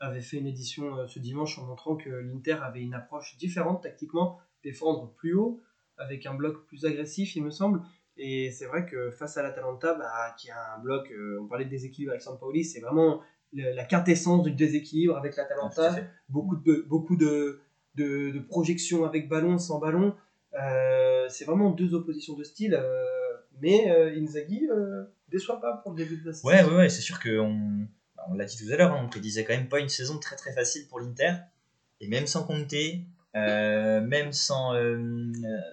avait 0.00 0.20
fait 0.20 0.38
une 0.38 0.48
édition 0.48 1.06
ce 1.06 1.20
dimanche 1.20 1.56
en 1.60 1.66
montrant 1.66 1.94
que 1.94 2.10
l'Inter 2.10 2.58
avait 2.62 2.80
une 2.80 2.94
approche 2.94 3.36
différente 3.36 3.84
tactiquement, 3.84 4.40
défendre 4.64 5.14
plus 5.14 5.34
haut, 5.34 5.62
avec 5.98 6.26
un 6.26 6.34
bloc 6.34 6.66
plus 6.66 6.84
agressif, 6.84 7.36
il 7.36 7.44
me 7.44 7.50
semble, 7.50 7.82
et 8.18 8.50
c'est 8.50 8.66
vrai 8.66 8.84
que 8.84 9.10
face 9.10 9.36
à 9.36 9.42
l'Atalanta, 9.42 9.94
bah, 9.94 10.34
qui 10.36 10.50
a 10.50 10.74
un 10.76 10.80
bloc, 10.80 11.10
euh, 11.10 11.38
on 11.40 11.46
parlait 11.46 11.64
de 11.64 11.70
déséquilibre 11.70 12.10
avec 12.10 12.22
Sampaoli, 12.22 12.64
c'est 12.64 12.80
vraiment 12.80 13.22
la 13.52 13.84
quintessence 13.84 14.42
du 14.42 14.52
déséquilibre 14.52 15.16
avec 15.16 15.36
l'Atalanta. 15.36 15.96
beaucoup 16.28 16.56
de, 16.56 16.84
beaucoup 16.86 17.16
de, 17.16 17.60
de, 17.94 18.30
de, 18.30 18.38
projections 18.40 19.06
avec 19.06 19.28
ballon, 19.28 19.56
sans 19.56 19.78
ballon. 19.78 20.14
Euh, 20.60 21.26
c'est 21.30 21.44
vraiment 21.44 21.70
deux 21.70 21.94
oppositions 21.94 22.34
de 22.34 22.44
style. 22.44 22.74
Euh, 22.74 23.04
mais 23.60 23.90
Inzaghi 24.16 24.68
déçoit 25.28 25.60
pas 25.60 25.80
pour 25.82 25.92
le 25.92 25.98
début 25.98 26.18
de 26.18 26.26
la 26.26 26.32
saison. 26.32 26.48
Ouais, 26.48 26.62
ouais, 26.64 26.76
ouais 26.76 26.88
c'est 26.88 27.00
sûr 27.00 27.20
qu'on 27.20 27.86
bah, 28.16 28.24
on 28.28 28.34
l'a 28.34 28.44
dit 28.44 28.56
tout 28.56 28.70
à 28.70 28.76
l'heure, 28.76 28.92
hein, 28.92 29.00
on 29.02 29.08
prédisait 29.08 29.44
quand 29.44 29.54
même 29.54 29.68
pas 29.68 29.80
une 29.80 29.88
saison 29.88 30.18
très 30.18 30.36
très 30.36 30.52
facile 30.52 30.86
pour 30.88 31.00
l'Inter. 31.00 31.32
Et 32.00 32.08
même 32.08 32.26
sans 32.26 32.44
compter, 32.44 33.06
même 33.34 34.32
sans, 34.32 34.74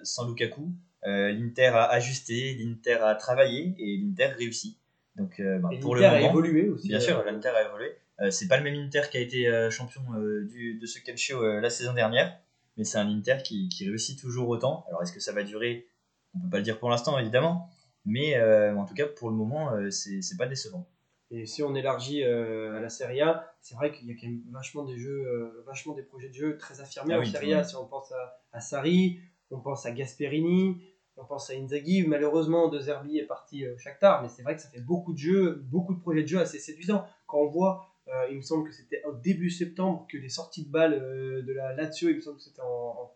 sans 0.04 0.28
Lukaku, 0.28 0.72
L'Inter 1.06 1.68
a 1.68 1.90
ajusté, 1.92 2.56
l'Inter 2.56 2.98
a 3.04 3.16
travaillé 3.16 3.76
et 3.78 3.98
l'Inter 3.98 4.34
réussit. 4.38 4.78
Donc 5.16 5.40
euh, 5.40 5.60
bah, 5.60 5.70
pour 5.82 5.96
le 5.96 6.02
moment, 6.02 6.14
a 6.14 6.22
évolué 6.22 6.70
aussi. 6.70 6.88
Bien 6.88 7.00
sûr, 7.00 7.24
l'Inter 7.24 7.50
a 7.50 7.68
évolué. 7.68 7.96
Euh, 8.22 8.32
c'est 8.32 8.48
pas 8.48 8.58
le 8.58 8.64
même 8.64 8.76
Inter 8.76 9.04
qui 9.10 9.18
a 9.18 9.22
été 9.22 9.70
champion 9.72 10.02
du, 10.50 10.78
de 10.80 10.86
ce 10.86 11.00
calcio 11.00 11.60
la 11.60 11.70
saison 11.70 11.94
dernière, 11.94 12.38
mais 12.78 12.84
c'est 12.84 12.98
un 12.98 13.10
Inter 13.10 13.38
qui, 13.44 13.70
qui, 13.70 13.88
réussit 13.88 14.20
toujours 14.20 14.50
autant. 14.50 14.86
Alors 14.88 15.04
est-ce 15.04 15.14
que 15.14 15.20
ça 15.20 15.34
va 15.34 15.44
durer? 15.44 15.88
On 16.34 16.40
peut 16.42 16.50
pas 16.50 16.58
le 16.58 16.64
dire 16.64 16.80
pour 16.80 16.90
l'instant 16.90 17.18
évidemment, 17.18 17.70
mais 18.06 18.40
en 18.40 18.86
tout 18.86 18.94
cas 18.94 19.06
pour 19.06 19.30
le 19.30 19.36
moment 19.36 19.72
c'est 19.90 20.38
pas 20.38 20.48
décevant. 20.48 20.88
Et 21.32 21.46
si 21.48 21.64
on 21.64 21.74
élargit 21.76 22.24
à 22.24 22.80
la 22.80 22.90
Serie 22.90 23.22
A, 23.22 23.54
c'est 23.60 23.76
vrai 23.76 23.92
qu'il 23.92 24.08
y 24.08 24.12
a 24.12 24.16
quand 24.16 24.28
même 24.28 24.42
vachement 24.52 24.84
des 24.84 24.98
jeux, 24.98 25.64
vachement 25.66 25.94
des 25.94 26.04
projets 26.04 26.30
de 26.30 26.34
jeu 26.34 26.58
très 26.58 26.80
affirmés 26.82 27.16
ah 27.16 27.20
en 27.20 27.26
Serie 27.26 27.54
A. 27.54 27.64
Si 27.64 27.76
on 27.76 27.86
pense 27.86 28.12
à, 28.12 28.38
à 28.54 28.60
Sarri, 28.60 29.20
on 29.52 29.60
pense 29.60 29.86
à 29.86 29.92
Gasperini, 29.92 30.82
on 31.18 31.26
pense 31.26 31.50
à 31.50 31.54
Inzaghi. 31.54 32.06
Malheureusement, 32.08 32.68
De 32.68 32.80
Zerbi 32.80 33.18
est 33.18 33.26
parti 33.26 33.66
euh, 33.66 33.78
Shakhtar, 33.78 34.22
mais 34.22 34.30
c'est 34.30 34.44
vrai 34.44 34.56
que 34.56 34.62
ça 34.62 34.70
fait 34.70 34.82
beaucoup 34.82 35.14
de 35.14 35.18
jeux, 35.18 35.64
beaucoup 35.66 35.94
de 35.94 36.00
projets 36.00 36.24
de 36.24 36.28
jeu 36.28 36.40
assez 36.40 36.60
séduisants. 36.60 37.06
Quand 37.28 37.40
on 37.40 37.48
voit, 37.48 37.88
euh, 38.08 38.28
il 38.30 38.38
me 38.38 38.42
semble 38.42 38.68
que 38.68 38.74
c'était 38.74 39.02
au 39.06 39.14
début 39.14 39.50
septembre 39.50 40.06
que 40.12 40.18
les 40.18 40.30
sorties 40.30 40.66
de 40.66 40.72
balles 40.72 40.94
euh, 40.94 41.42
de 41.42 41.54
la 41.54 41.74
Lazio, 41.74 42.10
il 42.10 42.18
me 42.18 42.22
semble 42.22 42.38
que 42.38 42.44
c'était 42.44 42.62
en, 42.62 43.12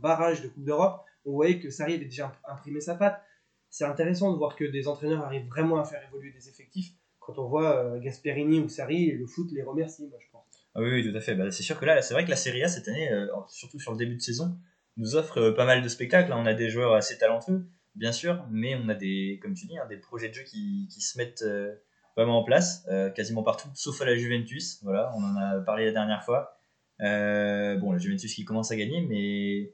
barrage 0.00 0.42
de 0.42 0.48
Coupe 0.48 0.64
d'Europe, 0.64 1.04
on 1.24 1.32
voyait 1.32 1.58
que 1.58 1.70
Sarri 1.70 1.94
avait 1.94 2.04
déjà 2.04 2.32
imprimé 2.48 2.80
sa 2.80 2.94
patte. 2.94 3.20
C'est 3.68 3.84
intéressant 3.84 4.32
de 4.32 4.38
voir 4.38 4.54
que 4.56 4.64
des 4.64 4.86
entraîneurs 4.86 5.24
arrivent 5.24 5.48
vraiment 5.48 5.78
à 5.78 5.84
faire 5.84 6.00
évoluer 6.08 6.30
des 6.30 6.48
effectifs. 6.48 6.92
Quand 7.18 7.38
on 7.38 7.48
voit 7.48 7.98
Gasperini 7.98 8.60
ou 8.60 8.68
Sarri, 8.68 9.10
le 9.10 9.26
foot 9.26 9.50
les 9.52 9.62
remercie, 9.62 10.06
moi 10.06 10.18
je 10.20 10.30
pense. 10.30 10.44
Ah 10.74 10.80
oui, 10.80 10.90
oui, 10.90 11.10
tout 11.10 11.16
à 11.16 11.20
fait. 11.20 11.34
Bah, 11.34 11.50
c'est 11.50 11.64
sûr 11.64 11.78
que 11.78 11.84
là, 11.84 12.00
c'est 12.00 12.14
vrai 12.14 12.24
que 12.24 12.30
la 12.30 12.36
Serie 12.36 12.62
A 12.62 12.68
cette 12.68 12.88
année, 12.88 13.10
surtout 13.48 13.78
sur 13.80 13.92
le 13.92 13.98
début 13.98 14.14
de 14.14 14.20
saison, 14.20 14.56
nous 14.98 15.14
offre 15.16 15.38
euh, 15.38 15.54
pas 15.54 15.64
mal 15.64 15.80
de 15.80 15.88
spectacles. 15.88 16.32
On 16.32 16.44
a 16.44 16.54
des 16.54 16.68
joueurs 16.68 16.94
assez 16.94 17.16
talentueux, 17.16 17.66
bien 17.94 18.12
sûr, 18.12 18.44
mais 18.50 18.74
on 18.74 18.88
a 18.88 18.94
des, 18.94 19.38
comme 19.40 19.54
tu 19.54 19.66
dis, 19.66 19.78
hein, 19.78 19.86
des 19.88 19.96
projets 19.96 20.28
de 20.28 20.34
jeu 20.34 20.42
qui, 20.42 20.88
qui 20.92 21.00
se 21.00 21.16
mettent 21.16 21.42
euh, 21.42 21.74
vraiment 22.16 22.38
en 22.40 22.44
place, 22.44 22.84
euh, 22.90 23.08
quasiment 23.10 23.42
partout, 23.42 23.68
sauf 23.74 24.00
à 24.02 24.04
la 24.04 24.16
Juventus. 24.16 24.80
Voilà, 24.82 25.10
on 25.16 25.22
en 25.22 25.36
a 25.36 25.60
parlé 25.60 25.86
la 25.86 25.92
dernière 25.92 26.24
fois. 26.24 26.58
bon, 26.98 27.92
la 27.92 27.98
Juventus 27.98 28.34
qui 28.34 28.44
commence 28.44 28.70
à 28.70 28.76
gagner, 28.76 29.00
mais 29.00 29.72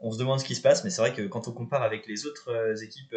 on 0.00 0.10
se 0.10 0.18
demande 0.18 0.40
ce 0.40 0.44
qui 0.44 0.56
se 0.56 0.62
passe. 0.62 0.84
Mais 0.84 0.90
c'est 0.90 1.00
vrai 1.00 1.14
que 1.14 1.22
quand 1.22 1.48
on 1.48 1.52
compare 1.52 1.82
avec 1.82 2.06
les 2.06 2.26
autres 2.26 2.82
équipes, 2.82 3.16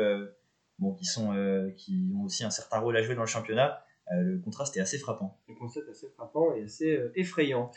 bon, 0.78 0.94
qui 0.94 1.06
sont, 1.06 1.34
qui 1.76 2.12
ont 2.16 2.26
aussi 2.26 2.46
un 2.46 2.52
certain 2.52 2.78
rôle 2.80 2.96
à 2.96 3.02
jouer 3.02 3.16
dans 3.16 3.22
le 3.22 3.28
championnat, 3.28 3.84
le 4.12 4.40
contraste 4.40 4.78
est 4.78 4.80
assez 4.80 4.98
frappant. 4.98 5.38
Le 5.50 5.56
contraste 5.56 5.88
est 5.88 5.92
assez 5.92 6.10
frappant 6.10 6.54
et 6.56 6.64
assez 6.64 6.96
euh, 6.96 7.12
effrayant. 7.16 7.72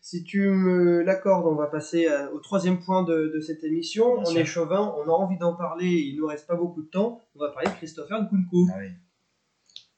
Si 0.00 0.24
tu 0.24 0.48
me 0.48 1.02
l'accordes, 1.02 1.46
on 1.46 1.54
va 1.54 1.66
passer 1.66 2.08
euh, 2.08 2.30
au 2.30 2.38
troisième 2.38 2.80
point 2.80 3.02
de, 3.02 3.38
cette 3.40 3.62
émission. 3.62 4.18
on 4.18 4.34
est 4.34 4.44
chauvin, 4.44 4.94
on 4.96 5.04
a 5.04 5.12
envie 5.12 5.38
d'en 5.38 5.54
parler, 5.54 5.86
il 5.86 6.16
nous 6.16 6.26
reste 6.26 6.46
pas 6.46 6.56
beaucoup 6.56 6.82
de 6.82 6.88
temps. 6.88 7.22
On 7.34 7.40
va 7.40 7.50
parler 7.50 7.68
de 7.68 7.74
Christopher 7.74 8.22
Nkunku. 8.22 8.68
Ah 8.72 8.78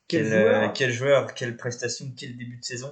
quel, 0.09 0.25
joueur. 0.27 0.73
quel, 0.73 0.91
joueur. 0.91 1.35
quelle 1.35 1.57
prestation, 1.57 2.07
quel 2.17 2.37
début 2.37 2.57
de 2.57 2.65
saison. 2.65 2.89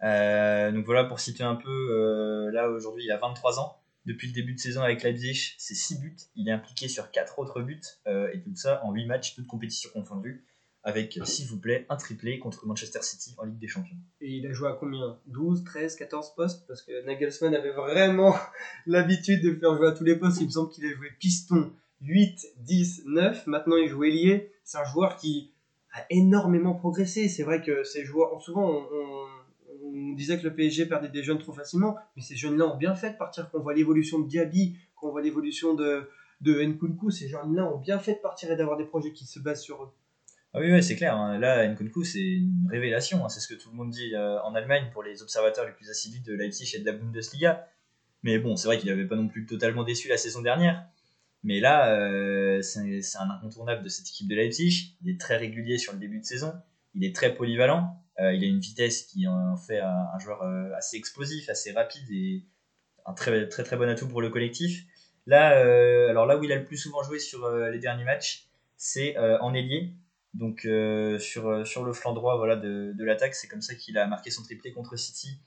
donc 0.00 0.84
voilà, 0.86 1.04
pour 1.04 1.20
situer 1.20 1.44
un 1.44 1.56
peu, 1.56 2.50
là 2.50 2.68
aujourd'hui 2.70 3.04
il 3.04 3.12
a 3.12 3.18
23 3.18 3.60
ans. 3.60 3.78
Depuis 4.06 4.28
le 4.28 4.34
début 4.34 4.54
de 4.54 4.58
saison 4.58 4.82
avec 4.82 5.02
Leipzig, 5.02 5.54
c'est 5.56 5.74
6 5.74 6.00
buts. 6.00 6.16
Il 6.36 6.48
est 6.48 6.52
impliqué 6.52 6.88
sur 6.88 7.10
4 7.10 7.38
autres 7.38 7.62
buts 7.62 7.80
et 8.06 8.40
tout 8.42 8.56
ça 8.56 8.84
en 8.84 8.92
8 8.92 9.06
matchs, 9.06 9.34
toutes 9.34 9.46
compétitions 9.46 9.90
confondues 9.92 10.44
avec, 10.84 11.18
s'il 11.24 11.46
vous 11.46 11.58
plaît, 11.58 11.86
un 11.88 11.96
triplé 11.96 12.38
contre 12.38 12.66
Manchester 12.66 13.00
City 13.02 13.34
en 13.38 13.44
Ligue 13.46 13.58
des 13.58 13.68
Champions. 13.68 13.96
Et 14.20 14.28
il 14.28 14.46
a 14.46 14.52
joué 14.52 14.68
à 14.68 14.76
combien? 14.78 15.18
12, 15.26 15.64
13, 15.64 15.96
14 15.96 16.34
postes? 16.34 16.66
Parce 16.68 16.82
que 16.82 17.04
Nagelsmann 17.06 17.54
avait 17.54 17.72
vraiment 17.72 18.34
l'habitude 18.86 19.42
de 19.42 19.50
le 19.50 19.58
faire 19.58 19.74
jouer 19.76 19.88
à 19.88 19.92
tous 19.92 20.04
les 20.04 20.16
postes. 20.16 20.42
Il 20.42 20.46
me 20.46 20.50
semble 20.50 20.70
qu'il 20.70 20.84
a 20.84 20.92
joué 20.92 21.08
piston 21.18 21.72
8, 22.02 22.38
10, 22.58 23.04
9. 23.06 23.46
Maintenant, 23.46 23.76
il 23.76 23.88
joue 23.88 24.04
ailier. 24.04 24.52
C'est 24.62 24.76
un 24.76 24.84
joueur 24.84 25.16
qui 25.16 25.52
a 25.94 26.04
énormément 26.10 26.74
progressé. 26.74 27.30
C'est 27.30 27.44
vrai 27.44 27.62
que 27.62 27.82
ces 27.82 28.04
joueurs, 28.04 28.40
souvent, 28.42 28.86
on, 28.92 30.14
disait 30.14 30.38
que 30.38 30.44
le 30.44 30.54
PSG 30.54 30.86
perdait 30.86 31.08
des 31.08 31.22
jeunes 31.22 31.38
trop 31.38 31.52
facilement, 31.52 31.96
mais 32.14 32.22
ces 32.22 32.36
jeunes-là 32.36 32.66
ont 32.66 32.76
bien 32.76 32.94
fait 32.94 33.12
de 33.12 33.16
partir. 33.16 33.50
Quand 33.50 33.58
on 33.58 33.62
voit 33.62 33.74
l'évolution 33.74 34.18
de 34.20 34.28
Diaby, 34.28 34.76
quand 34.96 35.08
on 35.08 35.10
voit 35.12 35.22
l'évolution 35.22 35.74
de, 35.74 36.08
de 36.40 36.62
Nkunku, 36.62 37.10
ces 37.10 37.28
jeunes-là 37.28 37.72
ont 37.72 37.78
bien 37.78 37.98
fait 37.98 38.14
de 38.14 38.18
partir 38.18 38.52
et 38.52 38.56
d'avoir 38.56 38.76
des 38.76 38.84
projets 38.84 39.12
qui 39.12 39.24
se 39.24 39.40
basent 39.40 39.62
sur 39.62 39.82
eux. 39.82 39.88
Ah 40.56 40.60
oui, 40.60 40.82
c'est 40.84 40.94
clair. 40.94 41.16
Hein. 41.16 41.36
Là, 41.38 41.66
Nkunku, 41.66 42.04
c'est 42.04 42.20
une 42.20 42.68
révélation. 42.70 43.24
Hein. 43.24 43.28
C'est 43.28 43.40
ce 43.40 43.48
que 43.48 43.54
tout 43.54 43.70
le 43.70 43.76
monde 43.76 43.90
dit 43.90 44.14
euh, 44.14 44.40
en 44.42 44.54
Allemagne 44.54 44.88
pour 44.92 45.02
les 45.02 45.20
observateurs 45.20 45.66
les 45.66 45.72
plus 45.72 45.90
assidus 45.90 46.20
de 46.20 46.32
Leipzig 46.32 46.76
et 46.76 46.78
de 46.78 46.86
la 46.86 46.92
Bundesliga. 46.92 47.66
Mais 48.22 48.38
bon, 48.38 48.54
c'est 48.54 48.68
vrai 48.68 48.78
qu'il 48.78 48.88
n'avait 48.88 49.06
pas 49.06 49.16
non 49.16 49.26
plus 49.26 49.46
totalement 49.46 49.82
déçu 49.82 50.06
la 50.06 50.16
saison 50.16 50.42
dernière. 50.42 50.86
Mais 51.42 51.58
là, 51.58 51.92
euh, 51.98 52.62
c'est 52.62 53.18
un 53.18 53.30
incontournable 53.30 53.82
de 53.82 53.88
cette 53.88 54.08
équipe 54.08 54.28
de 54.28 54.36
Leipzig. 54.36 54.96
Il 55.02 55.10
est 55.10 55.20
très 55.20 55.36
régulier 55.36 55.76
sur 55.76 55.92
le 55.92 55.98
début 55.98 56.20
de 56.20 56.24
saison. 56.24 56.54
Il 56.94 57.04
est 57.04 57.14
très 57.14 57.34
polyvalent. 57.34 58.00
Euh, 58.20 58.32
il 58.32 58.44
a 58.44 58.46
une 58.46 58.60
vitesse 58.60 59.02
qui 59.02 59.26
en 59.26 59.56
fait 59.56 59.80
un, 59.80 60.18
joueur 60.20 60.44
assez 60.76 60.96
explosif, 60.96 61.48
assez 61.48 61.72
rapide 61.72 62.08
et 62.12 62.44
un 63.06 63.12
très 63.12 63.48
très 63.48 63.64
très 63.64 63.76
bon 63.76 63.88
atout 63.88 64.06
pour 64.06 64.22
le 64.22 64.30
collectif. 64.30 64.84
Là, 65.26 65.48
alors 66.08 66.26
là 66.26 66.38
où 66.38 66.44
il 66.44 66.52
a 66.52 66.56
le 66.56 66.64
plus 66.64 66.76
souvent 66.76 67.02
joué 67.02 67.18
sur 67.18 67.50
les 67.50 67.80
derniers 67.80 68.04
matchs, 68.04 68.46
c'est 68.76 69.18
en 69.18 69.52
ailier 69.52 69.92
donc 70.34 70.64
euh, 70.64 71.18
sur, 71.20 71.48
euh, 71.48 71.64
sur 71.64 71.84
le 71.84 71.92
flanc 71.92 72.12
droit 72.12 72.36
voilà, 72.36 72.56
de, 72.56 72.92
de 72.92 73.04
l'attaque, 73.04 73.34
c'est 73.34 73.46
comme 73.46 73.62
ça 73.62 73.74
qu'il 73.74 73.96
a 73.96 74.06
marqué 74.06 74.30
son 74.30 74.42
triplé 74.42 74.72
contre 74.72 74.96
City 74.96 75.38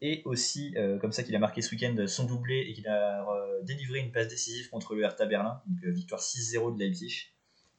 Et 0.00 0.22
aussi, 0.24 0.74
euh, 0.76 0.98
comme 0.98 1.12
ça 1.12 1.22
qu'il 1.22 1.36
a 1.36 1.38
marqué 1.38 1.62
ce 1.62 1.70
week-end 1.70 1.94
son 2.08 2.24
doublé 2.24 2.66
et 2.68 2.74
qu'il 2.74 2.88
a 2.88 3.24
délivré 3.62 4.00
une 4.00 4.10
passe 4.10 4.28
décisive 4.28 4.68
contre 4.70 4.94
le 4.94 5.02
Hertha 5.02 5.24
Berlin, 5.26 5.62
donc 5.66 5.84
victoire 5.94 6.20
6-0 6.20 6.74
de 6.74 6.80
Leipzig. 6.80 7.32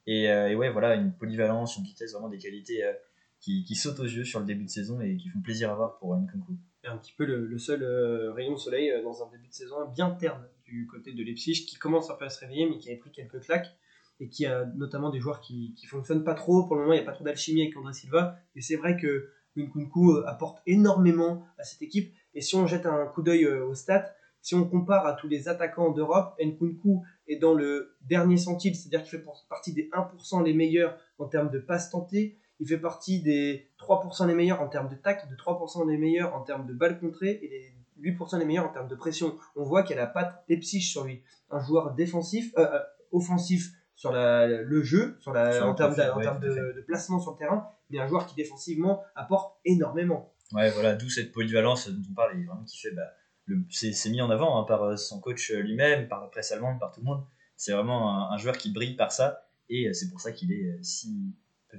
Et, 0.07 0.23
et, 0.23 0.55
ouais, 0.55 0.69
voilà, 0.69 0.95
une 0.95 1.11
polyvalence, 1.13 1.77
une 1.77 1.83
vitesse, 1.83 2.13
vraiment 2.13 2.29
des 2.29 2.37
qualités 2.37 2.83
qui, 3.39 3.63
qui, 3.63 3.75
sautent 3.75 3.99
aux 3.99 4.05
yeux 4.05 4.23
sur 4.23 4.39
le 4.39 4.45
début 4.45 4.63
de 4.63 4.69
saison 4.69 5.01
et 5.01 5.17
qui 5.17 5.29
font 5.29 5.41
plaisir 5.41 5.71
à 5.71 5.75
voir 5.75 5.97
pour 5.97 6.15
Nkunku. 6.15 6.57
Un 6.85 6.97
petit 6.97 7.13
peu 7.13 7.25
le, 7.25 7.57
seul 7.57 7.83
rayon 8.33 8.53
de 8.53 8.59
soleil 8.59 8.91
dans 9.03 9.23
un 9.23 9.29
début 9.31 9.47
de 9.47 9.53
saison 9.53 9.87
bien 9.89 10.11
terne 10.11 10.47
du 10.63 10.87
côté 10.87 11.11
de 11.11 11.23
Leipzig, 11.23 11.65
qui 11.65 11.75
commence 11.75 12.09
un 12.09 12.15
peu 12.15 12.25
à 12.25 12.29
se 12.29 12.39
réveiller, 12.39 12.67
mais 12.67 12.77
qui 12.77 12.89
avait 12.89 12.97
pris 12.97 13.11
quelques 13.11 13.41
claques 13.41 13.75
et 14.19 14.29
qui 14.29 14.45
a 14.45 14.65
notamment 14.75 15.09
des 15.09 15.19
joueurs 15.19 15.41
qui, 15.41 15.73
qui 15.75 15.85
fonctionnent 15.85 16.23
pas 16.23 16.33
trop. 16.33 16.63
Pour 16.63 16.75
le 16.75 16.81
moment, 16.81 16.93
il 16.93 16.97
n'y 16.97 17.03
a 17.03 17.05
pas 17.05 17.13
trop 17.13 17.23
d'alchimie 17.23 17.63
avec 17.63 17.77
André 17.77 17.93
Silva. 17.93 18.37
Et 18.55 18.61
c'est 18.61 18.75
vrai 18.75 18.97
que 18.97 19.29
Nkunku 19.57 20.11
euh, 20.11 20.27
apporte 20.27 20.61
énormément 20.65 21.43
à 21.57 21.63
cette 21.63 21.81
équipe. 21.81 22.13
Et 22.33 22.41
si 22.41 22.55
on 22.55 22.67
jette 22.67 22.85
un 22.85 23.05
coup 23.07 23.21
d'œil 23.21 23.45
euh, 23.45 23.65
aux 23.65 23.75
stats, 23.75 24.13
si 24.41 24.53
on 24.53 24.65
compare 24.65 25.07
à 25.07 25.13
tous 25.13 25.27
les 25.27 25.49
attaquants 25.49 25.91
d'Europe, 25.91 26.35
Nkunku 26.39 27.03
est 27.27 27.37
dans 27.37 27.53
le 27.53 27.95
dernier 28.01 28.37
centile, 28.37 28.75
c'est-à-dire 28.75 29.01
qu'il 29.01 29.17
fait 29.17 29.25
partie 29.49 29.73
des 29.73 29.89
1% 29.91 30.43
les 30.43 30.53
meilleurs 30.53 30.97
en 31.17 31.25
termes 31.25 31.49
de 31.49 31.59
passes 31.59 31.89
tentées. 31.89 32.37
Il 32.59 32.67
fait 32.67 32.77
partie 32.77 33.21
des 33.21 33.69
3% 33.79 34.27
les 34.27 34.35
meilleurs 34.35 34.61
en 34.61 34.67
termes 34.67 34.87
de 34.87 34.95
tact, 34.95 35.29
de 35.29 35.35
3% 35.35 35.89
les 35.89 35.97
meilleurs 35.97 36.35
en 36.35 36.41
termes 36.41 36.67
de 36.67 36.73
balles 36.73 36.99
contrées 36.99 37.39
et 37.41 37.47
les 37.47 38.11
8% 38.11 38.37
les 38.37 38.45
meilleurs 38.45 38.65
en 38.65 38.71
termes 38.71 38.87
de 38.87 38.95
pression. 38.95 39.35
On 39.55 39.63
voit 39.63 39.83
qu'il 39.83 39.97
a 39.97 40.01
la 40.01 40.07
patte 40.07 40.43
Leipzig 40.47 40.81
sur 40.81 41.05
lui. 41.05 41.23
Un 41.49 41.59
joueur 41.59 41.95
défensif, 41.95 42.53
euh, 42.57 42.79
offensif 43.11 43.71
sur 43.95 44.11
le 44.11 44.83
jeu, 44.83 45.17
sur 45.21 45.33
la, 45.33 45.65
en 45.65 45.73
termes, 45.73 45.95
de, 45.95 46.83
placement 46.85 47.19
sur 47.19 47.31
le 47.31 47.37
terrain, 47.37 47.69
mais 47.89 47.99
un 47.99 48.07
joueur 48.07 48.27
qui 48.27 48.35
défensivement 48.35 49.03
apporte 49.15 49.57
énormément. 49.65 50.33
Ouais, 50.51 50.69
voilà, 50.71 50.95
d'où 50.95 51.09
cette 51.09 51.31
polyvalence 51.31 51.89
dont 51.89 52.01
on 52.11 52.13
parle, 52.13 52.39
et 52.39 52.43
vraiment 52.43 52.63
qui 52.63 52.77
fait, 52.77 52.91
bah, 52.91 53.09
c'est 53.69 54.09
mis 54.09 54.21
en 54.21 54.29
avant 54.29 54.59
hein, 54.59 54.65
par 54.65 54.83
euh, 54.83 54.95
son 54.97 55.19
coach 55.19 55.51
euh, 55.51 55.61
lui-même, 55.61 56.07
par 56.07 56.21
la 56.21 56.27
presse 56.27 56.51
allemande, 56.51 56.79
par 56.79 56.91
tout 56.91 56.99
le 56.99 57.05
monde. 57.05 57.23
C'est 57.55 57.71
vraiment 57.71 58.31
un, 58.31 58.37
joueur 58.37 58.57
qui 58.57 58.71
brille 58.71 58.95
par 58.95 59.11
ça, 59.11 59.47
et 59.69 59.87
euh, 59.87 59.93
c'est 59.93 60.09
pour 60.09 60.19
ça 60.19 60.33
qu'il 60.33 60.51
est 60.51 60.77
si, 60.83 61.33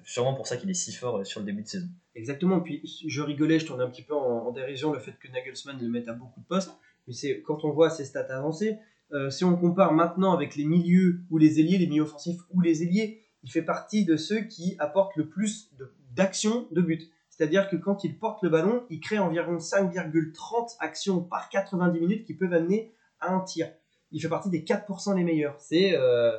sûrement 0.05 0.35
pour 0.35 0.47
ça 0.47 0.57
qu'il 0.57 0.71
est 0.71 0.75
si 0.75 0.93
fort 0.93 1.25
sur 1.27 1.41
le 1.41 1.47
début 1.47 1.63
de 1.63 1.69
saison. 1.69 1.89
Exactement. 2.15 2.61
Puis 2.61 2.83
je 3.07 3.21
rigolais, 3.21 3.59
je 3.59 3.67
tournais 3.67 3.85
un 3.85 3.91
petit 3.91 4.03
peu 4.03 4.15
en, 4.15 4.47
en 4.47 4.53
dérision 4.53 4.93
le 4.93 5.01
fait 5.01 5.13
que 5.13 5.29
Nagelsmann 5.31 5.79
le 5.79 5.89
mette 5.89 6.09
à 6.09 6.15
beaucoup 6.15 6.41
de 6.41 6.47
postes, 6.47 6.73
mais 7.07 7.13
c'est 7.13 7.43
quand 7.43 7.65
on 7.65 7.71
voit 7.71 7.91
ses 7.91 8.07
stats 8.07 8.35
avancées, 8.35 8.79
euh, 9.13 9.31
si 9.31 9.45
on 9.45 9.57
compare 9.57 9.93
maintenant 9.93 10.33
avec 10.33 10.57
les 10.57 10.65
milieux 10.65 11.21
ou 11.31 11.39
les 11.39 11.61
ailiers, 11.61 11.79
les 11.79 11.87
milieux 11.87 12.03
offensifs 12.03 12.41
ou 12.53 12.61
les 12.61 12.83
ailiers, 12.83 13.23
il 13.45 13.51
fait 13.51 13.63
partie 13.63 14.05
de 14.05 14.17
ceux 14.17 14.41
qui 14.41 14.75
apportent 14.79 15.15
le 15.17 15.29
plus 15.29 15.71
d'actions 16.15 16.67
de, 16.73 16.81
but. 16.81 17.09
C'est-à-dire 17.31 17.69
que 17.69 17.77
quand 17.77 18.03
il 18.03 18.19
porte 18.19 18.43
le 18.43 18.49
ballon, 18.49 18.85
il 18.91 18.99
crée 18.99 19.19
environ 19.19 19.59
5,30 19.59 20.77
actions 20.81 21.23
par 21.23 21.49
90 21.51 22.01
minutes 22.01 22.25
qui 22.27 22.35
peuvent 22.35 22.53
amener 22.53 22.93
à 23.21 23.33
un 23.33 23.41
tir. 23.41 23.69
Il 24.11 24.21
fait 24.21 24.29
partie 24.29 24.51
des 24.51 24.63
4% 24.63 25.15
les 25.15 25.23
meilleurs. 25.23 25.55
C'est 25.61 25.95
euh, 25.95 26.37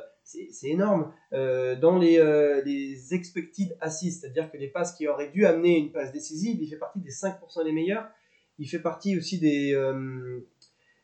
énorme. 0.64 1.12
Euh, 1.32 1.76
dans 1.76 1.98
les, 1.98 2.18
les 2.66 3.14
expected 3.14 3.78
assists, 3.80 4.20
c'est-à-dire 4.20 4.50
que 4.50 4.58
les 4.58 4.68
passes 4.68 4.92
qui 4.94 5.08
auraient 5.08 5.30
dû 5.30 5.46
amener 5.46 5.78
une 5.78 5.92
passe 5.92 6.12
décisive, 6.12 6.58
il 6.60 6.68
fait 6.68 6.76
partie 6.76 7.00
des 7.00 7.10
5% 7.10 7.64
les 7.64 7.72
meilleurs. 7.72 8.06
Il 8.58 8.68
fait 8.68 8.80
partie 8.80 9.16
aussi 9.16 9.38
des, 9.38 9.74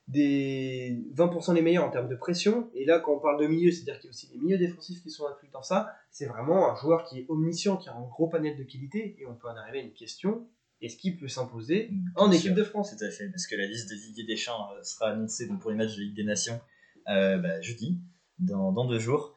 des 0.07 1.03
20% 1.15 1.55
les 1.55 1.63
meilleurs 1.63 1.85
en 1.85 1.91
termes 1.91 2.09
de 2.09 2.17
pression. 2.17 2.71
Et 2.75 2.85
là, 2.85 3.01
quand 3.01 3.15
on 3.15 3.21
parle 3.21 3.41
de 3.41 3.47
milieu, 3.47 3.71
c'est-à-dire 3.73 3.99
qu'il 3.99 4.09
y 4.09 4.09
a 4.09 4.11
aussi 4.11 4.29
des 4.29 4.39
milieux 4.39 4.59
défensifs 4.59 5.03
qui 5.03 5.11
sont 5.11 5.27
inclus 5.27 5.49
dans 5.53 5.63
ça. 5.63 5.93
C'est 6.11 6.27
vraiment 6.27 6.71
un 6.71 6.77
joueur 6.77 7.05
qui 7.05 7.21
est 7.21 7.27
omniscient, 7.29 7.77
qui 7.77 7.89
a 7.89 7.95
un 7.95 8.03
gros 8.03 8.29
panel 8.29 8.57
de 8.57 8.65
qualité. 8.65 9.17
Et 9.19 9.27
on 9.27 9.35
peut 9.35 9.49
en 9.49 9.57
arriver 9.57 9.81
à 9.81 9.83
une 9.83 9.93
question 9.93 10.47
est-ce 10.85 10.97
qu'il 10.97 11.17
peut 11.17 11.29
s'imposer 11.29 11.91
en 12.17 12.31
équipe 12.31 12.55
de 12.55 12.63
France? 12.63 12.95
Tout 12.97 13.05
à 13.05 13.11
fait, 13.11 13.29
parce 13.31 13.47
que 13.47 13.57
la 13.57 13.67
liste 13.67 13.91
de 13.91 13.95
Didier 13.95 14.25
Deschamps 14.25 14.71
euh, 14.73 14.83
sera 14.83 15.11
annoncée 15.11 15.49
pour 15.61 15.71
les 15.71 15.77
matchs 15.77 15.97
de 15.97 16.03
Ligue 16.03 16.15
des 16.15 16.25
Nations 16.25 16.61
euh, 17.09 17.39
bah, 17.39 17.61
jeudi, 17.63 17.99
dans, 18.39 18.71
dans, 18.73 18.85
deux 18.85 18.99
jours. 18.99 19.35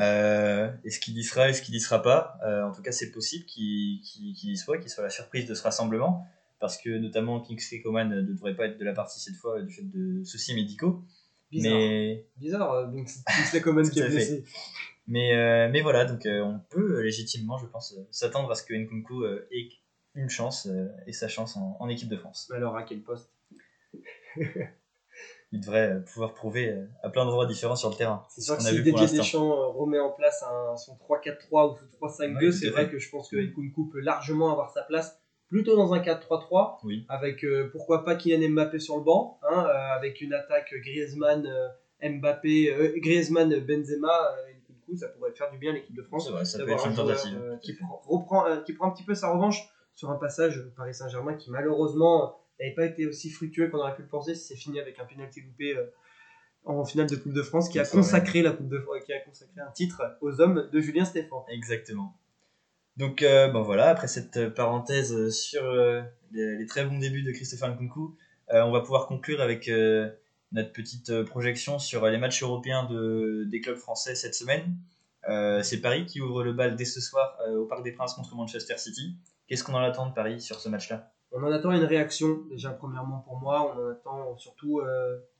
Euh, 0.00 0.72
est-ce 0.84 0.98
qu'il 0.98 1.16
y 1.16 1.22
sera, 1.22 1.48
est-ce 1.48 1.62
qu'il 1.62 1.74
y 1.74 1.80
sera 1.80 2.02
pas? 2.02 2.38
En 2.44 2.72
tout 2.72 2.82
cas, 2.82 2.92
c'est 2.92 3.12
possible 3.12 3.44
qu'il 3.44 4.00
y 4.02 4.56
soit, 4.56 4.78
qu'il 4.78 4.90
soit 4.90 5.04
la 5.04 5.10
surprise 5.10 5.46
de 5.46 5.54
ce 5.54 5.62
rassemblement 5.62 6.26
parce 6.60 6.76
que 6.76 6.90
notamment 6.90 7.40
Kingsley 7.40 7.80
Coman 7.80 8.08
ne 8.08 8.20
devrait 8.20 8.54
pas 8.54 8.66
être 8.66 8.78
de 8.78 8.84
la 8.84 8.92
partie 8.92 9.18
cette 9.18 9.36
fois 9.36 9.60
du 9.62 9.72
fait 9.72 9.82
de 9.82 10.22
soucis 10.24 10.54
médicaux. 10.54 11.02
Bizarre, 11.50 11.72
mais... 11.72 12.26
Bizarre 12.36 12.72
euh, 12.72 12.86
Kingsley 13.26 13.60
Coman 13.60 13.90
qui 13.90 13.98
est 13.98 14.08
blessé. 14.08 14.44
Mais, 15.08 15.34
euh, 15.34 15.68
mais 15.72 15.80
voilà, 15.80 16.04
donc 16.04 16.24
euh, 16.26 16.42
on 16.42 16.60
peut 16.68 17.00
légitimement, 17.00 17.58
je 17.58 17.66
pense, 17.66 17.96
s'attendre 18.12 18.50
à 18.52 18.54
ce 18.54 18.62
que 18.62 18.74
Nkunku 18.74 19.24
ait 19.50 19.70
une 20.14 20.28
chance 20.28 20.68
et 21.06 21.12
sa 21.12 21.26
chance 21.26 21.56
en, 21.56 21.88
équipe 21.88 22.08
de 22.08 22.16
France. 22.16 22.50
Alors 22.54 22.76
à 22.76 22.84
quel 22.84 23.02
poste? 23.02 23.32
Il 25.52 25.58
devrait 25.58 26.04
pouvoir 26.04 26.34
prouver 26.34 26.72
à 27.02 27.08
plein 27.08 27.24
d'endroits 27.24 27.46
différents 27.46 27.74
sur 27.74 27.90
le 27.90 27.96
terrain. 27.96 28.24
C'est 28.28 28.42
sûr 28.42 28.56
que 28.56 28.62
si 28.62 28.82
Didier 28.82 29.08
Deschamps 29.08 29.72
remet 29.72 29.98
en 29.98 30.12
place 30.12 30.44
un, 30.44 30.76
son 30.76 30.96
3-4-3 30.96 31.72
ou 31.72 31.76
son 31.76 32.06
3-5-2, 32.06 32.52
c'est 32.52 32.68
vrai 32.68 32.88
que 32.88 33.00
je 33.00 33.10
pense 33.10 33.28
que 33.28 33.36
Nkunku 33.36 33.88
peut 33.88 33.98
largement 33.98 34.52
avoir 34.52 34.70
sa 34.70 34.82
place 34.82 35.20
plutôt 35.50 35.76
dans 35.76 35.92
un 35.92 35.98
4-3-3, 35.98 36.78
avec 37.08 37.44
euh, 37.44 37.68
pourquoi 37.72 38.04
pas 38.04 38.14
Kylian 38.14 38.50
Mbappé 38.50 38.78
sur 38.78 38.96
le 38.96 39.02
banc, 39.02 39.38
hein, 39.42 39.66
euh, 39.66 39.96
avec 39.96 40.20
une 40.20 40.32
attaque 40.32 40.72
Griezmann, 40.72 41.44
euh, 41.44 42.08
Mbappé, 42.08 42.94
Griezmann, 42.96 43.50
Benzema, 43.60 44.36
et 44.48 44.72
du 44.72 44.78
coup 44.80 44.96
ça 44.96 45.08
pourrait 45.08 45.32
faire 45.32 45.50
du 45.50 45.58
bien 45.58 45.72
à 45.72 45.74
l'équipe 45.74 45.94
de 45.94 46.02
France. 46.02 46.32
ça 46.44 46.64
peut 46.64 46.70
être 46.70 46.86
une 46.86 46.94
tentative. 46.94 47.58
qui, 47.60 47.76
reprend, 48.06 48.62
qui 48.64 48.72
prend 48.72 48.88
un 48.88 48.92
petit 48.92 49.04
peu 49.04 49.14
sa 49.14 49.30
revanche 49.30 49.68
sur 49.94 50.10
un 50.10 50.16
passage 50.16 50.64
Paris 50.76 50.94
Saint-Germain 50.94 51.34
qui 51.34 51.50
malheureusement 51.50 52.40
n'avait 52.58 52.74
pas 52.74 52.86
été 52.86 53.06
aussi 53.06 53.28
fructueux 53.28 53.68
qu'on 53.68 53.78
aurait 53.78 53.96
pu 53.96 54.02
le 54.02 54.08
penser 54.08 54.34
si 54.34 54.46
c'est 54.46 54.56
fini 54.56 54.80
avec 54.80 54.98
un 54.98 55.04
penalty 55.04 55.42
loupé 55.42 55.76
en 56.64 56.84
finale 56.84 57.08
de 57.08 57.16
Coupe 57.16 57.32
de 57.32 57.42
France 57.42 57.68
qui 57.68 57.78
a 57.78 57.84
consacré 57.84 58.40
la 58.40 58.52
Coupe 58.52 58.68
de 58.68 58.82
qui 59.04 59.12
a 59.12 59.20
consacré 59.20 59.60
un 59.60 59.72
titre 59.72 60.00
aux 60.20 60.40
hommes 60.40 60.70
de 60.72 60.80
Julien 60.80 61.04
Stéphan. 61.04 61.44
Exactement. 61.48 62.14
Donc 62.96 63.22
euh, 63.22 63.48
bon 63.48 63.62
voilà, 63.62 63.88
après 63.88 64.08
cette 64.08 64.36
euh, 64.36 64.50
parenthèse 64.50 65.14
euh, 65.14 65.30
sur 65.30 65.62
les, 66.32 66.66
très 66.66 66.84
bons 66.84 66.98
débuts 66.98 67.22
de 67.22 67.32
Christopher 67.32 67.74
Nkunku, 67.74 68.16
on 68.52 68.72
va 68.72 68.80
pouvoir 68.80 69.06
conclure 69.06 69.40
avec 69.40 69.70
notre 70.50 70.72
petite 70.72 71.22
projection 71.22 71.78
sur 71.78 72.04
les 72.06 72.18
matchs 72.18 72.42
européens 72.42 72.84
de, 72.84 73.44
des 73.48 73.60
clubs 73.60 73.76
français 73.76 74.16
cette 74.16 74.34
semaine. 74.34 74.76
c'est 75.62 75.80
Paris 75.80 76.04
qui 76.06 76.20
ouvre 76.20 76.42
le 76.42 76.52
bal 76.52 76.74
dès 76.74 76.84
ce 76.84 77.00
soir 77.00 77.38
au 77.56 77.66
Parc 77.66 77.84
des 77.84 77.92
Princes 77.92 78.14
contre 78.14 78.34
Manchester 78.34 78.76
City. 78.76 79.16
Qu'est-ce 79.46 79.62
qu'on 79.62 79.74
en 79.74 79.82
attend 79.82 80.08
de 80.08 80.14
Paris 80.14 80.40
sur 80.40 80.60
ce 80.60 80.68
match-là? 80.68 81.12
On 81.30 81.44
en 81.44 81.52
attend 81.52 81.70
une 81.70 81.84
réaction, 81.84 82.42
déjà 82.50 82.70
premièrement 82.70 83.20
pour 83.20 83.38
moi, 83.38 83.72
on 83.72 83.80
en 83.80 83.90
attend 83.90 84.36
surtout 84.36 84.80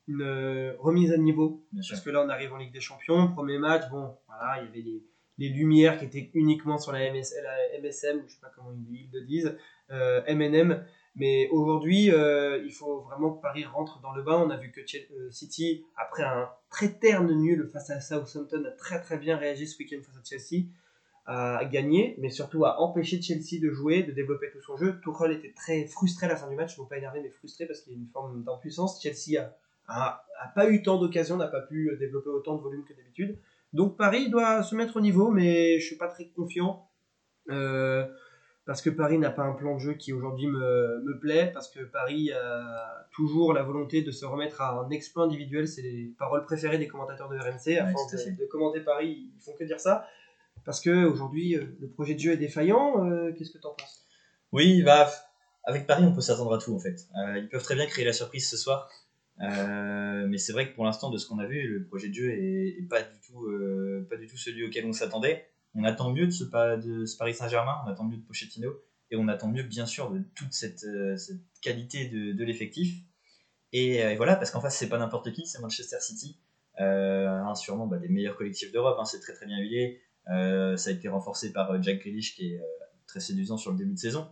une 0.07 0.75
remise 0.79 1.13
à 1.13 1.17
niveau. 1.17 1.67
parce 1.75 2.01
que 2.01 2.11
là 2.11 2.23
on 2.25 2.29
arrive 2.29 2.53
en 2.53 2.59
Ligue 2.59 2.73
des 2.73 2.81
Champions, 2.81 3.27
premier 3.33 3.59
match, 3.59 3.91
bon 3.91 4.17
voilà, 4.29 4.63
il 4.63 4.67
y 4.67 4.69
avait 4.69 4.83
des 4.83 5.03
les 5.41 5.49
lumières 5.49 5.99
qui 5.99 6.05
étaient 6.05 6.31
uniquement 6.35 6.79
sur 6.79 6.93
la, 6.93 7.11
MS, 7.11 7.33
la 7.43 7.81
MSM, 7.81 8.23
je 8.27 8.35
sais 8.35 8.41
pas 8.41 8.53
comment 8.55 8.73
ils 8.73 9.09
le 9.11 9.23
disent, 9.23 9.57
euh, 9.91 10.21
MNM. 10.29 10.85
Mais 11.17 11.49
aujourd'hui, 11.51 12.13
euh, 12.13 12.63
il 12.65 12.73
faut 12.73 13.01
vraiment 13.01 13.33
que 13.33 13.41
Paris 13.41 13.65
rentre 13.65 14.01
dans 14.01 14.13
le 14.13 14.23
bain. 14.23 14.37
On 14.37 14.51
a 14.51 14.59
vu 14.59 14.71
que 14.71 14.81
euh, 14.81 15.31
City, 15.31 15.83
après 15.97 16.23
un 16.23 16.51
très 16.69 16.93
terne 16.93 17.33
nul 17.33 17.69
face 17.73 17.91
à 17.91 18.01
Southampton, 18.01 18.65
a 18.67 18.71
très 18.73 19.01
très 19.01 19.17
bien 19.17 19.39
réagi 19.39 19.67
ce 19.67 19.79
week-end 19.79 20.01
face 20.05 20.17
à 20.19 20.23
Chelsea, 20.23 20.67
a 21.27 21.65
gagné, 21.65 22.17
mais 22.19 22.29
surtout 22.29 22.65
a 22.65 22.81
empêché 22.81 23.23
Chelsea 23.23 23.61
de 23.63 23.71
jouer, 23.71 24.03
de 24.03 24.11
développer 24.11 24.51
tout 24.51 24.61
son 24.61 24.77
jeu. 24.77 25.01
Tuchel 25.01 25.33
était 25.33 25.53
très 25.53 25.87
frustré 25.87 26.27
à 26.27 26.29
la 26.29 26.37
fin 26.37 26.49
du 26.49 26.57
match, 26.57 26.77
non 26.77 26.87
pas 26.87 26.99
énervé, 26.99 27.21
mais 27.23 27.31
frustré 27.31 27.67
parce 27.67 27.81
qu'il 27.81 27.93
y 27.93 27.97
a 27.97 27.99
une 27.99 28.09
forme 28.09 28.43
d'impuissance. 28.43 29.01
Chelsea 29.01 29.41
a, 29.87 30.25
a, 30.41 30.49
pas 30.55 30.69
eu 30.69 30.83
tant 30.83 30.99
d'occasions, 30.99 31.37
n'a 31.37 31.47
pas 31.47 31.61
pu 31.61 31.97
développer 31.99 32.31
autant 32.31 32.57
de 32.57 32.63
volume 32.63 32.85
que 32.85 32.95
d'habitude. 32.95 33.39
Donc 33.73 33.97
Paris 33.97 34.31
doit 34.31 34.63
se 34.63 34.75
mettre 34.75 34.97
au 34.97 35.01
niveau, 35.01 35.31
mais 35.31 35.79
je 35.79 35.87
suis 35.87 35.97
pas 35.97 36.09
très 36.09 36.29
confiant. 36.29 36.89
Euh, 37.51 38.07
parce 38.67 38.83
que 38.83 38.91
Paris 38.91 39.19
n'a 39.19 39.31
pas 39.31 39.43
un 39.43 39.55
plan 39.55 39.75
de 39.75 39.81
jeu 39.81 39.95
qui 39.95 40.13
aujourd'hui 40.13 40.47
me, 40.47 41.03
me, 41.03 41.19
plaît, 41.19 41.51
parce 41.53 41.69
que 41.69 41.81
Paris 41.81 42.31
a 42.33 43.09
toujours 43.11 43.53
la 43.53 43.63
volonté 43.63 44.03
de 44.03 44.11
se 44.13 44.25
remettre 44.25 44.61
à 44.61 44.79
un 44.79 44.91
exploit 44.91 45.25
individuel, 45.25 45.67
c'est 45.67 45.83
les 45.83 46.15
paroles 46.19 46.45
préférées 46.45 46.79
des 46.79 46.87
commentateurs 46.87 47.29
de 47.29 47.37
RMC, 47.37 47.79
à 47.81 47.91
force 47.91 48.13
de, 48.13 48.47
commenter 48.47 48.81
Paris, 48.81 49.31
ils 49.35 49.41
font 49.41 49.55
que 49.59 49.65
dire 49.65 49.81
ça, 49.81 50.07
parce 50.65 50.81
que 50.81 51.05
aujourd'hui 51.05 51.57
euh, 51.57 51.77
le 51.81 51.89
projet 51.89 52.15
de 52.15 52.21
jeu 52.21 52.33
est 52.33 52.37
défaillant, 52.37 53.05
euh, 53.05 53.33
qu'est-ce 53.33 53.51
que 53.51 53.59
tu 53.59 53.67
en 53.67 53.75
penses? 53.75 54.07
Oui, 54.53 54.83
bah, 54.83 55.11
avec 55.65 55.87
Paris 55.87 56.05
on 56.05 56.15
peut 56.15 56.21
s'attendre 56.21 56.55
à 56.55 56.59
tout 56.59 56.75
en 56.75 56.79
fait. 56.79 57.09
ils 57.37 57.49
peuvent 57.51 57.65
très 57.65 57.75
bien 57.75 57.87
créer 57.87 58.05
la 58.05 58.13
surprise 58.13 58.49
ce 58.49 58.57
soir, 58.57 58.89
euh, 59.43 60.27
mais 60.29 60.39
c'est 60.39 60.53
vrai 60.53 60.69
que 60.69 60.75
pour 60.75 60.85
l'instant, 60.85 61.11
de 61.11 61.19
ce 61.19 61.27
qu'on 61.27 61.39
a 61.39 61.47
vu, 61.47 61.67
le 61.67 61.85
projet 61.85 62.09
de 62.09 62.15
jeu 62.15 62.31
est, 62.31 62.87
pas, 62.89 63.03
du 63.03 63.21
tout, 63.27 63.47
euh, 63.47 64.07
pas 64.09 64.17
du 64.17 64.27
tout 64.27 64.37
celui 64.37 64.65
auquel 64.65 64.85
on 64.85 64.93
s'attendait. 64.93 65.47
On 65.75 65.85
attend 65.85 66.13
mieux 66.13 66.27
de 66.27 66.31
ce, 66.31 66.45
de 66.45 67.19
Paris 67.19 67.35
Saint-Germain, 67.35 67.77
on 67.87 67.89
attend 67.89 68.05
mieux 68.05 68.17
de 68.17 68.23
Pochettino, 68.23 68.71
et 69.11 69.17
on 69.17 69.29
attend 69.29 69.49
mieux, 69.49 69.63
bien 69.63 69.87
sûr, 69.87 70.11
de 70.11 70.21
toute 70.35 70.53
cette, 70.53 70.85
euh, 70.85 71.17
qualité 71.63 72.09
de, 72.09 72.45
l'effectif. 72.45 73.03
Et, 73.73 74.17
voilà, 74.17 74.37
parce 74.37 74.51
qu'en 74.51 74.61
face, 74.61 74.77
c'est 74.77 74.89
pas 74.89 74.99
n'importe 74.99 75.33
qui, 75.33 75.47
c'est 75.47 75.61
Manchester 75.61 76.01
City, 76.01 76.39
sûrement 77.55 77.87
bah, 77.87 77.99
des 77.99 78.09
meilleurs 78.09 78.37
collectifs 78.37 78.73
d'Europe, 78.73 78.97
hein, 79.01 79.05
c'est 79.05 79.21
très 79.21 79.33
très 79.33 79.47
bien 79.47 79.59
huilé. 79.59 80.03
ça 80.27 80.91
a 80.91 80.93
été 80.93 81.09
renforcé 81.09 81.53
par 81.53 81.81
Jack 81.81 82.01
Grealish, 82.01 82.35
qui 82.35 82.53
est 82.53 82.61
très 83.07 83.21
séduisant 83.21 83.57
sur 83.57 83.71
le 83.71 83.79
début 83.79 83.95
de 83.95 83.99
saison. 83.99 84.29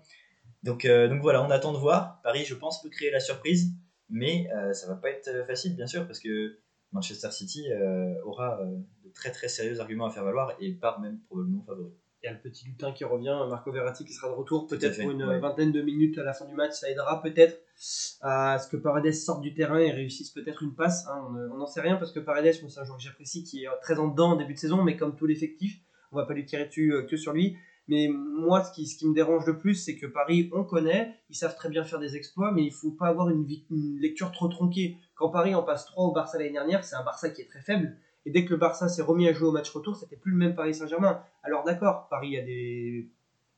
Donc, 0.64 0.86
donc 0.86 1.22
voilà, 1.22 1.44
on 1.44 1.50
attend 1.50 1.72
de 1.72 1.78
voir. 1.78 2.20
Paris, 2.22 2.44
je 2.44 2.54
pense, 2.56 2.82
peut 2.82 2.90
créer 2.90 3.12
la 3.12 3.20
surprise, 3.20 3.72
mais 4.10 4.48
euh, 4.54 4.72
ça 4.72 4.86
va 4.88 4.94
pas 4.94 5.10
être 5.10 5.44
facile, 5.46 5.74
bien 5.76 5.86
sûr, 5.86 6.06
parce 6.06 6.20
que 6.20 6.56
Manchester 6.92 7.30
City 7.30 7.70
euh, 7.70 8.14
aura 8.24 8.60
euh, 8.62 8.76
de 9.04 9.12
très 9.14 9.30
très 9.30 9.48
sérieux 9.48 9.78
arguments 9.80 10.06
à 10.06 10.10
faire 10.10 10.24
valoir 10.24 10.54
et 10.60 10.72
part 10.72 11.00
même 11.00 11.18
probablement 11.26 11.62
favori. 11.62 11.92
Il 12.22 12.26
y 12.26 12.28
a 12.28 12.32
le 12.32 12.40
petit 12.40 12.66
lutin 12.66 12.90
qui 12.92 13.04
revient, 13.04 13.36
Marco 13.48 13.70
Verratti 13.70 14.04
qui 14.04 14.12
sera 14.12 14.28
de 14.28 14.34
retour, 14.34 14.66
peut-être 14.66 15.00
pour 15.00 15.10
une 15.12 15.22
ouais. 15.24 15.38
vingtaine 15.38 15.70
de 15.70 15.80
minutes 15.82 16.18
à 16.18 16.24
la 16.24 16.32
fin 16.32 16.46
du 16.46 16.54
match. 16.54 16.72
Ça 16.72 16.90
aidera 16.90 17.22
peut-être 17.22 17.60
à 18.22 18.58
ce 18.58 18.68
que 18.68 18.76
Paredes 18.76 19.12
sorte 19.14 19.40
du 19.40 19.54
terrain 19.54 19.78
et 19.78 19.92
réussisse 19.92 20.30
peut-être 20.30 20.64
une 20.64 20.74
passe. 20.74 21.06
hein. 21.06 21.24
On 21.28 21.30
ne- 21.30 21.48
on 21.48 21.58
n'en 21.58 21.66
sait 21.66 21.80
rien 21.80 21.94
parce 21.96 22.10
que 22.10 22.18
Paredes, 22.18 22.52
c'est 22.54 22.80
un 22.80 22.84
joueur 22.84 22.96
que 22.96 23.02
j'apprécie 23.04 23.44
qui 23.44 23.64
est 23.64 23.68
très 23.82 23.98
en 24.00 24.08
dedans 24.08 24.32
en 24.32 24.36
début 24.36 24.54
de 24.54 24.58
saison, 24.58 24.82
mais 24.82 24.96
comme 24.96 25.14
tout 25.14 25.26
l'effectif, 25.26 25.78
on 26.10 26.16
va 26.16 26.24
pas 26.26 26.34
lui 26.34 26.44
tirer 26.44 26.64
dessus 26.66 26.92
euh, 26.92 27.02
que 27.02 27.16
sur 27.16 27.32
lui. 27.32 27.56
Mais 27.88 28.08
moi, 28.08 28.62
ce 28.62 28.72
qui, 28.72 28.86
ce 28.86 28.98
qui 28.98 29.08
me 29.08 29.14
dérange 29.14 29.46
le 29.46 29.58
plus, 29.58 29.74
c'est 29.74 29.96
que 29.96 30.06
Paris, 30.06 30.50
on 30.52 30.62
connaît, 30.62 31.14
ils 31.30 31.36
savent 31.36 31.56
très 31.56 31.70
bien 31.70 31.84
faire 31.84 31.98
des 31.98 32.16
exploits, 32.16 32.52
mais 32.52 32.62
il 32.62 32.72
faut 32.72 32.90
pas 32.90 33.06
avoir 33.06 33.30
une, 33.30 33.46
lecture 33.98 34.30
trop 34.30 34.48
tronquée. 34.48 34.98
Quand 35.14 35.30
Paris 35.30 35.54
en 35.54 35.62
passe 35.62 35.86
3 35.86 36.04
au 36.04 36.12
Barça 36.12 36.38
l'année 36.38 36.52
dernière, 36.52 36.84
c'est 36.84 36.96
un 36.96 37.02
Barça 37.02 37.30
qui 37.30 37.40
est 37.40 37.46
très 37.46 37.62
faible. 37.62 37.96
Et 38.26 38.30
dès 38.30 38.44
que 38.44 38.50
le 38.50 38.56
Barça 38.58 38.88
s'est 38.88 39.02
remis 39.02 39.26
à 39.26 39.32
jouer 39.32 39.48
au 39.48 39.52
match 39.52 39.70
retour, 39.70 39.96
c'était 39.96 40.16
plus 40.16 40.32
le 40.32 40.36
même 40.36 40.54
Paris 40.54 40.74
Saint-Germain. 40.74 41.22
Alors 41.42 41.64
d'accord, 41.64 42.08
Paris 42.10 42.36
a 42.36 42.42
des, 42.42 43.08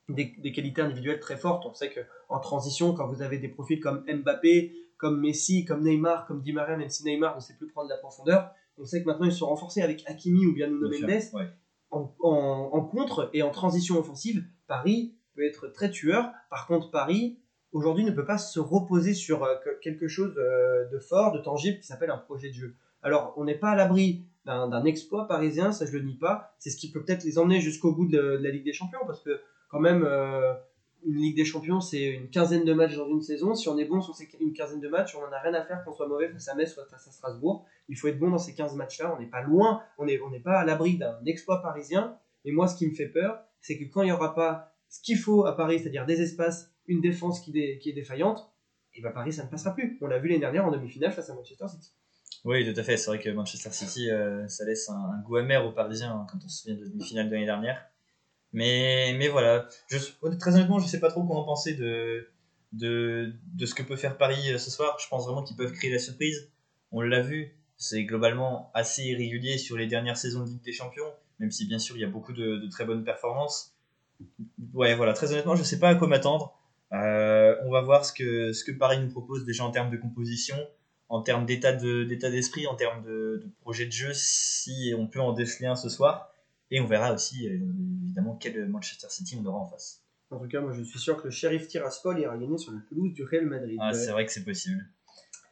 des, 0.09 0.35
des 0.39 0.53
qualités 0.53 0.81
individuelles 0.81 1.19
très 1.19 1.37
fortes. 1.37 1.67
On 1.67 1.75
sait 1.75 1.91
que 1.91 2.01
en 2.29 2.39
transition, 2.39 2.95
quand 2.95 3.09
vous 3.09 3.23
avez 3.23 3.39
des 3.39 3.49
profils 3.49 3.81
comme 3.81 4.05
Mbappé, 4.07 4.73
comme 4.97 5.21
Messi, 5.21 5.65
comme 5.65 5.83
Neymar, 5.83 6.27
comme 6.27 6.41
Di 6.41 6.53
Maria, 6.53 6.77
même 6.77 6.91
si 6.91 7.05
Neymar 7.05 7.35
ne 7.35 7.41
sait 7.41 7.55
plus 7.55 7.69
prendre 7.69 7.89
de 7.89 7.95
la 7.95 7.99
profondeur, 7.99 8.51
on 8.79 8.85
sait 8.85 9.03
que 9.03 9.07
maintenant 9.07 9.27
ils 9.27 9.33
sont 9.33 9.47
renforcés 9.47 9.83
avec 9.83 10.05
Hakimi 10.07 10.47
ou 10.47 10.55
bien 10.55 10.69
Nuno 10.69 10.89
Mendes 10.89 11.09
ouais. 11.33 11.51
En, 11.91 12.81
contre 12.83 13.31
et 13.33 13.43
en 13.43 13.51
transition 13.51 13.99
offensive, 13.99 14.45
Paris 14.67 15.15
peut 15.35 15.45
être 15.47 15.69
très 15.69 15.91
tueur. 15.91 16.31
Par 16.51 16.67
contre, 16.67 16.91
Paris, 16.91 17.39
aujourd'hui, 17.73 18.05
ne 18.05 18.11
peut 18.11 18.25
pas 18.25 18.39
se 18.39 18.61
reposer 18.61 19.15
sur 19.15 19.45
euh, 19.45 19.55
que- 19.65 19.79
quelque 19.81 20.09
chose 20.09 20.35
euh, 20.39 20.89
de 20.89 20.99
fort, 20.99 21.33
de 21.33 21.39
tangible, 21.39 21.79
qui 21.79 21.87
s'appelle 21.87 22.11
un 22.11 22.19
projet 22.19 22.49
de 22.49 22.55
jeu. 22.55 22.75
Alors, 23.03 23.35
on 23.37 23.45
n'est 23.45 23.59
pas 23.59 23.71
à 23.71 23.77
l'abri 23.77 24.25
d'un 24.47 24.85
exploit 24.85 25.29
parisien, 25.29 25.71
ça 25.71 25.87
je 25.87 25.93
le 25.93 26.03
nie 26.03 26.17
pas. 26.17 26.55
C'est 26.59 26.71
ce 26.71 26.77
qui 26.77 26.91
peut 26.91 27.05
peut-être 27.05 27.25
les 27.25 27.39
emmener 27.39 27.61
jusqu'au 27.61 27.93
bout 27.95 28.09
de, 28.09 28.19
de 28.19 28.43
la 28.43 28.51
Ligue 28.51 28.65
des 28.65 28.73
Champions, 28.73 29.01
parce 29.07 29.23
que 29.23 29.41
quand 29.69 29.81
même, 29.81 30.03
euh, 30.05 30.55
une 31.07 31.17
Ligue 31.17 31.37
des 31.37 31.45
Champions, 31.45 31.81
c'est 31.81 32.03
une 32.05 32.29
quinzaine 32.31 32.65
de 32.65 32.73
matchs 32.73 32.97
dans 32.97 33.09
une 33.09 33.23
saison. 33.23 33.55
Si 33.55 33.69
on 33.69 33.79
est 33.79 33.85
bon 33.85 34.01
sur 34.01 34.15
ces 34.15 34.29
une 34.41 34.53
quinzaine 34.53 34.81
de 34.81 34.89
matchs, 34.89 35.15
on 35.17 35.21
n'en 35.21 35.33
a 35.33 35.39
rien 35.41 35.55
à 35.55 35.65
faire 35.65 35.83
qu'on 35.85 35.93
soit 35.93 36.07
mauvais 36.09 36.29
face 36.29 36.49
à 36.49 36.55
Metz, 36.55 36.73
soit 36.73 36.85
face 36.87 37.07
à 37.09 37.11
Strasbourg. 37.11 37.65
Il 37.89 37.97
faut 37.97 38.09
être 38.09 38.19
bon 38.19 38.31
dans 38.31 38.39
ces 38.39 38.55
15 38.55 38.75
matchs-là. 38.77 39.15
On 39.17 39.21
n'est 39.21 39.29
pas 39.29 39.43
loin, 39.43 39.83
on 39.99 40.05
n'est 40.05 40.21
on 40.21 40.31
n'est 40.31 40.41
pas 40.41 40.59
à 40.61 40.65
l'abri 40.65 40.99
d'un 40.99 41.19
exploit 41.27 41.63
parisien. 41.63 42.17
Et 42.45 42.53
moi, 42.53 42.69
ce 42.69 42.77
qui 42.77 42.87
me 42.89 42.95
fait 42.95 43.09
peur, 43.09 43.43
c'est 43.61 43.79
que 43.79 43.85
quand 43.85 44.03
il 44.03 44.07
n'y 44.07 44.13
aura 44.13 44.35
pas 44.35 44.73
ce 44.89 45.01
qu'il 45.03 45.17
faut 45.19 45.47
à 45.47 45.57
Paris, 45.57 45.79
c'est-à-dire 45.81 46.07
des 46.07 46.21
espaces, 46.21 46.71
une 46.87 47.01
défense 47.01 47.41
qui, 47.41 47.53
dé- 47.53 47.79
qui 47.81 47.91
est 47.91 47.95
défaillante, 47.95 48.51
et 48.95 49.03
ben 49.03 49.13
Paris, 49.13 49.33
ça 49.33 49.45
ne 49.45 49.49
passera 49.49 49.75
plus. 49.75 49.99
On 50.01 50.07
l'a 50.07 50.19
vu 50.19 50.29
l'année 50.29 50.41
dernière 50.41 50.67
en 50.67 50.71
demi-finale 50.71 51.13
face 51.13 51.31
à 51.31 51.35
Manchester 51.35 51.67
City. 51.69 51.93
Oui, 52.45 52.65
tout 52.73 52.79
à 52.79 52.83
fait. 52.83 52.97
C'est 52.97 53.07
vrai 53.07 53.21
que 53.21 53.29
Manchester 53.31 53.71
City, 53.71 54.11
euh, 54.11 54.49
ça 54.49 54.65
laisse 54.65 54.89
un, 54.89 54.95
un 54.95 55.21
goût 55.23 55.37
amer 55.37 55.65
aux 55.65 55.73
Parisiens 55.73 56.13
hein, 56.13 56.27
quand 56.31 56.39
on 56.45 56.49
se 56.49 56.63
souvient 56.63 56.75
de 56.77 56.83
la 56.85 56.89
demi-finale 56.89 57.29
de 57.29 57.35
l'année 57.35 57.45
dernière. 57.47 57.85
Mais, 58.53 59.15
mais 59.19 59.29
voilà, 59.29 59.69
je, 59.89 59.99
très 60.39 60.55
honnêtement, 60.57 60.79
je 60.81 60.87
sais 60.87 61.01
pas 61.01 61.11
trop 61.11 61.23
quoi 61.25 61.37
en 61.37 61.45
penser 61.45 61.75
de, 61.75 62.29
de, 62.73 63.33
de 63.55 63.67
ce 63.67 63.75
que 63.75 63.83
peut 63.83 63.97
faire 63.97 64.17
Paris 64.19 64.53
euh, 64.53 64.59
ce 64.59 64.71
soir. 64.71 64.97
Je 65.01 65.09
pense 65.09 65.25
vraiment 65.27 65.43
qu'ils 65.45 65.57
peuvent 65.57 65.73
créer 65.73 65.91
la 65.93 65.99
surprise. 66.01 66.51
On 66.93 67.01
l'a 67.01 67.21
vu, 67.23 67.57
c'est 67.77 68.05
globalement 68.05 68.71
assez 68.75 69.05
irrégulier 69.05 69.57
sur 69.59 69.77
les 69.77 69.87
dernières 69.87 70.17
saisons 70.17 70.45
de 70.45 70.49
Ligue 70.51 70.63
des 70.65 70.73
Champions, 70.73 71.13
même 71.39 71.53
si 71.53 71.67
bien 71.67 71.79
sûr 71.79 71.97
il 71.97 72.01
y 72.01 72.05
a 72.05 72.09
beaucoup 72.09 72.33
de, 72.33 72.57
de 72.57 72.69
très 72.69 72.85
bonnes 72.85 73.05
performances. 73.05 73.77
Ouais, 74.75 74.95
voilà, 74.95 75.13
très 75.13 75.33
honnêtement, 75.33 75.57
je 75.57 75.63
sais 75.63 75.79
pas 75.79 75.89
à 75.89 75.95
quoi 75.95 76.09
m'attendre. 76.09 76.59
Euh, 76.93 77.55
on 77.65 77.71
va 77.71 77.83
voir 77.83 78.05
ce 78.05 78.13
que, 78.13 78.53
ce 78.53 78.65
que 78.65 78.73
Paris 78.73 78.99
nous 78.99 79.11
propose 79.11 79.45
déjà 79.45 79.65
en 79.65 79.71
termes 79.71 79.91
de 79.91 79.97
composition, 79.97 80.57
en 81.09 81.23
termes 81.23 81.47
d'état 81.47 81.73
de- 81.73 82.05
d'état 82.05 82.31
d'esprit, 82.31 82.67
en 82.67 82.75
termes 82.75 83.03
de, 83.05 83.41
de 83.45 83.51
projet 83.61 83.87
de 83.87 83.93
jeu, 83.93 84.11
si 84.13 84.93
on 84.99 85.07
peut 85.07 85.21
en 85.21 85.33
déceler 85.33 85.67
un 85.69 85.77
ce 85.77 85.89
soir. 85.89 86.30
Et 86.71 86.81
on 86.81 86.87
verra 86.87 87.13
aussi, 87.13 87.49
euh, 87.49 87.59
évidemment, 88.05 88.37
quel 88.41 88.67
Manchester 88.69 89.09
City 89.11 89.37
on 89.41 89.47
aura 89.47 89.59
en 89.59 89.67
face. 89.67 90.03
En 90.31 90.39
tout 90.39 90.47
cas, 90.49 90.61
moi, 90.61 90.73
je 90.73 90.83
suis 90.83 90.99
sûr 91.01 91.17
que 91.17 91.25
le 91.25 91.31
shérif 91.31 91.67
Tiraspol 91.67 92.19
ira 92.21 92.37
gagner 92.39 92.57
sur 92.59 92.73
la 92.73 92.79
pelouse 92.89 93.13
du 93.13 93.25
Real 93.25 93.47
Madrid. 93.47 93.79
Ah, 93.81 93.93
c'est 93.93 94.13
vrai 94.13 94.25
que 94.27 94.33
c'est 94.33 94.45
possible. 94.45 94.87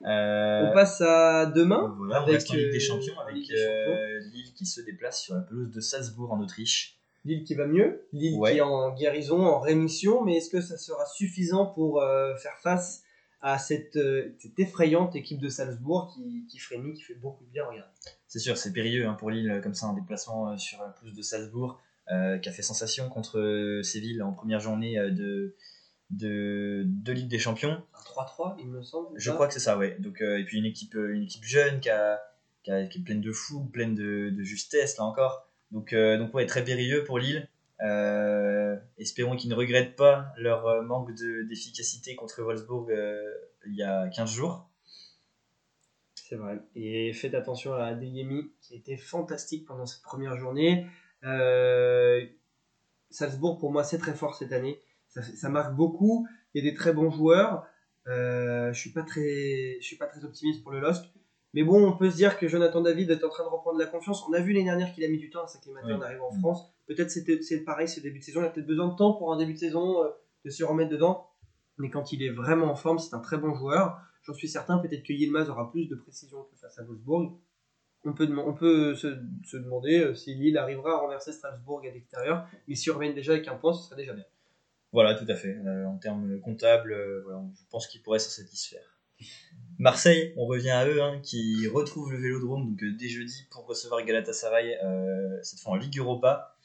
Euh, 0.07 0.69
On 0.71 0.73
passe 0.73 1.01
à 1.01 1.47
demain. 1.47 1.93
voilà, 1.99 2.21
on 2.21 2.23
avec, 2.23 2.35
reste 2.37 2.51
en 2.53 2.55
Ligue 2.55 2.71
des 2.71 2.77
euh, 2.77 2.81
Champions 2.81 3.19
avec 3.21 3.35
Ligue 3.35 3.49
des 3.49 3.57
euh, 3.57 4.21
Lille 4.33 4.55
qui 4.55 4.65
se 4.65 4.81
déplace 4.81 5.21
sur 5.21 5.35
la 5.35 5.41
pelouse 5.41 5.71
de 5.73 5.81
Salzbourg 5.81 6.33
en 6.33 6.41
Autriche. 6.41 7.01
Lille 7.25 7.43
qui 7.43 7.55
va 7.57 7.67
mieux, 7.67 8.07
Lille 8.13 8.37
Ouais. 8.39 8.53
qui 8.53 8.59
est 8.59 8.61
en 8.61 8.95
guérison, 8.95 9.45
en 9.45 9.59
rémission, 9.59 10.25
mais 10.25 10.37
est-ce 10.37 10.51
que 10.51 10.61
ça 10.61 10.77
sera 10.79 11.05
suffisant 11.05 11.67
pour 11.67 12.01
euh, 12.01 12.37
faire 12.37 12.57
face 12.63 13.03
à 13.41 13.59
cette, 13.59 13.97
euh, 13.97 14.35
cette 14.39 14.59
effrayante 14.59 15.15
équipe 15.17 15.41
de 15.41 15.49
Salzbourg 15.49 16.13
qui, 16.15 16.47
qui 16.51 16.59
frémit, 16.59 16.95
qui 16.95 17.03
fait 17.03 17.15
beaucoup 17.15 17.45
de 17.45 17.51
bien 17.51 17.65
regarder 17.65 17.91
C'est 18.27 18.39
sûr, 18.41 18.57
c'est 18.57 18.73
périlleux 18.73 19.07
hein, 19.07 19.15
pour 19.15 19.31
Lille, 19.31 19.61
comme 19.63 19.75
ça, 19.75 19.87
un 19.87 19.95
déplacement 19.95 20.51
euh, 20.53 20.57
sur 20.57 20.81
la 20.83 20.89
pelouse 20.91 21.15
de 21.15 21.23
Salzbourg, 21.23 21.81
euh, 22.11 22.39
qui 22.39 22.49
a 22.49 22.53
fait 22.53 22.63
sensation 22.63 23.09
contre 23.09 23.39
euh, 23.39 23.83
Séville 23.83 24.23
en 24.23 24.33
première 24.33 24.61
journée 24.61 24.99
euh, 24.99 25.11
de, 25.11 25.55
de, 26.11 26.85
de 26.87 27.13
Ligue 27.13 27.29
des 27.29 27.39
Champions. 27.39 27.83
Un 27.95 28.23
3-3, 28.25 28.57
il 28.61 28.67
me 28.69 28.83
semble. 28.83 29.09
Je 29.19 29.31
crois 29.31 29.47
que 29.47 29.55
c'est 29.55 29.61
ça, 29.61 29.77
ouais. 29.79 29.97
Donc, 30.01 30.21
euh, 30.21 30.39
et 30.39 30.45
puis 30.45 30.59
une 30.59 30.65
équipe, 30.65 30.95
euh, 30.97 31.15
une 31.15 31.23
équipe 31.23 31.45
jeune 31.45 31.81
qui, 31.81 31.91
a, 31.91 32.21
qui, 32.65 32.71
a- 32.71 32.87
qui 32.87 32.99
est 32.99 33.03
pleine 33.03 33.21
de 33.21 33.31
fougue, 33.33 33.71
pleine 33.71 33.95
de, 33.95 34.31
de 34.31 34.43
justesse, 34.43 34.97
là 34.97 35.05
encore. 35.05 35.47
Donc, 35.71 35.93
euh, 35.93 36.17
donc 36.19 36.33
ouais, 36.35 36.47
très 36.47 36.65
périlleux 36.65 37.05
pour 37.05 37.19
Lille. 37.19 37.49
Euh, 37.81 38.77
espérons 38.97 39.37
qu'ils 39.37 39.51
ne 39.51 39.55
regrettent 39.55 39.95
pas 39.97 40.33
leur 40.37 40.67
euh, 40.67 40.83
manque 40.83 41.15
de- 41.15 41.43
d'efficacité 41.49 42.17
contre 42.17 42.43
Wolfsburg 42.43 42.91
euh, 42.91 43.23
il 43.67 43.77
y 43.77 43.83
a 43.85 44.09
15 44.09 44.31
jours. 44.31 44.69
C'est 46.15 46.37
vrai. 46.37 46.61
Et 46.75 47.13
faites 47.13 47.35
attention 47.35 47.73
à 47.75 47.85
Adeyemi, 47.85 48.53
qui 48.61 48.75
était 48.75 48.97
fantastique 48.97 49.65
pendant 49.67 49.87
cette 49.87 50.03
première 50.03 50.37
journée. 50.37 50.87
Salzbourg, 53.11 53.59
pour 53.59 53.73
moi, 53.73 53.85
c'est 53.85 53.99
très 53.99 54.13
fort 54.15 54.35
cette 54.35 54.53
année. 54.53 54.81
Ça, 55.09 55.23
ça 55.23 55.49
marque 55.49 55.75
beaucoup. 55.75 56.29
Il 56.55 56.63
y 56.63 56.67
a 56.69 56.71
des 56.71 56.77
très 56.77 56.93
bons 56.93 57.11
joueurs. 57.11 57.65
Euh, 58.07 58.73
je 58.73 58.79
suis 58.79 58.93
pas 58.93 59.03
très, 59.03 59.79
je 59.81 59.87
suis 59.87 59.97
pas 59.97 60.07
très 60.07 60.25
optimiste 60.25 60.63
pour 60.63 60.73
le 60.73 60.81
LOSC. 60.81 61.05
Mais 61.55 61.63
bon, 61.63 61.87
on 61.89 61.97
peut 61.97 62.11
se 62.11 62.17
dire 62.17 62.39
que 62.39 62.47
Jonathan 62.49 62.83
David 62.83 63.11
est 63.11 63.25
en 63.25 63.31
train 63.31 63.45
de 63.45 63.49
reprendre 63.49 63.79
la 63.79 63.87
confiance. 63.87 64.23
On 64.29 64.33
a 64.35 64.41
vu 64.41 64.53
l'année 64.53 64.67
dernière 64.67 64.93
qu'il 64.93 65.05
a 65.05 65.09
mis 65.09 65.17
du 65.19 65.31
temps 65.31 65.45
à 65.45 65.47
s'acclimater 65.49 65.87
Oui. 65.89 65.95
en 65.95 66.03
arrivant 66.03 66.29
en. 66.29 66.39
France. 66.39 66.75
Peut-être 66.89 67.11
c'est 67.11 67.65
pareil, 67.65 67.87
ce 67.87 68.01
début 68.01 68.19
de 68.19 68.25
saison. 68.25 68.41
Il 68.41 68.47
a 68.47 68.49
peut-être 68.49 68.67
besoin 68.67 68.89
de 68.89 68.97
temps 68.97 69.13
pour 69.13 69.33
un 69.33 69.37
début 69.37 69.53
de 69.53 69.59
saison 69.59 70.03
euh, 70.03 70.09
de 70.45 70.51
se 70.51 70.65
remettre 70.65 70.91
dedans. 70.91 71.29
Mais 71.77 71.91
quand 71.91 72.13
il 72.13 72.23
est 72.23 72.31
vraiment 72.31 72.73
en 72.73 72.75
forme, 72.75 72.99
c'est 72.99 73.15
un 73.15 73.21
très 73.21 73.37
bon 73.37 73.55
joueur. 73.55 74.01
J'en 74.23 74.33
suis 74.33 74.49
certain, 74.49 74.79
peut-être 74.79 75.05
que 75.05 75.13
Yilmaz 75.13 75.49
aura 75.51 75.71
plus 75.71 75.87
de 75.87 75.95
précision 75.95 76.43
que 76.45 76.57
face 76.57 76.79
à 76.79 76.85
Wolfsburg. 76.85 77.39
On 78.05 78.15
peut, 78.15 78.95
se, 78.95 79.19
se 79.45 79.57
demander 79.59 80.01
euh, 80.01 80.15
si 80.15 80.35
Lille 80.35 80.57
arrivera 80.57 80.93
à 80.93 80.99
renverser 80.99 81.33
Strasbourg 81.33 81.83
à 81.87 81.93
l'extérieur. 81.93 82.49
Mais 82.67 82.75
s'ils 82.75 82.93
reviennent 82.93 83.15
déjà 83.15 83.33
avec 83.33 83.47
un 83.49 83.57
point, 83.57 83.75
ce 83.75 83.85
serait 83.85 83.97
déjà 83.97 84.15
bien. 84.15 84.25
Voilà, 84.93 85.15
tout 85.15 85.27
à 85.29 85.35
fait. 85.35 85.57
Euh, 85.57 85.85
en 85.85 85.99
termes 85.99 86.41
comptables, 86.41 86.95
je 86.95 87.65
pense 87.71 87.87
qu'ils 87.87 88.03
pourraient 88.03 88.19
s'en 88.19 88.31
satisfaire. 88.31 88.98
Marseille, 89.79 90.33
on 90.37 90.45
revient 90.47 90.71
à 90.71 90.87
eux, 90.89 91.01
hein, 91.01 91.21
qui 91.23 91.69
retrouvent 91.69 92.11
le 92.11 92.19
Vélodrome 92.19 92.71
donc, 92.71 92.83
euh, 92.83 92.91
dès 92.99 93.09
jeudi 93.09 93.47
pour 93.53 93.65
recevoir 93.65 94.05
Galatasaray, 94.05 94.77
euh, 94.83 95.39
cette 95.43 95.61
fois 95.61 95.73
en 95.73 95.77
Ligue 95.77 95.99
Europa. 95.99 96.57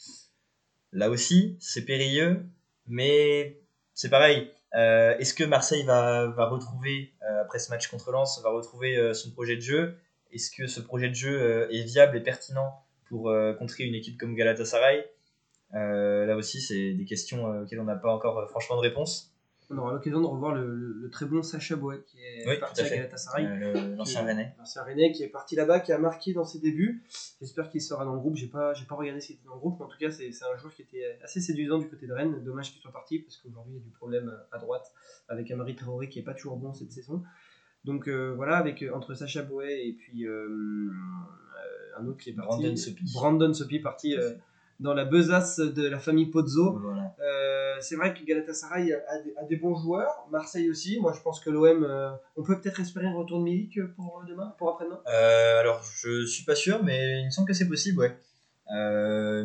Là 0.91 1.11
aussi, 1.11 1.55
c'est 1.59 1.85
périlleux, 1.85 2.43
mais 2.87 3.59
c'est 3.93 4.09
pareil. 4.09 4.49
Euh, 4.73 5.15
Est-ce 5.19 5.35
que 5.35 5.43
Marseille 5.43 5.83
va, 5.83 6.25
retrouver, 6.47 7.13
après 7.41 7.59
ce 7.59 7.69
match 7.69 7.87
contre 7.87 8.11
Lens, 8.11 8.41
va 8.41 8.49
retrouver 8.49 9.13
son 9.13 9.29
projet 9.29 9.55
de 9.55 9.61
jeu? 9.61 9.95
Est-ce 10.31 10.49
que 10.49 10.65
ce 10.65 10.81
projet 10.81 11.09
de 11.09 11.13
jeu 11.13 11.67
est 11.71 11.83
viable 11.83 12.17
et 12.17 12.21
pertinent 12.21 12.83
pour 13.05 13.31
contrer 13.59 13.83
une 13.83 13.93
équipe 13.93 14.19
comme 14.19 14.33
Galatasaray? 14.33 15.05
Là 15.71 16.35
aussi, 16.35 16.61
c'est 16.61 16.93
des 16.93 17.05
questions 17.05 17.45
auxquelles 17.61 17.79
on 17.79 17.85
n'a 17.85 17.95
pas 17.95 18.11
encore 18.11 18.49
franchement 18.49 18.75
de 18.75 18.81
réponse. 18.81 19.32
On 19.69 19.77
aura 19.77 19.93
l'occasion 19.93 20.21
de 20.21 20.25
revoir 20.25 20.53
le, 20.53 20.75
le- 20.75 20.93
le 20.93 21.09
très 21.09 21.25
bon 21.25 21.41
Sacha 21.41 21.75
Boet 21.75 22.03
qui 22.05 22.17
est 22.21 22.47
Oui, 22.47 22.59
parti 22.59 22.81
à 22.81 22.85
à. 22.85 22.89
Galatasaray. 22.89 23.45
Euh, 23.45 23.95
L'ancien 23.95 24.21
Qui- 24.21 24.27
Rennais. 24.27 24.55
L'ancien 24.59 24.83
Rennais 24.83 25.11
qui 25.11 25.23
est 25.23 25.27
parti 25.29 25.55
là-bas, 25.55 25.79
qui 25.79 25.91
a 25.91 25.97
marqué 25.97 26.33
dans 26.33 26.43
ses 26.45 26.59
débuts. 26.59 27.03
J'espère 27.39 27.69
qu'il 27.69 27.81
sera 27.81 28.05
dans 28.05 28.13
le 28.13 28.19
groupe. 28.19 28.35
J'ai 28.35 28.47
pas, 28.47 28.73
j'ai 28.73 28.85
pas 28.85 28.95
regardé 28.95 29.19
s'il 29.21 29.35
était 29.37 29.45
dans 29.45 29.53
le 29.55 29.59
groupe, 29.59 29.77
mais 29.79 29.85
en 29.85 29.89
tout 29.89 29.97
cas, 29.97 30.11
c'est 30.11 30.29
un 30.29 30.57
joueur 30.57 30.73
qui 30.73 30.81
était 30.83 31.17
assez 31.23 31.39
séduisant 31.41 31.77
du 31.79 31.87
côté 31.89 32.05
de 32.07 32.13
Rennes. 32.13 32.43
Dommage 32.43 32.71
qu'il 32.71 32.81
soit 32.81 32.91
parti 32.91 33.19
parce 33.19 33.37
qu'aujourd'hui, 33.37 33.73
il 33.75 33.77
y 33.79 33.81
a 33.81 33.83
du 33.83 33.91
problème 33.91 34.31
à 34.51 34.57
droite 34.59 34.91
avec 35.27 35.49
Amari 35.51 35.75
Traoré 35.75 36.09
qui 36.09 36.19
est 36.19 36.23
pas 36.23 36.33
toujours 36.33 36.57
bon 36.57 36.73
cette 36.73 36.91
saison. 36.91 37.23
Donc 37.85 38.07
euh, 38.07 38.33
voilà, 38.35 38.57
avec 38.57 38.81
euh, 38.83 38.93
entre 38.93 39.13
Sacha 39.13 39.41
Boet 39.43 39.87
et 39.87 39.93
puis 39.93 40.25
euh, 40.25 40.47
euh, 40.47 41.99
un 41.99 42.07
autre 42.07 42.17
qui 42.19 42.29
est 42.29 42.33
parti. 42.33 42.49
Brandon 42.61 42.75
Sopi. 42.75 43.03
Brandon 43.13 43.53
Sopi, 43.53 43.79
parti 43.79 44.15
euh, 44.17 44.31
dans 44.79 44.93
la 44.93 45.05
besace 45.05 45.59
de 45.59 45.87
la 45.87 45.99
famille 45.99 46.27
Pozzo. 46.27 46.79
Voilà. 46.79 47.15
Euh, 47.19 47.53
c'est 47.83 47.95
vrai 47.95 48.13
que 48.13 48.23
Galatasaray 48.23 48.93
a 48.93 49.21
des, 49.21 49.33
a 49.37 49.43
des 49.43 49.57
bons 49.57 49.75
joueurs, 49.75 50.25
Marseille 50.31 50.69
aussi. 50.69 50.99
Moi, 50.99 51.13
je 51.15 51.21
pense 51.21 51.39
que 51.39 51.49
l'OM, 51.49 51.83
euh, 51.83 52.11
on 52.35 52.43
peut 52.43 52.59
peut-être 52.59 52.79
espérer 52.79 53.07
un 53.07 53.13
retour 53.13 53.39
de 53.39 53.43
Milik 53.43 53.79
pour 53.95 54.21
euh, 54.21 54.25
demain, 54.27 54.55
pour 54.57 54.69
après-demain? 54.69 55.01
Euh, 55.07 55.59
alors, 55.59 55.83
je 55.83 56.25
suis 56.25 56.45
pas 56.45 56.55
sûr, 56.55 56.83
mais 56.83 57.21
il 57.21 57.25
me 57.25 57.31
semble 57.31 57.47
que 57.47 57.53
c'est 57.53 57.67
possible, 57.67 57.99
ouais. 57.99 58.17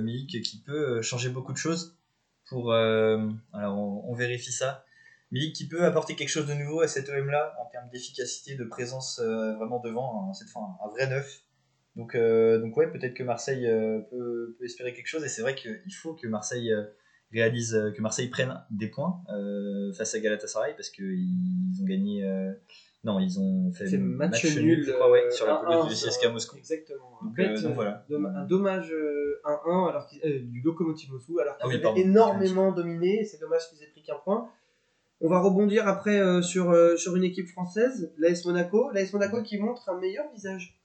Milik 0.01 0.43
qui 0.43 0.62
peut 0.64 1.03
changer 1.03 1.29
beaucoup 1.29 1.53
de 1.53 1.59
choses. 1.59 1.97
Pour, 2.49 2.72
alors, 2.72 3.39
on, 3.53 4.05
on 4.09 4.14
vérifie 4.14 4.53
ça. 4.53 4.85
Milik 5.31 5.55
qui 5.55 5.68
peut 5.68 5.85
apporter 5.85 6.16
quelque 6.16 6.31
chose 6.31 6.47
de 6.47 6.55
nouveau 6.55 6.81
à 6.81 6.89
cet 6.89 7.11
OM-là 7.11 7.55
en 7.61 7.66
termes 7.66 7.91
d'efficacité, 7.91 8.55
de 8.55 8.64
présence 8.64 9.20
vraiment 9.20 9.81
devant, 9.81 10.31
hein, 10.31 10.33
cette 10.33 10.49
fois 10.49 10.79
un, 10.83 10.89
vrai 10.89 11.07
neuf. 11.09 11.43
Donc, 11.99 12.14
euh, 12.14 12.59
donc 12.59 12.76
ouais, 12.76 12.90
peut-être 12.90 13.14
que 13.14 13.22
Marseille 13.22 13.66
euh, 13.66 14.01
peut, 14.11 14.57
peut, 14.59 14.64
espérer 14.64 14.94
quelque 14.94 15.09
chose 15.09 15.24
et 15.24 15.28
c'est 15.28 15.42
vrai 15.42 15.55
qu'il 15.55 15.92
faut 15.92 16.14
que 16.14 16.26
Marseille 16.26 16.72
réalise, 17.32 17.92
que 17.94 18.01
Marseille 18.01 18.28
prenne 18.28 18.55
des 18.70 18.88
points 18.88 19.20
face 19.96 20.14
à 20.14 20.20
Galatasaray 20.20 20.74
parce 20.74 20.88
qu'ils 20.88 21.82
ont 21.82 21.84
gagné. 21.84 22.24
non, 23.05 23.18
ils 23.20 23.38
ont 23.38 23.70
fait 23.72 23.99
match, 23.99 24.44
match, 24.44 24.57
nul, 24.57 24.82
je 24.82 24.92
crois, 24.92 25.11
ouais, 25.11 25.30
sur 25.30 25.46
la 25.46 25.57
pelouse 25.57 25.88
du 25.88 25.94
CSKA 25.94 26.30
Moscou. 26.30 26.57
Exactement. 26.57 27.18
Donc, 27.22 27.62
donc 27.62 27.74
voilà. 27.74 28.07
Un 28.11 28.44
dommage 28.46 28.94
1-1 29.44 29.90
alors 29.90 30.09
du 30.24 30.62
Lokomotiv 30.62 31.11
Moscou 31.12 31.40
alors 31.40 31.59
qu'ils 31.59 31.84
ah, 31.84 31.90
avaient 31.90 32.01
énormément 32.01 32.72
dominé. 32.72 33.24
C'est 33.24 33.40
dommage 33.40 33.68
qu'ils 33.68 33.82
aient 33.82 33.90
pris 33.90 34.03
qu'un 34.03 34.16
point. 34.24 34.49
On 35.20 35.28
va 35.28 35.40
rebondir 35.40 35.88
après 35.88 36.20
euh, 36.20 36.42
sur, 36.42 36.70
euh, 36.70 36.96
sur 36.96 37.16
une 37.16 37.24
équipe 37.24 37.49
française, 37.49 38.12
l'AS 38.18 38.44
Monaco. 38.44 38.90
L'AS 38.92 39.12
Monaco 39.12 39.42
qui 39.42 39.59
montre 39.59 39.88
un 39.88 39.99
meilleur 39.99 40.30
visage. 40.32 40.78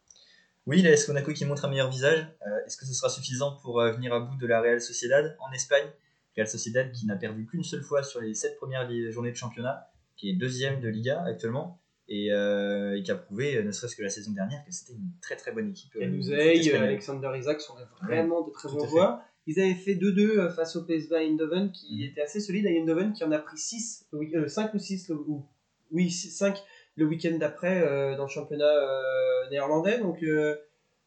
Oui, 0.65 0.81
l'AS 0.81 1.07
Monaco 1.07 1.33
qui 1.33 1.45
montre 1.45 1.65
un 1.65 1.69
meilleur 1.69 1.89
visage. 1.89 2.25
Euh, 2.47 2.65
est-ce 2.65 2.77
que 2.77 2.85
ce 2.85 2.93
sera 2.93 3.09
suffisant 3.09 3.57
pour 3.61 3.81
venir 3.81 4.13
à 4.13 4.19
bout 4.19 4.37
de 4.37 4.47
la 4.47 4.61
Real 4.61 4.79
Sociedad 4.79 5.35
en 5.39 5.51
Espagne? 5.51 5.85
Real 6.35 6.47
Sociedad 6.47 6.91
qui 6.91 7.05
n'a 7.05 7.15
perdu 7.15 7.45
qu'une 7.45 7.63
seule 7.63 7.83
fois 7.83 8.01
sur 8.03 8.21
les 8.21 8.33
sept 8.33 8.57
premières 8.57 8.89
journées 9.11 9.31
de 9.31 9.35
championnat, 9.35 9.91
qui 10.15 10.29
est 10.29 10.33
deuxième 10.33 10.79
de 10.79 10.87
Liga 10.87 11.21
actuellement. 11.25 11.79
Et, 12.09 12.27
qui 13.03 13.11
a 13.11 13.15
prouvé, 13.15 13.63
ne 13.63 13.71
serait-ce 13.71 13.95
que 13.95 14.03
la 14.03 14.09
saison 14.09 14.31
dernière, 14.31 14.63
que 14.65 14.71
c'était 14.71 14.93
une 14.93 15.11
très 15.21 15.35
très 15.35 15.51
bonne 15.51 15.69
équipe. 15.69 15.95
Alexander 15.95 17.31
Isaac 17.37 17.61
sont 17.61 17.75
vraiment 18.01 18.45
de 18.45 18.51
très 18.51 18.69
bons 18.69 18.87
joueurs. 18.87 19.21
Ils 19.45 19.59
avaient 19.59 19.75
fait 19.75 19.95
2-2 19.95 20.19
euh, 20.19 20.49
face 20.49 20.75
au 20.75 20.83
PSV 20.83 21.15
Eindhoven 21.15 21.71
qui 21.71 21.95
mhm. 21.95 22.11
était 22.11 22.21
assez 22.21 22.39
solide. 22.39 22.65
Eindhoven 22.65 23.13
qui 23.13 23.23
en 23.23 23.31
a 23.31 23.39
pris 23.39 23.57
6, 23.57 24.07
5 24.11 24.15
euh, 24.33 24.75
ou 24.75 24.79
6, 24.79 25.09
ou, 25.09 25.45
oui, 25.91 26.09
5 26.09 26.57
le 26.95 27.05
week-end 27.05 27.35
d'après 27.37 27.81
euh, 27.81 28.15
dans 28.15 28.23
le 28.23 28.29
championnat 28.29 28.73
néerlandais. 29.49 29.99
Donc 29.99 30.23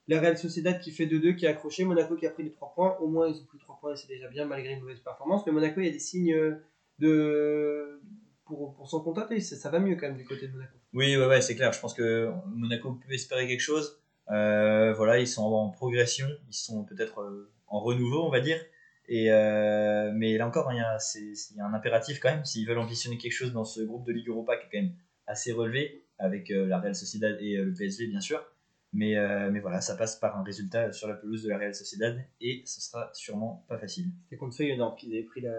la 0.08 0.20
Real 0.20 0.38
Sociedad 0.38 0.80
qui 0.80 0.90
fait 0.90 1.06
2-2, 1.06 1.36
qui 1.36 1.46
a 1.46 1.50
accroché. 1.50 1.84
Monaco 1.84 2.16
qui 2.16 2.26
a 2.26 2.30
pris 2.30 2.44
les 2.44 2.52
3 2.52 2.72
points. 2.74 2.96
Au 3.00 3.08
moins 3.08 3.28
ils 3.28 3.40
ont 3.40 3.44
pris 3.44 3.58
3 3.58 3.78
points 3.80 3.92
et 3.92 3.96
c'est 3.96 4.08
déjà 4.08 4.28
bien 4.28 4.44
malgré 4.44 4.72
une 4.72 4.80
mauvaise 4.80 5.00
performance. 5.00 5.44
Mais 5.46 5.52
Monaco, 5.52 5.80
il 5.80 5.86
y 5.86 5.90
a 5.90 5.92
des 5.92 5.98
signes 5.98 6.58
de 6.98 8.00
pour, 8.44 8.74
pour 8.74 8.88
s'en 8.88 9.00
contenter. 9.00 9.40
Ça, 9.40 9.56
ça, 9.56 9.70
va 9.70 9.80
mieux 9.80 9.96
quand 9.96 10.06
même 10.06 10.16
du 10.16 10.24
côté 10.24 10.46
de 10.46 10.52
Monaco. 10.52 10.76
Oui, 10.92 11.16
ouais, 11.16 11.40
c'est 11.40 11.56
clair. 11.56 11.72
Je 11.72 11.80
pense 11.80 11.94
que 11.94 12.30
Monaco 12.46 12.92
peut 12.92 13.12
espérer 13.12 13.46
quelque 13.46 13.60
chose. 13.60 14.00
voilà, 14.28 15.18
ils 15.18 15.28
sont 15.28 15.42
en 15.42 15.70
progression. 15.70 16.28
Ils 16.48 16.54
sont 16.54 16.84
peut-être 16.84 17.24
en 17.68 17.80
renouveau, 17.80 18.24
on 18.24 18.30
va 18.30 18.40
dire. 18.40 18.60
Et 19.08 19.30
euh, 19.30 20.10
mais 20.14 20.36
là 20.36 20.46
encore, 20.46 20.72
il 20.72 20.78
y, 20.78 20.80
a, 20.80 20.98
il 21.14 21.56
y, 21.56 21.60
a, 21.60 21.66
un 21.66 21.74
impératif 21.74 22.18
quand 22.18 22.30
même, 22.30 22.44
s'ils 22.44 22.66
veulent 22.66 22.78
ambitionner 22.78 23.18
quelque 23.18 23.32
chose 23.32 23.52
dans 23.52 23.64
ce 23.64 23.80
groupe 23.80 24.04
de 24.04 24.12
Ligue 24.12 24.28
Europa 24.28 24.56
qui 24.56 24.66
est 24.66 24.68
quand 24.72 24.84
même 24.84 24.96
assez 25.26 25.52
relevé, 25.52 26.04
avec 26.18 26.50
euh, 26.50 26.66
la 26.66 26.80
Real 26.80 26.94
Sociedad 26.94 27.36
et 27.40 27.56
euh, 27.56 27.64
le 27.64 27.72
PSV 27.72 28.06
bien 28.06 28.20
sûr. 28.20 28.44
Mais, 28.92 29.14
mais 29.50 29.60
voilà, 29.60 29.82
ça 29.82 29.94
passe 29.94 30.16
par 30.16 30.38
un 30.38 30.42
résultat 30.42 30.90
sur 30.90 31.06
la 31.06 31.14
pelouse 31.14 31.42
de 31.42 31.50
la 31.50 31.58
Real 31.58 31.74
Sociedad 31.74 32.18
et 32.40 32.62
ce 32.64 32.80
sera 32.80 33.10
sûrement 33.12 33.62
pas 33.68 33.76
facile. 33.76 34.06
C'est 34.30 34.36
contre 34.38 34.56
Feyenoord 34.56 34.96
qu'ils 34.96 35.12
avaient 35.12 35.24
pris 35.24 35.42
la, 35.42 35.52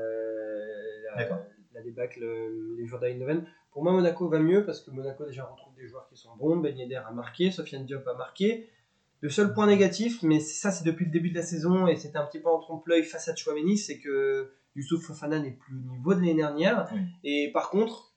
la, 1.15 1.45
la 1.71 1.81
débâcle 1.83 2.25
les 2.75 2.85
jours 2.87 2.99
d'Eindhoven. 2.99 3.45
Pour 3.71 3.83
moi, 3.83 3.91
Monaco 3.91 4.27
va 4.27 4.39
mieux 4.39 4.65
parce 4.65 4.81
que 4.81 4.89
Monaco 4.89 5.23
déjà 5.23 5.45
retrouve 5.45 5.75
des 5.75 5.87
joueurs 5.87 6.07
qui 6.09 6.17
sont 6.17 6.35
bons. 6.35 6.57
Ben 6.57 6.75
Yedder 6.75 6.95
a 6.95 7.11
marqué, 7.11 7.51
Sofiane 7.51 7.85
Diop 7.85 8.07
a 8.07 8.15
marqué. 8.15 8.71
Le 9.21 9.29
seul 9.29 9.53
point 9.53 9.67
négatif, 9.67 10.23
mais 10.23 10.39
ça 10.39 10.71
c'est 10.71 10.83
depuis 10.83 11.05
le 11.05 11.11
début 11.11 11.29
de 11.29 11.35
la 11.35 11.43
saison 11.43 11.85
et 11.85 11.95
c'était 11.95 12.17
un 12.17 12.25
petit 12.25 12.39
peu 12.39 12.49
en 12.49 12.59
trompe-l'œil 12.59 13.03
face 13.03 13.27
à 13.27 13.35
Chouameni, 13.35 13.77
c'est 13.77 13.99
que 13.99 14.51
Youssouf 14.75 15.03
Fofana 15.05 15.39
n'est 15.39 15.51
plus 15.51 15.75
au 15.75 15.91
niveau 15.91 16.13
de 16.13 16.19
l'année 16.19 16.35
dernière. 16.35 16.91
Et 17.23 17.51
par 17.53 17.69
contre, 17.69 18.13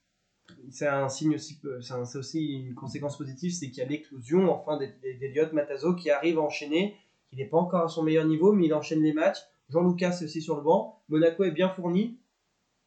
c'est 0.71 0.87
un 0.87 1.09
signe 1.09 1.35
aussi, 1.35 1.61
c'est 1.81 2.19
aussi 2.19 2.53
une 2.53 2.75
conséquence 2.75 3.19
positive, 3.19 3.53
c'est 3.53 3.69
qu'il 3.71 3.79
y 3.79 3.87
a 3.87 3.89
l'éclosion 3.89 4.51
enfin 4.53 4.79
d'Eliott 4.79 5.53
Matazo 5.53 5.95
qui 5.95 6.11
arrive 6.11 6.39
à 6.39 6.43
enchaîner, 6.43 6.97
qui 7.29 7.37
n'est 7.37 7.47
pas 7.47 7.59
encore 7.59 7.85
à 7.85 7.89
son 7.89 8.03
meilleur 8.03 8.25
niveau, 8.25 8.53
mais 8.53 8.67
il 8.67 8.75
enchaîne 8.75 9.03
les 9.03 9.13
matchs. 9.13 9.39
Jean-Lucas 9.69 10.19
est 10.21 10.25
aussi 10.25 10.43
sur 10.43 10.57
le 10.57 10.63
banc. 10.63 11.01
Monaco 11.09 11.45
est 11.45 11.53
bien 11.53 11.69
fourni. 11.69 12.19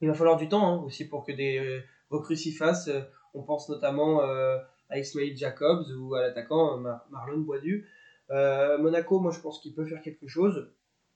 Il 0.01 0.07
va 0.07 0.13
falloir 0.13 0.37
du 0.37 0.49
temps 0.49 0.67
hein, 0.67 0.83
aussi 0.83 1.07
pour 1.07 1.23
que 1.23 1.31
des 1.31 1.81
recrues 2.09 2.35
s'y 2.35 2.51
fassent. 2.51 2.89
On 3.33 3.43
pense 3.43 3.69
notamment 3.69 4.21
euh, 4.21 4.57
à 4.89 4.99
Ismail 4.99 5.35
Jacobs 5.37 5.85
ou 5.97 6.13
à 6.15 6.21
l'attaquant 6.21 6.77
Marlon 7.09 7.39
Boisdu. 7.39 7.87
Euh, 8.29 8.77
Monaco, 8.77 9.19
moi 9.19 9.31
je 9.31 9.39
pense 9.39 9.59
qu'il 9.59 9.73
peut 9.73 9.85
faire 9.85 10.01
quelque 10.01 10.27
chose. 10.27 10.71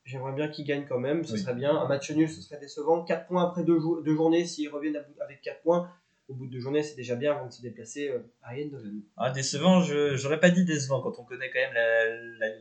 J'aimerais 0.05 0.33
bien 0.33 0.47
qu'il 0.47 0.65
gagne 0.65 0.85
quand 0.87 0.99
même, 0.99 1.25
ce 1.25 1.35
serait 1.35 1.53
bien. 1.53 1.75
Un 1.75 1.87
match 1.87 2.09
nul, 2.11 2.29
ce 2.29 2.41
serait 2.41 2.59
décevant. 2.59 3.03
4 3.03 3.27
points 3.27 3.43
après 3.43 3.63
deux, 3.63 3.77
journées, 4.05 4.45
s'ils 4.45 4.69
reviennent 4.69 5.03
avec 5.19 5.41
4 5.41 5.61
points, 5.63 5.89
au 6.27 6.33
bout 6.33 6.47
de 6.47 6.51
deux 6.51 6.59
journées, 6.59 6.83
c'est 6.83 6.95
déjà 6.95 7.15
bien 7.15 7.31
avant 7.31 7.47
de 7.47 7.51
se 7.51 7.61
déplacer 7.61 8.09
euh, 8.09 8.19
à 8.43 8.55
Eindhoven. 8.55 9.01
Ah, 9.15 9.31
décevant, 9.31 9.81
je 9.81 10.15
j'aurais 10.15 10.39
pas 10.39 10.49
dit 10.49 10.65
décevant 10.65 11.01
quand 11.01 11.19
on 11.19 11.23
connaît 11.23 11.49
quand 11.49 11.59
même 11.59 11.73
la, 11.73 12.55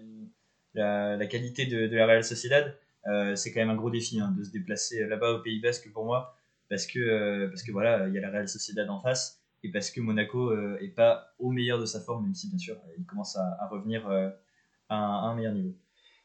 la, 0.75 1.17
la, 1.17 1.27
qualité 1.27 1.67
de, 1.67 1.87
de, 1.87 1.97
la 1.97 2.07
Real 2.07 2.25
Sociedad. 2.25 2.77
Euh, 3.07 3.37
c'est 3.37 3.53
quand 3.53 3.61
même 3.61 3.71
un 3.71 3.77
gros 3.77 3.91
défi 3.91 4.21
hein, 4.21 4.35
de 4.37 4.45
se 4.45 4.51
déplacer 4.51 5.07
là-bas 5.07 5.33
au 5.33 5.39
Pays 5.41 5.61
Basque 5.61 5.91
pour 5.93 6.05
moi, 6.05 6.37
parce 6.69 6.87
que, 6.87 7.47
parce 7.47 7.63
que 7.63 7.73
voilà, 7.73 8.09
il 8.09 8.15
y 8.15 8.19
a 8.19 8.21
la 8.21 8.31
Real 8.31 8.49
Sociedad 8.49 8.89
en 8.91 9.01
face 9.01 9.41
et 9.67 9.71
parce 9.71 9.91
que 9.91 10.01
Monaco 10.01 10.51
euh, 10.51 10.79
est 10.81 10.95
pas 10.95 11.33
au 11.39 11.51
meilleur 11.51 11.79
de 11.79 11.87
sa 11.87 12.01
forme, 12.01 12.25
même 12.25 12.35
si 12.35 12.49
bien 12.49 12.59
sûr 12.59 12.77
il 12.99 13.05
commence 13.05 13.37
à, 13.37 13.69
revenir 13.71 14.09
euh, 14.09 14.31
à, 14.89 14.97
un, 14.97 15.35
meilleur 15.35 15.53
niveau. 15.53 15.75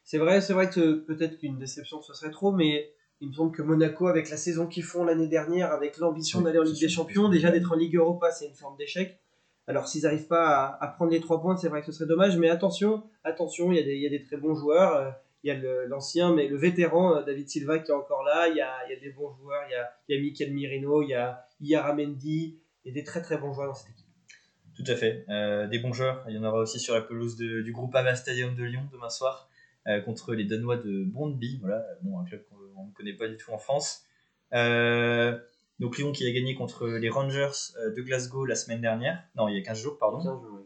C'est 0.04 0.18
vrai, 0.18 0.40
c'est 0.40 0.52
vrai 0.52 0.70
que 0.70 0.94
peut-être 0.94 1.38
qu'une 1.38 1.58
déception 1.58 2.02
ce 2.02 2.14
serait 2.14 2.30
trop, 2.30 2.52
mais 2.52 2.92
il 3.22 3.28
me 3.28 3.32
semble 3.32 3.52
que 3.52 3.62
Monaco, 3.62 4.08
avec 4.08 4.28
la 4.30 4.36
saison 4.36 4.66
qu'ils 4.66 4.82
font 4.82 5.04
l'année 5.04 5.28
dernière, 5.28 5.70
avec 5.70 5.96
l'ambition 5.98 6.40
d'aller 6.40 6.58
en 6.58 6.64
Ligue 6.64 6.80
des 6.80 6.88
Champions, 6.88 7.28
déjà 7.28 7.52
d'être 7.52 7.70
en 7.70 7.76
Ligue 7.76 7.94
Europa, 7.94 8.32
c'est 8.32 8.48
une 8.48 8.54
forme 8.54 8.76
d'échec. 8.76 9.16
Alors 9.68 9.86
s'ils 9.86 10.02
n'arrivent 10.02 10.26
pas 10.26 10.76
à, 10.80 10.88
prendre 10.88 11.12
les 11.12 11.20
trois 11.20 11.40
points, 11.40 11.56
c'est 11.56 11.68
vrai 11.68 11.80
que 11.80 11.86
ce 11.86 11.92
serait 11.92 12.08
dommage, 12.08 12.36
mais 12.36 12.50
attention, 12.50 13.04
attention, 13.22 13.70
il 13.70 13.78
y 13.78 13.80
a 13.80 13.84
des, 13.84 13.94
il 13.94 14.02
y 14.02 14.06
a 14.06 14.10
des 14.10 14.24
très 14.24 14.36
bons 14.36 14.56
joueurs. 14.56 14.96
Euh, 14.96 15.10
il 15.44 15.48
y 15.48 15.50
a 15.52 15.86
l'ancien, 15.86 16.34
mais 16.34 16.46
le 16.46 16.56
vétéran 16.56 17.22
David 17.22 17.48
Silva 17.48 17.78
qui 17.80 17.90
est 17.90 17.94
encore 17.94 18.22
là. 18.24 18.48
Il 18.48 18.56
y 18.56 18.60
a, 18.60 18.72
il 18.86 18.94
y 18.94 18.96
a 18.96 19.00
des 19.00 19.10
bons 19.10 19.32
joueurs. 19.34 19.62
Il 19.68 19.72
y 19.72 19.74
a, 19.74 19.90
il 20.08 20.16
y 20.16 20.18
a 20.18 20.22
Mikel 20.22 20.52
Mirino, 20.52 21.02
il 21.02 21.08
y 21.08 21.14
a 21.14 21.44
Iaramendi, 21.60 22.60
il 22.84 22.88
y 22.88 22.90
a 22.90 22.94
des 22.94 23.04
très 23.04 23.22
très 23.22 23.38
bons 23.38 23.52
joueurs 23.52 23.68
dans 23.68 23.74
cette 23.74 23.90
équipe. 23.90 24.06
Tout 24.76 24.84
à 24.86 24.96
fait. 24.96 25.24
Euh, 25.28 25.68
des 25.68 25.78
bons 25.78 25.92
joueurs. 25.92 26.24
Il 26.28 26.34
y 26.34 26.38
en 26.38 26.44
aura 26.44 26.60
aussi 26.60 26.78
sur 26.78 26.94
la 26.94 27.00
pelouse 27.00 27.36
de, 27.36 27.62
du 27.62 27.72
groupe 27.72 27.94
Ama 27.94 28.14
Stadium 28.14 28.54
de 28.54 28.64
Lyon 28.64 28.82
demain 28.92 29.10
soir 29.10 29.48
euh, 29.88 30.00
contre 30.00 30.34
les 30.34 30.44
Danois 30.44 30.76
de 30.76 31.04
Brondby. 31.04 31.58
Voilà, 31.60 31.84
bon, 32.02 32.18
un 32.20 32.24
club 32.24 32.44
qu'on 32.48 32.61
ne 32.86 32.92
connaît 32.92 33.14
pas 33.14 33.28
du 33.28 33.36
tout 33.36 33.50
en 33.52 33.58
France. 33.58 34.04
Euh, 34.52 35.38
donc 35.78 35.96
Lyon 35.98 36.12
qui 36.12 36.26
a 36.26 36.32
gagné 36.32 36.54
contre 36.54 36.86
les 36.88 37.08
Rangers 37.08 37.72
de 37.96 38.02
Glasgow 38.02 38.44
la 38.44 38.54
semaine 38.54 38.80
dernière. 38.80 39.22
Non, 39.36 39.48
il 39.48 39.56
y 39.56 39.60
a 39.60 39.62
15 39.62 39.80
jours, 39.80 39.98
pardon. 39.98 40.18
15 40.18 40.26
jours, 40.26 40.58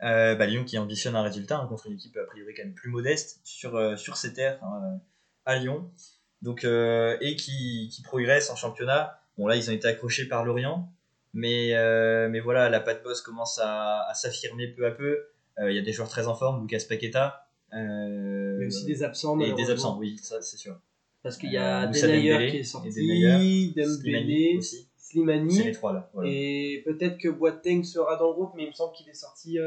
bah, 0.00 0.46
Lyon 0.46 0.64
qui 0.64 0.78
ambitionne 0.78 1.16
un 1.16 1.22
résultat 1.22 1.58
hein, 1.58 1.66
contre 1.66 1.86
une 1.86 1.94
équipe 1.94 2.16
a 2.16 2.24
priori 2.24 2.54
quand 2.54 2.64
même 2.64 2.74
plus 2.74 2.90
modeste 2.90 3.40
sur, 3.44 3.98
sur 3.98 4.16
ses 4.16 4.34
terres 4.34 4.62
hein, 4.62 5.00
à 5.44 5.56
Lyon. 5.56 5.90
Donc, 6.42 6.64
et 6.64 7.36
qui, 7.36 7.88
qui 7.92 8.02
progresse 8.02 8.50
en 8.50 8.56
championnat 8.56 9.20
Bon, 9.38 9.46
là, 9.46 9.56
ils 9.56 9.68
ont 9.70 9.72
été 9.72 9.86
accrochés 9.86 10.26
par 10.26 10.44
Lorient. 10.44 10.90
Mais, 11.34 11.74
euh, 11.74 12.28
mais 12.30 12.40
voilà, 12.40 12.70
la 12.70 12.80
patte 12.80 13.02
boss 13.02 13.20
commence 13.20 13.60
à, 13.62 14.10
s'affirmer 14.14 14.68
peu 14.68 14.86
à 14.86 14.90
peu. 14.90 15.28
Euh, 15.58 15.70
il 15.70 15.76
y 15.76 15.78
a 15.78 15.82
des 15.82 15.92
joueurs 15.92 16.08
très 16.08 16.26
en 16.26 16.34
forme, 16.34 16.62
Lucas 16.62 16.84
Paqueta. 16.88 17.45
Euh, 17.72 18.56
mais 18.58 18.66
aussi 18.66 18.84
des 18.84 19.02
absents. 19.02 19.38
Et 19.40 19.52
des 19.52 19.70
absents, 19.70 19.98
oui, 19.98 20.18
ça 20.18 20.40
c'est 20.40 20.56
sûr. 20.56 20.78
Parce 21.22 21.36
qu'il 21.36 21.52
y 21.52 21.56
a 21.56 21.86
Denayer 21.86 22.50
qui 22.50 22.58
est 22.58 22.64
sorti, 22.64 22.90
Dembélé. 23.74 24.60
Slimani. 24.96 25.54
C'est 25.54 25.64
les 25.64 25.72
trois 25.72 25.92
là. 25.92 26.10
Et 26.24 26.82
peut-être 26.84 27.18
que 27.18 27.28
Boateng 27.28 27.84
sera 27.84 28.16
dans 28.16 28.28
le 28.28 28.34
groupe, 28.34 28.52
mais 28.56 28.64
il 28.64 28.68
me 28.68 28.72
semble 28.72 28.92
qu'il 28.94 29.08
est 29.08 29.14
sorti 29.14 29.58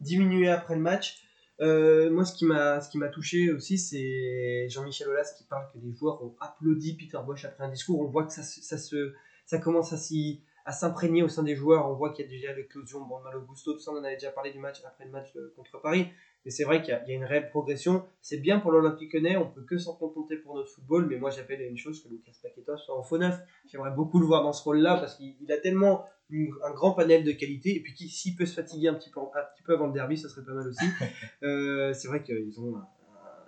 diminué 0.00 0.48
après 0.48 0.74
le 0.74 0.80
match. 0.80 1.22
moi, 1.60 2.24
ce 2.24 2.34
qui 2.34 2.44
m'a 2.44 2.80
ce 2.80 2.90
qui 2.90 2.98
m'a 2.98 3.08
touché 3.08 3.50
aussi, 3.50 3.78
c'est 3.78 4.68
Jean-Michel 4.68 5.08
Aulas 5.08 5.34
qui 5.36 5.44
parle 5.44 5.66
que 5.72 5.78
les 5.78 5.92
joueurs 5.92 6.22
ont 6.22 6.34
applaudi 6.40 6.94
Peter 6.94 7.18
Bosch 7.24 7.44
après 7.44 7.64
un 7.64 7.70
discours. 7.70 8.00
On 8.00 8.08
voit 8.08 8.24
que 8.24 8.32
ça, 8.32 8.42
ça 8.42 8.78
se 8.78 9.12
ça 9.46 9.58
commence 9.58 9.92
à 9.92 9.96
s'y 9.96 10.40
à 10.64 10.72
s'imprégner 10.72 11.22
au 11.22 11.28
sein 11.28 11.42
des 11.42 11.54
joueurs. 11.54 11.88
On 11.88 11.94
voit 11.94 12.12
qu'il 12.12 12.24
y 12.24 12.28
a 12.28 12.30
déjà 12.30 12.52
l'éclosion 12.52 13.02
bon, 13.02 13.20
Malo 13.20 13.42
Gusto, 13.42 13.74
tout 13.74 13.80
ça, 13.80 13.92
on 13.92 13.98
en 13.98 14.04
avait 14.04 14.14
déjà 14.14 14.30
parlé 14.30 14.50
du 14.50 14.58
match 14.58 14.82
après 14.84 15.04
le 15.04 15.10
match 15.10 15.34
euh, 15.36 15.52
contre 15.56 15.80
Paris. 15.80 16.08
Mais 16.44 16.50
c'est 16.50 16.64
vrai 16.64 16.82
qu'il 16.82 16.92
y, 16.92 17.12
a 17.12 17.14
une 17.14 17.24
réelle 17.24 17.48
progression. 17.48 18.04
C'est 18.20 18.36
bien 18.36 18.60
pour 18.60 18.70
l'Olympique 18.70 19.14
Lyonnais, 19.14 19.36
on 19.36 19.48
peut 19.50 19.62
que 19.62 19.78
s'en 19.78 19.94
contenter 19.94 20.36
pour 20.36 20.54
notre 20.54 20.70
football. 20.70 21.06
Mais 21.06 21.16
moi, 21.16 21.30
j'appelle 21.30 21.62
une 21.62 21.78
chose 21.78 22.02
que 22.02 22.08
Lucas 22.08 22.32
Paqueta 22.42 22.76
soit 22.76 22.98
en 22.98 23.02
faux 23.02 23.16
neuf. 23.16 23.38
J'aimerais 23.66 23.92
beaucoup 23.92 24.20
le 24.20 24.26
voir 24.26 24.42
dans 24.42 24.52
ce 24.52 24.62
rôle-là 24.62 24.96
parce 24.98 25.16
qu'il 25.16 25.50
a 25.50 25.56
tellement 25.56 26.04
un 26.30 26.70
grand 26.72 26.92
panel 26.92 27.24
de 27.24 27.32
qualité. 27.32 27.76
Et 27.76 27.80
puis, 27.80 27.94
s'il 27.96 28.36
peut 28.36 28.44
se 28.44 28.54
fatiguer 28.54 28.88
un 28.88 28.94
petit, 28.94 29.10
peu, 29.10 29.20
un 29.20 29.54
petit 29.54 29.62
peu 29.62 29.72
avant 29.72 29.86
le 29.86 29.94
derby, 29.94 30.18
ça 30.18 30.28
serait 30.28 30.44
pas 30.44 30.52
mal 30.52 30.68
aussi. 30.68 30.84
euh, 31.42 31.94
c'est 31.94 32.08
vrai 32.08 32.22
qu'ils 32.22 32.60
ont 32.60 32.74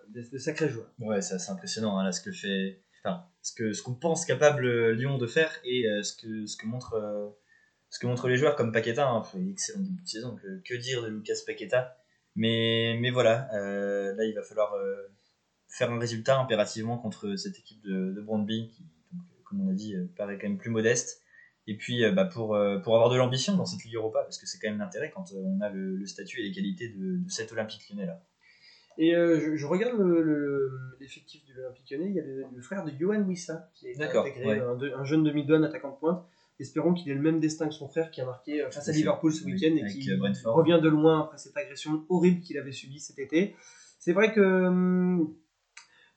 de, 0.09 0.39
sacrés 0.39 0.71
joueurs. 0.71 0.91
Ouais, 0.99 1.21
c'est 1.21 1.35
assez 1.35 1.51
impressionnant 1.51 1.99
hein, 1.99 2.05
là, 2.05 2.13
ce 2.13 2.23
que 2.23 2.33
fait 2.33 2.81
ce 3.47 3.53
que 3.55 3.73
ce 3.73 3.81
qu'on 3.81 3.95
pense 3.95 4.25
capable 4.25 4.67
euh, 4.67 4.93
Lyon 4.93 5.19
de 5.19 5.27
faire 5.29 5.53
et 5.65 5.89
euh, 5.89 6.03
ce 6.03 6.17
que 6.17 6.47
ce 6.47 6.57
que 6.57 6.67
montre 6.67 6.95
euh, 6.95 7.29
ce 7.91 8.01
que 8.01 8.09
montrent 8.09 8.27
les 8.29 8.37
joueurs 8.37 8.57
comme 8.57 8.73
Paqueta 8.73 9.09
hein, 9.09 9.23
excellent 9.49 9.83
début 9.85 10.03
de 10.03 10.09
saison 10.09 10.37
que, 10.37 10.77
dire 10.77 11.01
de 11.05 11.09
Lucas 11.09 11.37
Paqueta 11.47 11.97
mais 12.35 12.99
mais 13.01 13.13
voilà 13.13 13.49
là 13.53 14.25
il 14.25 14.35
va 14.35 14.43
falloir 14.43 14.75
faire 15.69 15.93
un 15.93 15.99
résultat 16.01 16.39
impérativement 16.41 16.99
contre 16.99 17.37
cette 17.37 17.57
équipe 17.59 17.81
de, 17.83 18.13
de 18.13 18.21
Brondby 18.21 18.69
qui 18.69 18.85
comme 19.45 19.61
on 19.61 19.71
a 19.71 19.75
dit, 19.75 19.95
paraît 20.17 20.39
quand 20.39 20.49
même 20.49 20.59
plus 20.59 20.71
modeste. 20.71 21.23
Et 21.69 21.77
puis, 21.77 22.03
bah, 22.11 22.25
pour, 22.25 22.59
pour 22.83 22.95
avoir 22.97 23.11
de 23.11 23.17
l'ambition 23.17 23.57
dans 23.57 23.65
cette 23.65 23.85
Ligue 23.85 23.95
Europa, 23.95 24.25
parce 24.25 24.39
que 24.39 24.47
c'est 24.47 24.59
quand 24.59 24.69
même 24.69 24.81
l'intérêt 24.81 25.13
quand 25.15 25.33
on 25.33 25.61
a 25.61 25.71
le, 25.71 26.05
statut 26.05 26.41
et 26.41 26.43
les 26.43 26.51
qualités 26.53 26.89
de, 26.89 27.25
de 27.25 27.31
cet 27.31 27.53
Olympique 27.53 27.89
lyonnais-là. 27.89 28.21
Et 28.99 29.15
euh, 29.15 29.57
je, 29.57 29.67
regarde 29.67 29.99
le- 29.99 30.23
le- 30.23 30.97
il 31.91 32.13
y 32.15 32.21
a 32.21 32.25
le, 32.25 32.45
le 32.55 32.63
frère 32.63 32.85
de 32.85 32.91
Johan 32.99 33.23
Wissa 33.23 33.71
qui 33.75 33.89
est 33.89 34.01
intégré, 34.01 34.45
ouais. 34.47 34.61
un, 34.61 34.75
de- 34.77 34.93
un 34.93 35.05
jeune 35.05 35.23
demi-donne 35.25 35.65
attaquant 35.65 35.91
de 35.93 35.97
pointe. 35.97 36.25
Espérons 36.59 36.95
qu'il 36.95 37.13
ait 37.13 37.15
le 37.15 37.21
même 37.21 37.39
destin 37.39 37.69
que 37.69 37.75
son 37.75 37.87
frère 37.89 38.11
qui 38.11 38.21
a 38.23 38.25
marqué 38.25 38.63
euh, 38.63 38.71
face 38.71 38.89
à. 38.89 38.93
Liverpool 38.93 39.33
ce 39.33 39.45
Oui, 39.45 39.53
week-end 39.53 39.77
et 39.77 39.87
qui 39.93 40.11
euh, 40.11 40.17
Brentford. 40.17 40.55
revient 40.55 40.81
de 40.83 40.89
loin 40.89 41.21
après 41.25 41.37
cette 41.39 41.57
agression 41.57 42.05
horrible 42.09 42.41
qu'il 42.41 42.57
avait 42.59 42.73
subie 42.73 42.99
cet 42.99 43.19
été. 43.19 43.55
C'est 43.99 44.13
vrai 44.15 44.33
que, 44.33 44.41
hum, 44.67 45.35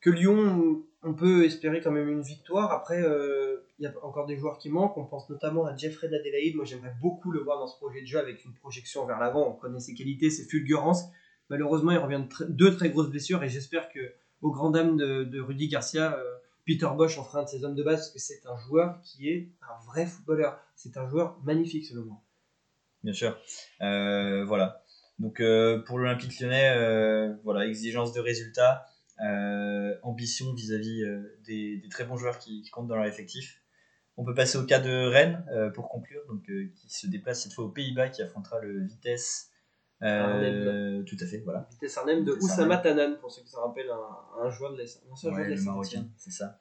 que 0.01 0.09
Lyon, 0.09 0.82
on 1.03 1.13
peut 1.13 1.43
espérer 1.43 1.82
quand 1.82 1.91
même 1.91 2.07
une 2.07 2.22
victoire. 2.22 2.72
Après, 2.72 3.01
euh, 3.01 3.57
il 3.80 3.84
y 3.84 3.88
a 3.88 3.93
encore 4.01 4.26
des 4.28 4.38
joueurs 4.38 4.57
qui 4.57 4.70
manquent. 4.70 4.97
On 4.97 5.05
pense 5.05 5.30
notamment 5.30 5.65
à 5.65 5.76
Jeffrey 5.76 6.07
d'Adélaïde. 6.07 6.55
Moi, 6.55 6.63
j'aimerais 6.65 6.93
beaucoup 7.01 7.32
le 7.32 7.41
voir 7.41 7.59
dans 7.59 7.67
ce 7.67 7.76
projet 7.78 8.01
de 8.01 8.05
jeu 8.07 8.17
avec 8.20 8.45
une 8.45 8.53
projection 8.53 9.05
vers 9.05 9.20
l'avant. 9.20 9.45
On 9.49 9.53
connaît 9.59 9.80
ses 9.82 9.93
qualités, 9.93 10.30
ses 10.30 10.45
fulgurances. 10.45 11.03
Malheureusement, 11.49 11.91
il 11.91 11.97
revient 11.97 12.22
de 12.26 12.34
tr- 12.34 12.47
deux 12.49 12.76
très 12.78 12.89
grosses 12.91 13.09
blessures 13.09 13.43
et 13.43 13.49
j'espère 13.49 13.89
que, 13.89 13.99
au 14.42 14.52
grand 14.52 14.70
dam 14.70 14.98
de, 14.98 15.40
Rudy 15.40 15.68
Garcia, 15.68 16.18
euh, 16.18 16.24
Peter 16.66 16.90
Bosch 16.96 17.18
en 17.18 17.24
fera 17.24 17.44
de 17.44 17.50
ses 17.50 17.64
hommes 17.64 17.76
de 17.76 17.84
base 17.84 18.00
parce 18.00 18.12
que 18.12 18.20
c'est 18.20 18.46
un 18.46 18.58
joueur 18.58 19.02
qui 19.02 19.30
est 19.30 19.50
un 19.62 19.86
vrai 19.86 20.06
footballeur. 20.06 20.60
C'est 20.76 20.98
un 20.98 21.08
joueur 21.08 21.40
magnifique 21.44 21.86
selon 21.86 22.06
moi. 22.06 22.22
Bien 23.04 23.14
sûr. 23.14 23.38
Euh, 23.82 24.46
voilà. 24.46 24.84
Donc 25.18 25.40
euh, 25.40 25.80
pour 25.80 25.98
l'Olympique 25.98 26.40
lyonnais, 26.40 27.38
voilà, 27.44 27.66
exigence 27.66 28.14
de 28.14 28.20
résultats, 28.20 28.86
ambition 30.04 30.54
vis-à-vis 30.54 31.04
des, 31.46 31.82
très 31.90 32.06
bons 32.06 32.18
joueurs 32.18 32.40
qui, 32.40 32.62
qui 32.62 32.70
comptent 32.70 32.88
dans 32.88 32.96
leur 32.96 33.06
effectif. 33.06 33.62
On 34.16 34.26
peut 34.26 34.34
passer 34.34 34.58
au 34.58 34.66
cas 34.66 34.80
de 34.80 35.08
Rennes 35.08 35.46
pour 35.74 35.90
conclure, 35.90 36.22
donc 36.28 36.44
qui 36.44 36.90
se 36.90 37.08
déplace 37.08 37.44
cette 37.44 37.54
fois 37.54 37.66
aux 37.66 37.70
Pays-Bas, 37.70 38.10
qui 38.10 38.22
affrontera 38.22 38.60
le 38.60 38.86
Vitesse. 38.86 39.49
Euh, 40.02 41.04
tout 41.04 41.18
à 41.20 41.26
fait, 41.26 41.39
voilà. 41.39 41.68
Vitesse 41.72 41.97
Arnhem 41.97 42.24
de 42.24 42.32
Oussama. 42.34 42.78
Tanan, 42.78 43.16
pour 43.20 43.32
ceux 43.32 43.41
qui 43.41 43.50
se 43.50 43.58
rappellent, 43.58 43.89
un, 43.91 44.45
un 44.45 44.50
joueur 44.50 44.74
de 44.74 44.86
joueur 45.16 45.36
Ouais, 45.36 45.50
de 45.50 45.56
le 45.56 45.62
Marocain, 45.62 46.06
c'est 46.18 46.32
ça. 46.32 46.58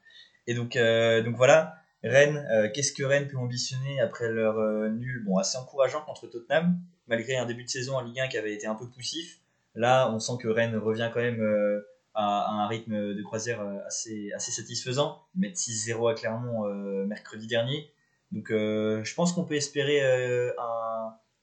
Et 0.47 0.53
donc, 0.53 0.75
euh, 0.75 1.21
donc 1.21 1.35
voilà, 1.35 1.75
Rennes, 2.03 2.45
euh, 2.51 2.69
qu'est-ce 2.73 2.91
que 2.91 3.03
Rennes 3.03 3.27
peut 3.27 3.37
ambitionner 3.37 4.01
après 4.01 4.29
leur 4.29 4.57
euh, 4.57 4.89
nul? 4.89 5.23
Bon, 5.25 5.37
assez 5.37 5.57
encourageant 5.57 6.01
contre 6.01 6.27
Tottenham, 6.27 6.77
malgré 7.07 7.37
un 7.37 7.45
début 7.45 7.63
de 7.63 7.69
saison 7.69 7.95
en 7.95 8.01
Ligue 8.01 8.19
1 8.19 8.27
qui 8.27 8.37
avait 8.37 8.53
été 8.53 8.67
un 8.67 8.75
peu 8.75 8.87
poussif. 8.89 9.39
Là, 9.75 10.11
on 10.11 10.19
sent 10.19 10.33
que 10.41 10.47
Rennes 10.47 10.75
revient 10.75 11.09
quand 11.13 11.21
même 11.21 11.41
euh, 11.41 11.87
à, 12.15 12.41
à 12.41 12.51
un 12.51 12.67
rythme 12.67 13.13
de 13.13 13.21
croisière 13.21 13.61
assez, 13.85 14.31
assez 14.33 14.51
satisfaisant. 14.51 15.21
Ils 15.35 15.41
mettent 15.41 15.55
6-0 15.57 16.11
à 16.11 16.15
Clermont 16.15 16.65
euh, 16.67 17.05
mercredi 17.05 17.47
dernier. 17.47 17.91
Donc, 18.31 18.51
euh, 18.51 19.03
je 19.03 19.13
pense 19.15 19.33
qu'on 19.33 19.43
peut 19.43 19.55
espérer 19.55 20.03
euh, 20.03 20.51
un, 20.59 20.88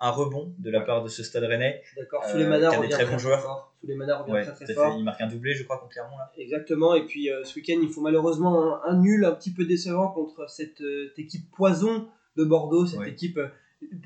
un 0.01 0.11
rebond 0.11 0.53
de 0.59 0.71
la 0.71 0.81
part 0.81 1.03
de 1.03 1.09
ce 1.09 1.23
stade 1.23 1.45
rennais. 1.45 1.83
D'accord, 1.97 2.23
Euh, 2.27 2.33
Souleymana 2.33 2.71
revient 2.71 2.89
très 2.91 3.05
très, 3.05 3.19
fort. 3.19 3.73
Souleymana 3.81 4.19
revient 4.19 4.33
Ouais, 4.33 4.43
très 4.43 4.51
tout 4.53 4.57
très 4.57 4.65
à 4.65 4.67
fait. 4.69 4.75
fort. 4.75 4.95
Il 4.99 5.05
marque 5.05 5.21
un 5.21 5.27
doublé, 5.29 5.55
je 5.55 5.65
crois, 5.65 5.79
contre 5.79 5.93
Clermont. 5.93 6.19
Là. 6.19 6.31
Exactement, 6.37 6.95
et 6.95 7.07
puis 7.07 7.31
euh, 7.31 7.45
ce 7.45 7.57
week-end, 7.59 7.79
il 7.83 7.89
faut 7.89 8.03
malheureusement 8.03 8.77
un, 8.85 8.91
un 8.91 8.97
nul 8.99 9.25
un 9.25 9.33
petit 9.33 9.53
peu 9.53 9.65
décevant 9.65 10.09
contre 10.09 10.51
cette 10.51 10.81
euh, 10.83 11.13
équipe 11.17 11.51
poison 11.51 12.09
de 12.37 12.45
Bordeaux, 12.45 12.85
cette 12.87 13.01
Ouais. 13.01 13.11
équipe 13.11 13.39
euh, 13.39 13.49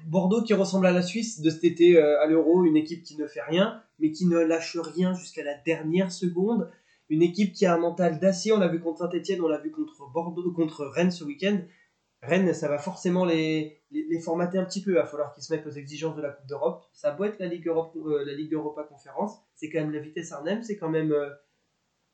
Bordeaux 0.07 0.43
qui 0.43 0.55
ressemble 0.55 0.87
à 0.87 0.93
la 0.93 1.03
Suisse 1.03 1.41
de 1.41 1.51
cet 1.51 1.65
été 1.65 2.01
à 2.01 2.27
l'Euro, 2.27 2.65
une 2.65 2.77
équipe 2.77 3.03
qui 3.05 3.17
ne 3.17 3.27
fait 3.27 3.43
rien, 3.43 3.81
mais 4.01 4.11
qui 4.11 4.27
ne 4.27 4.39
lâche 4.39 4.77
rien 4.77 5.15
jusqu'à 5.15 5.45
la 5.45 5.55
dernière 5.55 6.11
seconde, 6.11 6.71
une 7.09 7.23
équipe 7.23 7.53
qui 7.53 7.67
a 7.67 7.75
un 7.75 7.79
mental 7.79 8.19
d'acier, 8.19 8.53
on 8.53 8.59
l'a 8.59 8.69
vu 8.69 8.81
contre 8.81 8.99
Saint-Etienne, 8.99 9.41
on 9.43 9.49
l'a 9.49 9.59
vu 9.59 9.71
contre 9.71 9.95
Bordeaux, 10.13 10.51
contre 10.53 10.85
Rennes 10.87 11.11
ce 11.13 11.25
week-end. 11.25 11.59
Rennes, 12.23 12.53
ça 12.53 12.69
va 12.69 12.79
forcément 12.79 13.25
les, 13.25 13.81
les, 13.91 14.21
formater 14.21 14.59
un 14.59 14.65
petit 14.65 14.83
peu. 14.83 14.91
Il 14.91 14.95
va 14.95 15.07
falloir 15.07 15.33
qu'ils 15.33 15.43
se 15.43 15.53
mettent 15.53 15.67
aux 15.67 15.71
exigences 15.71 16.17
de 16.17 16.23
la 16.23 16.31
Coupe 16.31 16.47
d'Europe. 16.47 16.85
Ça 16.93 17.13
beau 17.13 17.25
être 17.25 17.39
la 17.39 17.47
Ligue, 17.47 17.67
Europe, 17.67 17.97
euh, 17.97 18.25
la 18.25 18.35
Ligue 18.35 18.51
d'Europa 18.51 18.85
Conférence, 18.85 19.39
c'est 19.55 19.71
quand 19.71 19.81
même 19.81 19.93
la 19.93 20.01
vitesse 20.01 20.33
Arnhem, 20.33 20.63
c'est 20.63 20.77
quand 20.77 20.91
même 20.91 21.13
euh, 21.13 21.31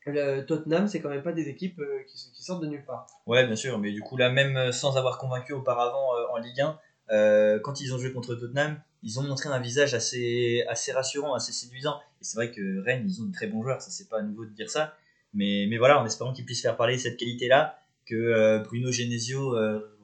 le 0.07 0.43
Tottenham, 0.43 0.87
c'est 0.87 1.01
quand 1.01 1.09
même 1.09 1.23
pas 1.23 1.33
des 1.33 1.49
équipes 1.49 1.81
euh, 1.81 2.03
qui, 2.07 2.43
sortent 2.43 2.63
de 2.63 2.69
nulle 2.69 2.85
part. 2.85 3.07
Ouais, 3.27 3.47
bien 3.47 3.57
sûr, 3.57 3.79
mais 3.79 3.93
du 3.93 4.01
coup, 4.01 4.17
là, 4.17 4.31
même 4.31 4.71
sans 4.73 4.97
avoir 4.97 5.19
convaincu 5.19 5.53
auparavant 5.53 6.11
en 6.33 6.37
Ligue 6.39 6.61
1, 6.61 6.79
euh, 7.11 7.59
quand 7.61 7.81
ils 7.81 7.93
ont 7.95 7.99
joué 7.99 8.13
contre 8.13 8.35
Tottenham, 8.35 8.81
ils 9.03 9.19
ont 9.19 9.23
montré 9.23 9.49
un 9.49 9.61
visage 9.61 9.95
assez, 9.95 10.65
assez 10.69 10.93
rassurant, 10.93 11.35
assez 11.35 11.53
séduisant. 11.53 11.99
Et 12.21 12.25
c'est 12.25 12.37
vrai 12.37 12.53
que 12.53 12.85
Rennes, 12.85 13.05
ils 13.07 13.21
ont 13.23 13.27
de 13.27 13.33
très 13.33 13.47
bons 13.47 13.63
joueurs, 13.63 13.81
ça 13.81 13.91
c'est 13.91 14.09
pas 14.09 14.23
nouveau 14.23 14.45
de 14.45 14.51
dire 14.51 14.71
ça. 14.71 14.95
Mais, 15.33 15.67
mais 15.69 15.77
voilà, 15.77 16.01
en 16.01 16.07
espérant 16.07 16.33
qu'ils 16.33 16.45
puissent 16.45 16.63
faire 16.63 16.77
parler 16.77 16.99
cette 16.99 17.17
qualité-là, 17.17 17.79
que 18.07 18.63
Bruno 18.63 18.93
Genesio 18.93 19.57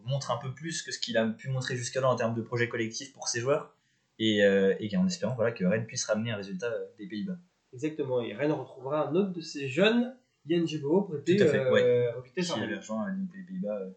montre 0.05 0.31
un 0.31 0.37
peu 0.39 0.53
plus 0.53 0.83
que 0.83 0.93
ce 0.93 0.99
qu'il 0.99 1.17
a 1.17 1.27
pu 1.27 1.49
montrer 1.49 1.77
jusqu'alors 1.77 2.11
en 2.13 2.17
termes 2.17 2.35
de 2.35 2.43
projet 2.43 2.69
collectif 2.69 3.13
pour 3.13 3.29
ses 3.29 3.41
joueurs. 3.41 3.75
Et, 4.19 4.45
euh, 4.45 4.75
et 4.79 4.95
en 4.97 5.07
espérant 5.07 5.35
voilà, 5.35 5.53
que 5.53 5.65
Rennes 5.65 5.87
puisse 5.87 6.05
ramener 6.05 6.31
un 6.31 6.37
résultat 6.37 6.67
euh, 6.71 6.85
des 6.99 7.07
Pays-Bas. 7.09 7.37
Exactement, 7.73 8.21
et 8.21 8.35
Rennes 8.35 8.53
retrouvera 8.53 9.09
un 9.09 9.15
autre 9.15 9.33
de 9.33 9.41
ces 9.41 9.67
jeunes, 9.69 10.15
Yann 10.47 10.67
Gebo, 10.69 11.03
prêté 11.03 11.37
Tout 11.37 11.45
à 11.45 11.47
fait, 11.47 11.59
euh, 11.61 11.73
ouais. 11.73 12.15
au 12.19 12.23
Vitesse 12.23 12.51
Arnhem. 12.51 12.77
rejoint 12.77 13.07
les 13.11 13.43
Pays-Bas 13.47 13.79
euh, 13.79 13.91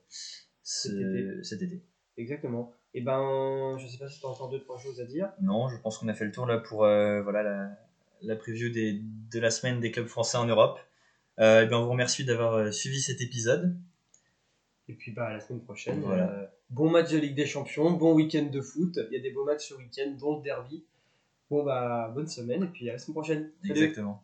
ce- 0.64 0.88
Cet 0.90 0.98
été. 0.98 1.44
cet 1.44 1.62
été. 1.62 1.82
Exactement. 2.18 2.72
Et 2.94 3.02
ben, 3.02 3.76
je 3.78 3.86
sais 3.88 3.98
pas 3.98 4.08
si 4.08 4.20
tu 4.22 4.26
as 4.26 4.30
encore 4.30 4.50
deux, 4.50 4.62
trois 4.62 4.80
choses 4.80 5.02
à 5.02 5.06
dire. 5.06 5.30
Non, 5.42 5.68
je 5.68 5.76
pense 5.78 5.98
qu'on 5.98 6.08
a 6.08 6.14
fait 6.14 6.24
le 6.26 6.32
tour 6.32 6.46
là 6.46 6.58
pour 6.60 6.86
euh, 6.86 7.22
voilà, 7.22 7.44
la, 7.44 7.70
la 8.22 8.36
preview 8.38 8.70
des, 8.70 9.02
de 9.04 9.40
la 9.40 9.52
semaine 9.52 9.82
des 9.82 9.92
clubs 9.92 10.08
français 10.08 10.38
en 10.38 10.46
Europe. 10.46 10.80
Euh, 11.40 11.64
et 11.64 11.68
bien, 11.68 11.78
on 11.78 11.84
vous 11.84 11.92
remercie 11.92 12.24
d'avoir 12.24 12.54
euh, 12.54 12.72
suivi 12.72 13.02
cet 13.02 13.20
épisode. 13.20 13.76
Et 14.88 14.94
puis 14.94 15.12
bah, 15.12 15.28
à 15.28 15.34
la 15.34 15.40
semaine 15.40 15.62
prochaine. 15.62 16.02
Voilà. 16.02 16.30
euh, 16.30 16.46
bon 16.70 16.90
match 16.90 17.12
de 17.12 17.18
Ligue 17.18 17.36
des 17.36 17.46
Champions, 17.46 17.92
bon 17.92 18.14
week-end 18.14 18.48
de 18.52 18.62
foot. 18.62 19.00
Il 19.10 19.16
y 19.16 19.20
a 19.20 19.22
des 19.22 19.32
beaux 19.32 19.46
matchs 19.46 19.70
ce 19.70 19.74
week-end, 19.76 20.12
dont 20.20 20.38
le 20.38 20.44
derby. 20.44 20.84
Bon 21.50 21.64
bah, 21.64 22.12
bonne 22.14 22.28
semaine, 22.28 22.64
et 22.64 22.68
puis 22.68 22.90
à 22.90 22.94
la 22.94 23.00
semaine 23.00 23.16
prochaine. 23.16 23.52
Salut. 23.62 23.72
Exactement. 23.72 24.24